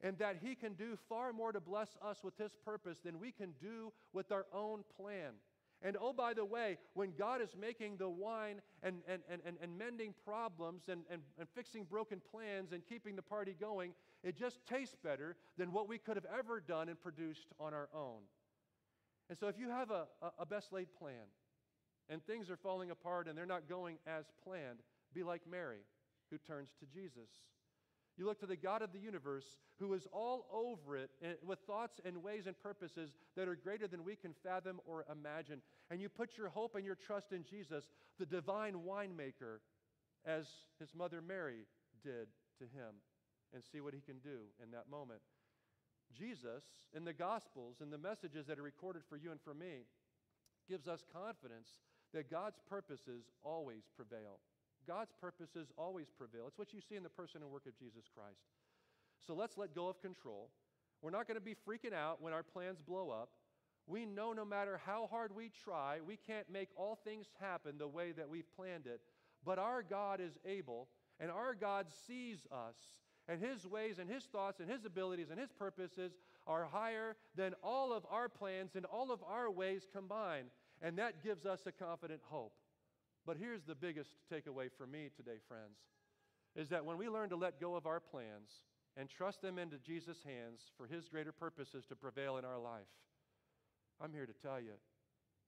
And 0.03 0.19
that 0.19 0.37
He 0.43 0.55
can 0.55 0.75
do 0.75 0.99
far 1.09 1.33
more 1.33 1.53
to 1.53 1.61
bless 1.61 1.97
us 2.03 2.23
with 2.23 2.37
His 2.37 2.53
purpose 2.65 2.99
than 3.05 3.19
we 3.19 3.33
can 3.33 3.55
do 3.61 3.93
with 4.13 4.31
our 4.31 4.47
own 4.53 4.85
plan. 4.97 5.33
And 5.83 5.97
oh, 6.01 6.13
by 6.13 6.33
the 6.33 6.45
way, 6.45 6.79
when 6.95 7.13
God 7.19 7.43
is 7.43 7.51
making 7.59 7.99
the 7.99 8.09
wine 8.09 8.63
and, 8.83 8.97
and, 9.07 9.21
and, 9.31 9.43
and, 9.61 9.79
mending 9.79 10.15
problems 10.25 10.85
and, 10.89 11.03
and, 11.11 11.21
and 11.39 11.47
fixing 11.55 11.85
broken 11.85 12.21
plans 12.31 12.73
and 12.73 12.83
keeping 12.87 13.15
the 13.15 13.23
party 13.23 13.55
going, 13.59 13.93
it 14.25 14.37
just 14.37 14.59
tastes 14.67 14.97
better 15.05 15.37
than 15.59 15.73
what 15.73 15.87
we 15.87 15.99
could 15.99 16.17
have 16.17 16.27
ever 16.37 16.61
done 16.61 16.89
and 16.89 17.01
produced 17.01 17.49
on 17.61 17.75
our 17.75 17.89
own. 17.95 18.23
And 19.29 19.39
so 19.39 19.49
if 19.49 19.59
you 19.59 19.69
have 19.69 19.91
a, 19.91 20.07
a, 20.23 20.31
a 20.41 20.47
best 20.47 20.73
laid 20.73 20.89
plan 20.99 21.27
and 22.09 22.25
things 22.25 22.49
are 22.49 22.57
falling 22.57 22.91
apart 22.91 23.29
and 23.29 23.37
they're 23.37 23.45
not 23.45 23.69
going 23.69 23.99
as 24.07 24.25
planned, 24.45 24.79
be 25.13 25.23
like 25.23 25.43
Mary, 25.51 25.81
who 26.31 26.39
turns 26.39 26.71
to 26.81 26.87
Jesus. 26.87 27.31
You 28.17 28.25
look 28.25 28.41
to 28.41 28.47
the 28.47 28.57
God 28.57 28.81
of 28.81 28.93
the 28.93 28.99
universe 28.99 29.45
who 29.79 29.93
is 29.93 30.07
all 30.11 30.47
over 30.51 30.97
it 30.97 31.11
with 31.45 31.59
thoughts 31.67 32.01
and 32.05 32.23
ways 32.23 32.47
and 32.47 32.59
purposes 32.59 33.11
that 33.37 33.47
are 33.47 33.57
greater 33.57 33.87
than 33.87 34.05
we 34.05 34.17
can 34.17 34.33
fathom 34.43 34.81
or 34.87 35.05
imagine. 35.13 35.61
And 35.91 36.01
you 36.01 36.09
put 36.09 36.39
your 36.39 36.49
hope 36.49 36.75
and 36.75 36.85
your 36.85 36.95
trust 36.95 37.33
in 37.33 37.45
Jesus, 37.45 37.85
the 38.19 38.25
divine 38.25 38.75
winemaker, 38.87 39.59
as 40.25 40.47
his 40.81 40.95
mother 40.95 41.21
Mary 41.21 41.67
did 42.03 42.29
to 42.59 42.65
him, 42.65 42.97
and 43.53 43.63
see 43.63 43.81
what 43.81 43.93
he 43.93 44.01
can 44.01 44.19
do 44.19 44.49
in 44.63 44.71
that 44.71 44.91
moment. 44.91 45.21
Jesus, 46.17 46.65
in 46.95 47.05
the 47.05 47.13
Gospels, 47.13 47.77
in 47.83 47.91
the 47.91 47.99
messages 47.99 48.47
that 48.47 48.59
are 48.59 48.63
recorded 48.63 49.03
for 49.09 49.17
you 49.17 49.31
and 49.31 49.41
for 49.41 49.53
me, 49.53 49.85
gives 50.69 50.89
us 50.89 51.05
confidence 51.13 51.69
that 52.15 52.31
God's 52.31 52.59
purposes 52.69 53.25
always 53.43 53.83
prevail. 53.95 54.41
God's 54.87 55.13
purposes 55.21 55.69
always 55.77 56.07
prevail. 56.17 56.45
It's 56.47 56.59
what 56.59 56.73
you 56.73 56.81
see 56.81 56.97
in 56.97 57.03
the 57.03 57.09
person 57.09 57.43
and 57.43 57.51
work 57.51 57.67
of 57.67 57.79
Jesus 57.79 58.05
Christ. 58.15 58.41
So 59.27 59.35
let's 59.35 59.59
let 59.59 59.75
go 59.75 59.89
of 59.89 60.01
control. 60.01 60.51
We're 61.03 61.11
not 61.11 61.27
going 61.27 61.39
to 61.39 61.45
be 61.45 61.55
freaking 61.55 61.93
out 61.93 62.23
when 62.23 62.33
our 62.33 62.43
plans 62.43 62.81
blow 62.81 63.11
up. 63.11 63.31
We 63.87 64.05
know 64.05 64.33
no 64.33 64.45
matter 64.45 64.81
how 64.85 65.07
hard 65.07 65.35
we 65.35 65.51
try, 65.65 65.99
we 66.05 66.17
can't 66.17 66.51
make 66.51 66.69
all 66.77 66.99
things 67.05 67.27
happen 67.41 67.79
the 67.79 67.87
way 67.87 68.13
that 68.13 68.29
we've 68.29 68.51
planned 68.57 68.87
it. 68.87 69.01
But 69.45 69.59
our 69.59 69.83
God 69.83 70.21
is 70.21 70.39
able, 70.45 70.89
and 71.21 71.31
our 71.31 71.55
God 71.55 71.87
sees 72.07 72.47
us, 72.51 72.75
and 73.29 73.41
His 73.41 73.67
ways 73.67 73.99
and 73.99 74.11
His 74.11 74.25
thoughts 74.25 74.61
and 74.61 74.69
His 74.69 74.85
abilities 74.85 75.31
and 75.31 75.39
His 75.39 75.53
purposes 75.53 76.13
are 76.47 76.69
higher 76.71 77.17
than 77.37 77.55
all 77.63 77.93
of 77.93 78.05
our 78.11 78.29
plans 78.29 78.75
and 78.75 78.85
all 78.87 79.13
of 79.13 79.21
our 79.29 79.51
ways 79.51 79.87
combined. 79.93 80.49
And 80.83 80.99
that 80.99 81.23
gives 81.23 81.47
us 81.47 81.61
a 81.67 81.73
confident 81.73 82.21
hope. 82.25 82.53
But 83.27 83.39
here's 83.39 83.65
the 83.65 83.75
biggest 83.75 84.11
takeaway 84.33 84.71
for 84.79 84.87
me 84.87 85.11
today, 85.17 85.39
friends, 85.49 85.79
is 86.55 86.69
that 86.69 86.85
when 86.85 86.97
we 86.97 87.09
learn 87.09 87.29
to 87.31 87.37
let 87.37 87.61
go 87.61 87.75
of 87.75 87.85
our 87.85 87.99
plans 87.99 88.63
and 88.97 89.11
trust 89.11 89.43
them 89.43 89.59
into 89.59 89.79
Jesus' 89.79 90.23
hands 90.25 90.61
for 90.79 90.87
his 90.87 91.09
greater 91.09 91.33
purposes 91.33 91.85
to 91.87 91.97
prevail 91.97 92.39
in 92.39 92.45
our 92.45 92.59
life, 92.59 92.87
I'm 94.01 94.13
here 94.13 94.27
to 94.27 94.33
tell 94.33 94.61
you 94.61 94.79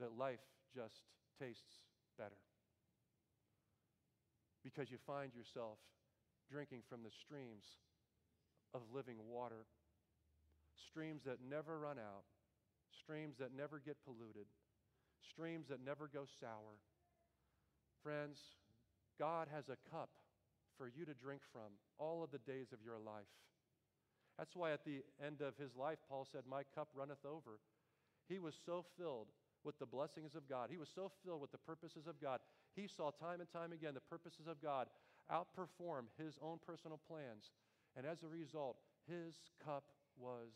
that 0.01 0.19
life 0.19 0.43
just 0.75 1.03
tastes 1.39 1.81
better. 2.19 2.43
Because 4.65 4.91
you 4.91 4.99
find 5.07 5.33
yourself 5.33 5.79
drinking 6.51 6.83
from 6.91 7.05
the 7.05 7.15
streams 7.25 7.65
of 8.75 8.83
living 8.93 9.17
water, 9.31 9.67
streams 10.91 11.23
that 11.25 11.39
never 11.49 11.79
run 11.79 11.99
out, 11.99 12.25
streams 12.91 13.37
that 13.39 13.55
never 13.57 13.79
get 13.79 13.97
polluted, 14.05 14.47
streams 15.23 15.69
that 15.69 15.85
never 15.85 16.11
go 16.13 16.25
sour 16.41 16.83
Friends, 18.03 18.39
God 19.19 19.49
has 19.53 19.69
a 19.69 19.91
cup 19.91 20.11
for 20.77 20.89
you 20.89 21.05
to 21.05 21.15
drink 21.15 21.43
from 21.53 21.75
all 21.99 22.23
of 22.23 22.31
the 22.31 22.39
days 22.39 22.73
of 22.73 22.79
your 22.85 22.99
life. 22.99 23.31
That's 24.39 24.55
why 24.55 24.73
at 24.73 24.85
the 24.85 25.03
end 25.25 25.43
of 25.43 25.57
his 25.57 25.75
life, 25.75 25.99
Paul 26.09 26.27
said, 26.31 26.43
My 26.49 26.63
cup 26.75 26.89
runneth 26.95 27.27
over. 27.27 27.59
He 28.29 28.39
was 28.39 28.55
so 28.65 28.85
filled 28.97 29.27
with 29.65 29.79
the 29.81 29.87
blessings 29.87 30.37
of 30.37 30.49
God. 30.49 30.69
He 30.71 30.79
was 30.79 30.89
so 30.95 31.11
filled 31.25 31.41
with 31.41 31.51
the 31.51 31.59
purposes 31.59 32.07
of 32.07 32.21
God. 32.23 32.39
He 32.77 32.87
saw 32.87 33.11
time 33.11 33.41
and 33.41 33.51
time 33.51 33.73
again 33.73 33.95
the 33.95 34.01
purposes 34.01 34.47
of 34.47 34.63
God 34.63 34.87
outperform 35.33 36.07
his 36.17 36.39
own 36.41 36.59
personal 36.65 37.01
plans. 37.09 37.51
And 37.97 38.07
as 38.07 38.23
a 38.23 38.29
result, 38.29 38.77
his 39.09 39.35
cup 39.65 39.85
was 40.17 40.53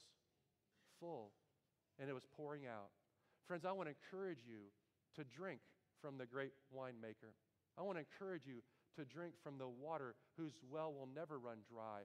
full 1.00 1.32
and 1.98 2.08
it 2.08 2.12
was 2.12 2.26
pouring 2.36 2.66
out. 2.66 2.90
Friends, 3.48 3.64
I 3.64 3.72
want 3.72 3.88
to 3.88 3.94
encourage 3.94 4.46
you 4.46 4.70
to 5.16 5.24
drink 5.24 5.60
from 6.02 6.18
the 6.18 6.26
great 6.26 6.52
winemaker. 6.74 7.32
I 7.78 7.82
want 7.82 7.96
to 7.96 8.04
encourage 8.04 8.46
you 8.46 8.60
to 8.98 9.04
drink 9.04 9.34
from 9.42 9.56
the 9.56 9.68
water 9.68 10.14
whose 10.36 10.52
well 10.70 10.92
will 10.92 11.08
never 11.14 11.38
run 11.38 11.58
dry 11.70 12.02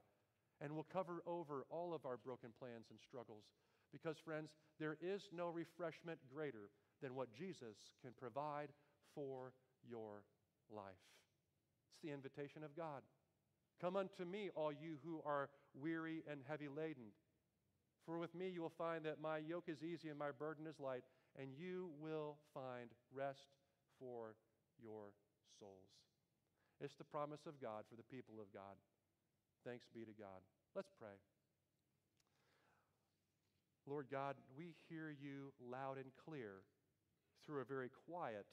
and 0.60 0.74
will 0.74 0.86
cover 0.90 1.22
over 1.26 1.66
all 1.68 1.92
of 1.92 2.06
our 2.06 2.16
broken 2.16 2.50
plans 2.58 2.86
and 2.90 2.98
struggles. 3.06 3.44
Because, 3.92 4.16
friends, 4.18 4.50
there 4.78 4.96
is 5.00 5.22
no 5.32 5.48
refreshment 5.48 6.18
greater 6.32 6.70
than 7.02 7.14
what 7.14 7.32
Jesus 7.32 7.76
can 8.02 8.12
provide 8.18 8.68
for 9.14 9.52
your 9.88 10.22
life. 10.70 11.04
It's 11.92 12.02
the 12.02 12.12
invitation 12.12 12.62
of 12.64 12.76
God. 12.76 13.02
Come 13.80 13.96
unto 13.96 14.24
me, 14.24 14.50
all 14.54 14.72
you 14.72 14.98
who 15.04 15.20
are 15.24 15.48
weary 15.74 16.22
and 16.30 16.40
heavy 16.48 16.68
laden. 16.68 17.12
For 18.04 18.18
with 18.18 18.34
me 18.34 18.48
you 18.48 18.62
will 18.62 18.72
find 18.76 19.04
that 19.04 19.20
my 19.20 19.38
yoke 19.38 19.68
is 19.68 19.82
easy 19.82 20.08
and 20.08 20.18
my 20.18 20.30
burden 20.36 20.66
is 20.66 20.80
light, 20.80 21.04
and 21.38 21.50
you 21.56 21.90
will 22.00 22.36
find 22.52 22.90
rest 23.14 23.46
for 24.00 24.34
your 24.80 25.14
souls. 25.58 25.92
It's 26.80 26.94
the 26.94 27.04
promise 27.04 27.46
of 27.46 27.60
God 27.60 27.84
for 27.90 27.96
the 27.96 28.06
people 28.06 28.38
of 28.40 28.52
God. 28.54 28.78
Thanks 29.66 29.86
be 29.92 30.06
to 30.06 30.14
God. 30.14 30.40
Let's 30.74 30.90
pray. 30.98 31.18
Lord 33.86 34.06
God, 34.10 34.36
we 34.56 34.74
hear 34.88 35.10
you 35.10 35.52
loud 35.58 35.96
and 35.96 36.12
clear 36.24 36.62
through 37.46 37.62
a 37.62 37.64
very 37.64 37.90
quiet 38.06 38.46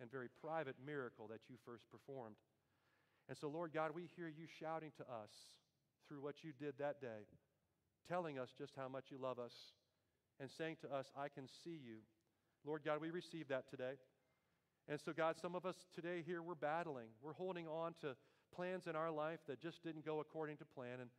and 0.00 0.10
very 0.10 0.28
private 0.40 0.76
miracle 0.84 1.28
that 1.28 1.46
you 1.48 1.56
first 1.64 1.84
performed. 1.90 2.36
And 3.28 3.36
so, 3.36 3.48
Lord 3.48 3.72
God, 3.72 3.92
we 3.94 4.08
hear 4.16 4.26
you 4.26 4.46
shouting 4.58 4.90
to 4.96 5.04
us 5.04 5.30
through 6.08 6.22
what 6.22 6.42
you 6.42 6.52
did 6.58 6.74
that 6.78 7.00
day, 7.00 7.28
telling 8.08 8.38
us 8.38 8.48
just 8.56 8.72
how 8.76 8.88
much 8.88 9.04
you 9.10 9.18
love 9.20 9.38
us, 9.38 9.52
and 10.40 10.50
saying 10.50 10.78
to 10.80 10.92
us, 10.92 11.06
I 11.14 11.28
can 11.28 11.46
see 11.62 11.78
you. 11.78 12.00
Lord 12.64 12.82
God, 12.84 13.00
we 13.00 13.10
receive 13.10 13.48
that 13.48 13.70
today. 13.70 14.00
And 14.90 14.98
so, 15.00 15.12
God, 15.12 15.36
some 15.40 15.54
of 15.54 15.64
us 15.64 15.76
today 15.94 16.24
here, 16.26 16.42
we're 16.42 16.56
battling. 16.56 17.06
We're 17.22 17.32
holding 17.32 17.68
on 17.68 17.94
to 18.00 18.16
plans 18.52 18.88
in 18.88 18.96
our 18.96 19.10
life 19.10 19.38
that 19.46 19.62
just 19.62 19.84
didn't 19.84 20.04
go 20.04 20.18
according 20.18 20.56
to 20.56 20.64
plan. 20.64 20.98
And 21.00 21.10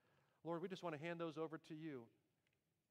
Lord, 0.43 0.61
we 0.61 0.67
just 0.67 0.83
want 0.83 0.93
to 0.93 1.01
hand 1.01 1.21
those 1.21 1.37
over 1.37 1.57
to 1.69 1.73
you. 1.73 2.03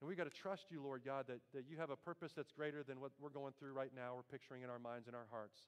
And 0.00 0.08
we've 0.08 0.16
got 0.16 0.24
to 0.24 0.30
trust 0.30 0.70
you, 0.70 0.82
Lord 0.82 1.02
God, 1.04 1.26
that, 1.28 1.40
that 1.52 1.68
you 1.68 1.76
have 1.76 1.90
a 1.90 1.96
purpose 1.96 2.32
that's 2.34 2.50
greater 2.50 2.82
than 2.82 2.98
what 2.98 3.12
we're 3.20 3.28
going 3.28 3.52
through 3.58 3.74
right 3.74 3.92
now, 3.94 4.14
we're 4.16 4.22
picturing 4.22 4.62
in 4.62 4.70
our 4.70 4.78
minds 4.78 5.06
and 5.06 5.14
our 5.14 5.26
hearts. 5.30 5.60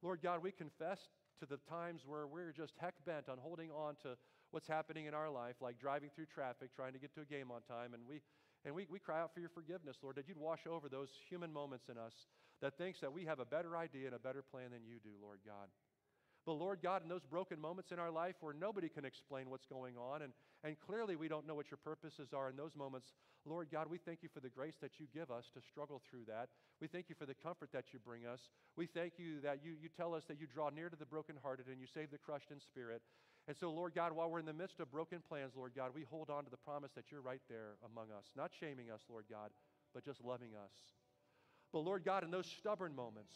Lord 0.00 0.20
God, 0.22 0.40
we 0.44 0.52
confess 0.52 1.00
to 1.40 1.46
the 1.46 1.58
times 1.68 2.02
where 2.06 2.28
we're 2.28 2.52
just 2.52 2.74
heck 2.78 2.94
bent 3.04 3.28
on 3.28 3.38
holding 3.38 3.72
on 3.72 3.96
to 4.04 4.16
what's 4.52 4.68
happening 4.68 5.06
in 5.06 5.14
our 5.14 5.28
life, 5.28 5.56
like 5.60 5.80
driving 5.80 6.10
through 6.14 6.26
traffic, 6.26 6.70
trying 6.76 6.92
to 6.92 7.00
get 7.00 7.12
to 7.16 7.22
a 7.22 7.24
game 7.24 7.50
on 7.50 7.62
time. 7.62 7.94
And 7.94 8.04
we, 8.08 8.22
and 8.66 8.74
we, 8.74 8.86
we 8.90 8.98
cry 8.98 9.22
out 9.22 9.32
for 9.32 9.38
your 9.38 9.48
forgiveness, 9.48 9.96
Lord, 10.02 10.16
that 10.16 10.26
you'd 10.26 10.36
wash 10.36 10.66
over 10.66 10.88
those 10.88 11.08
human 11.30 11.52
moments 11.52 11.86
in 11.88 11.96
us 11.96 12.12
that 12.60 12.76
thinks 12.76 13.00
that 13.00 13.12
we 13.12 13.24
have 13.24 13.38
a 13.38 13.44
better 13.44 13.76
idea 13.76 14.06
and 14.06 14.14
a 14.14 14.18
better 14.18 14.42
plan 14.42 14.72
than 14.72 14.82
you 14.84 14.98
do, 14.98 15.14
Lord 15.22 15.38
God. 15.46 15.70
But 16.44 16.54
Lord 16.54 16.80
God, 16.82 17.02
in 17.02 17.08
those 17.08 17.24
broken 17.24 17.60
moments 17.60 17.90
in 17.92 17.98
our 17.98 18.10
life 18.10 18.34
where 18.40 18.54
nobody 18.54 18.88
can 18.88 19.04
explain 19.04 19.50
what's 19.50 19.66
going 19.66 19.94
on, 19.96 20.22
and, 20.22 20.32
and 20.62 20.76
clearly 20.78 21.14
we 21.16 21.28
don't 21.28 21.46
know 21.46 21.54
what 21.54 21.70
your 21.70 21.78
purposes 21.82 22.30
are 22.34 22.50
in 22.50 22.56
those 22.56 22.74
moments, 22.76 23.14
Lord 23.44 23.68
God, 23.70 23.86
we 23.88 23.98
thank 23.98 24.22
you 24.22 24.28
for 24.32 24.40
the 24.40 24.48
grace 24.48 24.74
that 24.82 24.98
you 24.98 25.06
give 25.14 25.30
us 25.30 25.46
to 25.54 25.60
struggle 25.60 26.02
through 26.10 26.26
that. 26.26 26.48
We 26.80 26.88
thank 26.88 27.08
you 27.08 27.14
for 27.18 27.26
the 27.26 27.34
comfort 27.34 27.70
that 27.72 27.92
you 27.92 27.98
bring 27.98 28.26
us. 28.26 28.40
We 28.76 28.86
thank 28.86 29.14
you 29.18 29.40
that 29.42 29.60
you, 29.62 29.74
you 29.80 29.88
tell 29.88 30.14
us 30.14 30.24
that 30.26 30.40
you 30.40 30.46
draw 30.46 30.70
near 30.70 30.88
to 30.88 30.96
the 30.96 31.06
brokenhearted 31.06 31.66
and 31.66 31.80
you 31.80 31.86
save 31.86 32.10
the 32.10 32.18
crushed 32.18 32.50
in 32.50 32.60
spirit. 32.60 33.02
And 33.48 33.56
so, 33.56 33.70
Lord 33.70 33.94
God, 33.94 34.12
while 34.12 34.28
we're 34.28 34.40
in 34.40 34.46
the 34.46 34.52
midst 34.52 34.80
of 34.80 34.90
broken 34.90 35.20
plans, 35.20 35.52
Lord 35.56 35.72
God, 35.74 35.90
we 35.94 36.02
hold 36.02 36.30
on 36.30 36.44
to 36.44 36.50
the 36.50 36.56
promise 36.56 36.90
that 36.96 37.12
you're 37.12 37.20
right 37.20 37.42
there 37.48 37.74
among 37.84 38.06
us, 38.10 38.26
not 38.36 38.50
shaming 38.58 38.90
us, 38.90 39.02
Lord 39.08 39.24
God, 39.30 39.50
but 39.94 40.04
just 40.04 40.24
loving 40.24 40.50
us. 40.54 40.72
But 41.72 41.80
Lord 41.80 42.04
God, 42.04 42.24
in 42.24 42.30
those 42.30 42.46
stubborn 42.46 42.94
moments, 42.94 43.34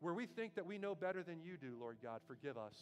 where 0.00 0.14
we 0.14 0.26
think 0.26 0.54
that 0.54 0.66
we 0.66 0.78
know 0.78 0.94
better 0.94 1.22
than 1.22 1.42
you 1.42 1.56
do, 1.56 1.76
Lord 1.78 1.98
God, 2.02 2.20
forgive 2.26 2.56
us. 2.56 2.74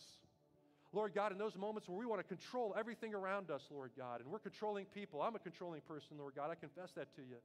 Lord 0.93 1.15
God, 1.15 1.33
in 1.33 1.39
those 1.39 1.57
moments 1.57 1.89
where 1.89 1.99
we 1.99 2.05
want 2.05 2.21
to 2.21 2.27
control 2.27 2.75
everything 2.79 3.15
around 3.15 3.51
us, 3.51 3.63
Lord 3.71 3.93
God, 3.97 4.21
and 4.21 4.31
we're 4.31 4.39
controlling 4.39 4.85
people, 4.87 5.23
I'm 5.23 5.35
a 5.35 5.39
controlling 5.39 5.81
person, 5.81 6.19
Lord 6.19 6.35
God, 6.37 6.51
I 6.51 6.55
confess 6.55 6.93
that 6.97 7.15
to 7.17 7.23
you. 7.23 7.37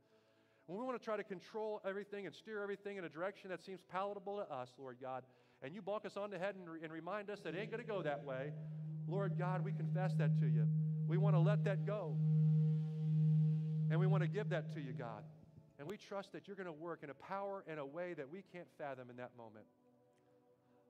When 0.68 0.78
we 0.78 0.86
want 0.86 1.00
to 1.00 1.04
try 1.04 1.16
to 1.16 1.24
control 1.24 1.82
everything 1.88 2.26
and 2.26 2.36
steer 2.36 2.62
everything 2.62 2.98
in 2.98 3.06
a 3.06 3.10
direction 3.10 3.50
that 3.52 3.64
seems 3.64 3.80
palatable 3.90 4.38
to 4.38 4.54
us, 4.54 4.70
Lord 4.78 4.98
God, 5.02 5.24
and 5.64 5.74
you 5.74 5.82
balk 5.82 6.06
us 6.06 6.18
on 6.18 6.30
the 6.30 6.38
head 6.38 6.56
and, 6.56 6.70
re- 6.70 6.80
and 6.84 6.92
remind 6.92 7.30
us 7.30 7.40
that 7.42 7.56
it 7.56 7.60
ain't 7.60 7.72
going 7.72 7.82
to 7.82 7.88
go 7.88 8.02
that 8.02 8.24
way, 8.24 8.52
Lord 9.08 9.38
God, 9.38 9.63
we 9.63 9.72
confess 9.72 10.13
that 10.15 10.38
to 10.39 10.48
you. 10.48 10.67
We 11.08 11.17
want 11.17 11.36
to 11.36 11.39
let 11.39 11.63
that 11.63 11.86
go. 11.86 12.15
And 13.89 14.00
we 14.00 14.08
want 14.08 14.24
to 14.24 14.28
give 14.28 14.50
that 14.50 14.74
to 14.74 14.82
you, 14.82 14.91
God. 14.91 15.24
And 15.80 15.88
we 15.88 15.96
trust 15.96 16.34
that 16.34 16.48
you're 16.48 16.56
going 16.56 16.65
to 16.65 16.74
work 16.74 17.00
in 17.04 17.10
a 17.10 17.13
power 17.13 17.63
and 17.67 17.80
a 17.80 17.86
way 17.86 18.13
that 18.13 18.30
we 18.30 18.43
can't 18.52 18.67
fathom 18.78 19.10
in 19.10 19.17
that 19.17 19.32
moment. 19.38 19.65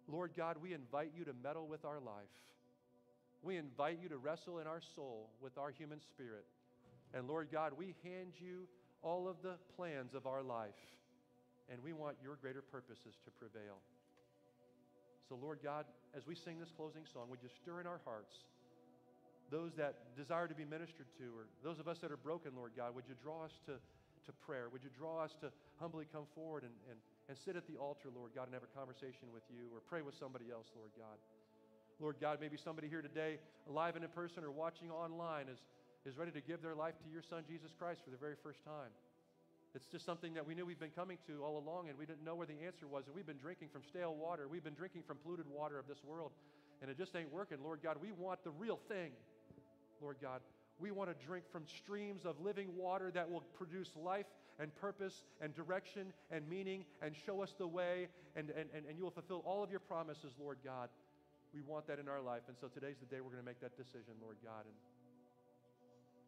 Lord 0.08 0.32
God, 0.36 0.58
we 0.62 0.74
invite 0.74 1.12
you 1.16 1.26
to 1.26 1.34
meddle 1.44 1.68
with 1.68 1.86
our 1.86 2.00
life. 2.00 2.32
We 3.44 3.58
invite 3.58 4.00
you 4.02 4.10
to 4.10 4.18
wrestle 4.18 4.60
in 4.60 4.68
our 4.68 4.82
soul 4.96 5.30
with 5.42 5.58
our 5.58 5.70
human 5.70 6.00
spirit. 6.02 6.46
And 7.14 7.28
Lord 7.28 7.50
God, 7.52 7.74
we 7.78 7.94
hand 8.04 8.34
you 8.40 8.68
all 9.02 9.28
of 9.28 9.42
the 9.44 9.56
plans 9.76 10.14
of 10.14 10.26
our 10.26 10.42
life, 10.42 10.80
and 11.72 11.82
we 11.84 11.94
want 11.94 12.18
your 12.22 12.36
greater 12.36 12.62
purposes 12.62 13.16
to 13.26 13.32
prevail. 13.32 13.78
So, 15.30 15.36
Lord 15.36 15.60
God, 15.64 15.86
as 16.16 16.26
we 16.26 16.36
sing 16.36 16.60
this 16.60 16.72
closing 16.76 17.04
song, 17.12 17.30
would 17.30 17.44
you 17.44 17.50
stir 17.62 17.82
in 17.82 17.88
our 17.88 18.00
hearts 18.06 18.34
those 19.52 19.72
that 19.78 20.16
desire 20.16 20.48
to 20.48 20.56
be 20.56 20.66
ministered 20.66 21.08
to, 21.20 21.24
or 21.36 21.48
those 21.64 21.80
of 21.80 21.88
us 21.88 22.00
that 22.00 22.12
are 22.12 22.20
broken, 22.20 22.52
Lord 22.56 22.72
God, 22.76 22.96
would 22.96 23.08
you 23.08 23.16
draw 23.24 23.46
us 23.46 23.56
to 23.66 23.80
to 24.28 24.36
prayer. 24.44 24.68
Would 24.70 24.84
you 24.84 24.92
draw 24.92 25.24
us 25.24 25.34
to 25.42 25.50
humbly 25.80 26.06
come 26.12 26.28
forward 26.36 26.68
and, 26.68 26.76
and, 26.92 27.00
and 27.32 27.36
sit 27.40 27.56
at 27.56 27.66
the 27.66 27.80
altar, 27.80 28.12
Lord 28.12 28.36
God, 28.36 28.52
and 28.52 28.54
have 28.54 28.68
a 28.68 28.74
conversation 28.76 29.32
with 29.34 29.48
you 29.48 29.72
or 29.74 29.80
pray 29.80 30.04
with 30.04 30.14
somebody 30.20 30.52
else, 30.52 30.68
Lord 30.76 30.92
God? 31.00 31.18
Lord 31.98 32.20
God, 32.22 32.38
maybe 32.44 32.60
somebody 32.60 32.92
here 32.92 33.02
today, 33.02 33.40
alive 33.66 33.96
and 33.96 34.06
in 34.06 34.12
person 34.12 34.44
or 34.44 34.52
watching 34.52 34.92
online, 34.92 35.50
is, 35.50 35.58
is 36.06 36.20
ready 36.20 36.30
to 36.36 36.44
give 36.44 36.62
their 36.62 36.76
life 36.76 36.94
to 37.02 37.10
your 37.10 37.24
Son, 37.26 37.42
Jesus 37.48 37.74
Christ, 37.74 38.04
for 38.06 38.12
the 38.12 38.22
very 38.22 38.36
first 38.44 38.62
time. 38.62 38.94
It's 39.78 39.86
just 39.86 40.08
something 40.08 40.34
that 40.34 40.48
we 40.48 40.56
knew 40.56 40.66
we've 40.66 40.80
been 40.80 40.90
coming 40.90 41.20
to 41.28 41.44
all 41.46 41.60
along, 41.60 41.90
and 41.90 41.96
we 42.00 42.08
didn't 42.08 42.26
know 42.26 42.34
where 42.34 42.48
the 42.48 42.66
answer 42.66 42.88
was. 42.88 43.06
And 43.06 43.14
we've 43.16 43.28
been 43.28 43.38
drinking 43.38 43.70
from 43.72 43.84
stale 43.88 44.16
water. 44.16 44.48
We've 44.48 44.64
been 44.64 44.74
drinking 44.74 45.04
from 45.06 45.18
polluted 45.18 45.46
water 45.48 45.78
of 45.78 45.88
this 45.88 46.04
world, 46.04 46.32
and 46.82 46.90
it 46.90 46.98
just 46.98 47.16
ain't 47.16 47.32
working. 47.32 47.60
Lord 47.64 47.82
God, 47.84 47.98
we 48.02 48.12
want 48.12 48.44
the 48.44 48.50
real 48.50 48.80
thing. 48.90 49.12
Lord 50.02 50.18
God, 50.20 50.42
we 50.80 50.90
want 50.90 51.12
to 51.14 51.26
drink 51.26 51.46
from 51.52 51.62
streams 51.68 52.26
of 52.26 52.42
living 52.42 52.76
water 52.76 53.12
that 53.12 53.30
will 53.30 53.42
produce 53.54 53.92
life 53.96 54.26
and 54.58 54.74
purpose 54.76 55.26
and 55.42 55.54
direction 55.54 56.12
and 56.32 56.50
meaning 56.50 56.84
and 57.04 57.16
show 57.16 57.44
us 57.44 57.54
the 57.60 57.68
way, 57.68 58.08
and, 58.36 58.50
and, 58.50 58.70
and, 58.74 58.84
and 58.90 58.98
you 58.98 59.04
will 59.04 59.12
fulfill 59.12 59.44
all 59.46 59.64
of 59.64 59.70
your 59.70 59.80
promises, 59.80 60.34
Lord 60.42 60.58
God. 60.66 60.90
We 61.54 61.62
want 61.62 61.86
that 61.86 62.00
in 62.00 62.10
our 62.10 62.22
life. 62.22 62.42
And 62.48 62.58
so 62.60 62.66
today's 62.66 62.98
the 62.98 63.06
day 63.06 63.22
we're 63.22 63.30
going 63.30 63.46
to 63.46 63.46
make 63.46 63.62
that 63.62 63.78
decision, 63.78 64.18
Lord 64.24 64.38
God. 64.44 64.66
And 64.66 64.74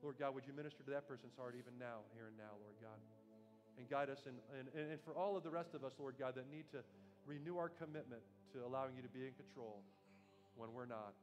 Lord 0.03 0.17
God, 0.19 0.35
would 0.35 0.45
you 0.45 0.53
minister 0.53 0.83
to 0.83 0.91
that 0.91 1.09
person's 1.09 1.33
heart 1.35 1.55
even 1.57 1.73
now, 1.79 2.05
here 2.13 2.29
and 2.29 2.37
now, 2.37 2.53
Lord 2.61 2.77
God? 2.77 3.01
And 3.79 3.87
guide 3.87 4.11
us. 4.11 4.19
And, 4.27 4.35
and, 4.59 4.67
and 4.75 4.99
for 5.07 5.15
all 5.15 5.39
of 5.39 5.47
the 5.47 5.49
rest 5.49 5.71
of 5.71 5.87
us, 5.87 5.95
Lord 5.95 6.19
God, 6.19 6.35
that 6.35 6.51
need 6.51 6.67
to 6.75 6.83
renew 7.23 7.55
our 7.55 7.71
commitment 7.71 8.19
to 8.51 8.59
allowing 8.67 8.99
you 8.99 9.01
to 9.01 9.13
be 9.15 9.23
in 9.23 9.31
control 9.39 9.79
when 10.59 10.75
we're 10.75 10.89
not. 10.89 11.15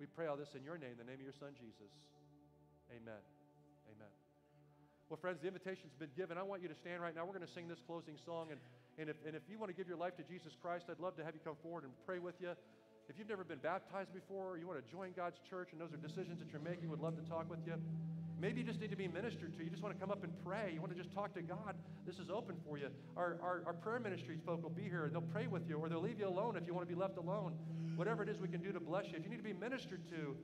We 0.00 0.08
pray 0.08 0.24
all 0.24 0.40
this 0.40 0.56
in 0.56 0.64
your 0.64 0.80
name, 0.80 0.96
the 0.96 1.04
name 1.04 1.20
of 1.20 1.26
your 1.28 1.36
Son, 1.36 1.52
Jesus. 1.52 1.92
Amen. 2.88 3.20
Amen. 3.92 4.12
Well, 5.12 5.20
friends, 5.20 5.44
the 5.44 5.48
invitation's 5.52 5.92
been 6.00 6.12
given. 6.16 6.40
I 6.40 6.42
want 6.42 6.64
you 6.64 6.68
to 6.72 6.78
stand 6.80 7.04
right 7.04 7.14
now. 7.14 7.28
We're 7.28 7.36
going 7.36 7.46
to 7.46 7.52
sing 7.52 7.68
this 7.68 7.84
closing 7.84 8.16
song. 8.24 8.48
And, 8.50 8.60
and, 8.96 9.12
if, 9.12 9.16
and 9.28 9.36
if 9.36 9.44
you 9.52 9.60
want 9.60 9.68
to 9.68 9.76
give 9.76 9.86
your 9.86 10.00
life 10.00 10.16
to 10.16 10.24
Jesus 10.24 10.56
Christ, 10.56 10.88
I'd 10.88 11.00
love 11.00 11.16
to 11.20 11.24
have 11.24 11.36
you 11.36 11.44
come 11.44 11.60
forward 11.60 11.84
and 11.84 11.92
pray 12.08 12.18
with 12.18 12.40
you. 12.40 12.56
If 13.08 13.20
you've 13.20 13.28
never 13.28 13.44
been 13.44 13.60
baptized 13.60 14.16
before, 14.16 14.50
or 14.50 14.58
you 14.58 14.66
want 14.66 14.80
to 14.80 14.88
join 14.90 15.12
God's 15.12 15.38
church, 15.48 15.70
and 15.70 15.80
those 15.80 15.92
are 15.92 16.00
decisions 16.00 16.40
that 16.40 16.50
you're 16.50 16.64
making, 16.64 16.90
would 16.90 17.04
love 17.04 17.14
to 17.20 17.26
talk 17.28 17.48
with 17.48 17.60
you. 17.68 17.76
Maybe 18.38 18.60
you 18.60 18.66
just 18.66 18.80
need 18.80 18.90
to 18.90 18.96
be 18.96 19.08
ministered 19.08 19.56
to. 19.56 19.64
You 19.64 19.70
just 19.70 19.82
want 19.82 19.94
to 19.94 20.00
come 20.00 20.10
up 20.10 20.22
and 20.22 20.32
pray. 20.44 20.70
You 20.74 20.80
want 20.80 20.94
to 20.94 20.98
just 20.98 21.12
talk 21.14 21.34
to 21.34 21.42
God. 21.42 21.74
This 22.06 22.18
is 22.18 22.28
open 22.30 22.56
for 22.66 22.76
you. 22.76 22.88
Our, 23.16 23.38
our, 23.42 23.62
our 23.66 23.72
prayer 23.72 23.98
ministries 23.98 24.40
folk 24.44 24.62
will 24.62 24.70
be 24.70 24.82
here 24.82 25.04
and 25.06 25.14
they'll 25.14 25.22
pray 25.22 25.46
with 25.46 25.68
you, 25.68 25.76
or 25.76 25.88
they'll 25.88 26.02
leave 26.02 26.20
you 26.20 26.28
alone 26.28 26.56
if 26.56 26.66
you 26.66 26.74
want 26.74 26.86
to 26.86 26.94
be 26.94 26.98
left 26.98 27.16
alone. 27.16 27.54
Whatever 27.96 28.22
it 28.22 28.28
is 28.28 28.38
we 28.38 28.48
can 28.48 28.60
do 28.60 28.72
to 28.72 28.80
bless 28.80 29.06
you. 29.06 29.16
If 29.16 29.24
you 29.24 29.30
need 29.30 29.38
to 29.38 29.42
be 29.42 29.54
ministered 29.54 30.06
to, 30.10 30.36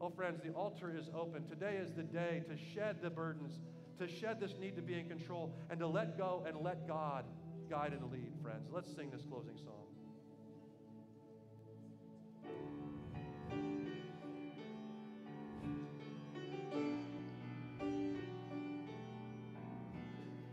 Oh, 0.00 0.08
friends, 0.08 0.40
the 0.42 0.50
altar 0.52 0.94
is 0.96 1.10
open. 1.14 1.46
Today 1.46 1.76
is 1.76 1.92
the 1.92 2.02
day 2.02 2.42
to 2.48 2.56
shed 2.74 2.96
the 3.02 3.10
burdens, 3.10 3.60
to 3.98 4.08
shed 4.08 4.40
this 4.40 4.54
need 4.58 4.74
to 4.76 4.82
be 4.82 4.94
in 4.98 5.06
control, 5.08 5.54
and 5.68 5.78
to 5.78 5.86
let 5.86 6.16
go 6.16 6.42
and 6.46 6.56
let 6.62 6.88
God 6.88 7.26
guide 7.68 7.92
and 7.92 8.10
lead, 8.10 8.32
friends. 8.42 8.70
Let's 8.72 8.88
sing 8.96 9.10
this 9.10 9.20
closing 9.28 9.58
song. 9.58 9.79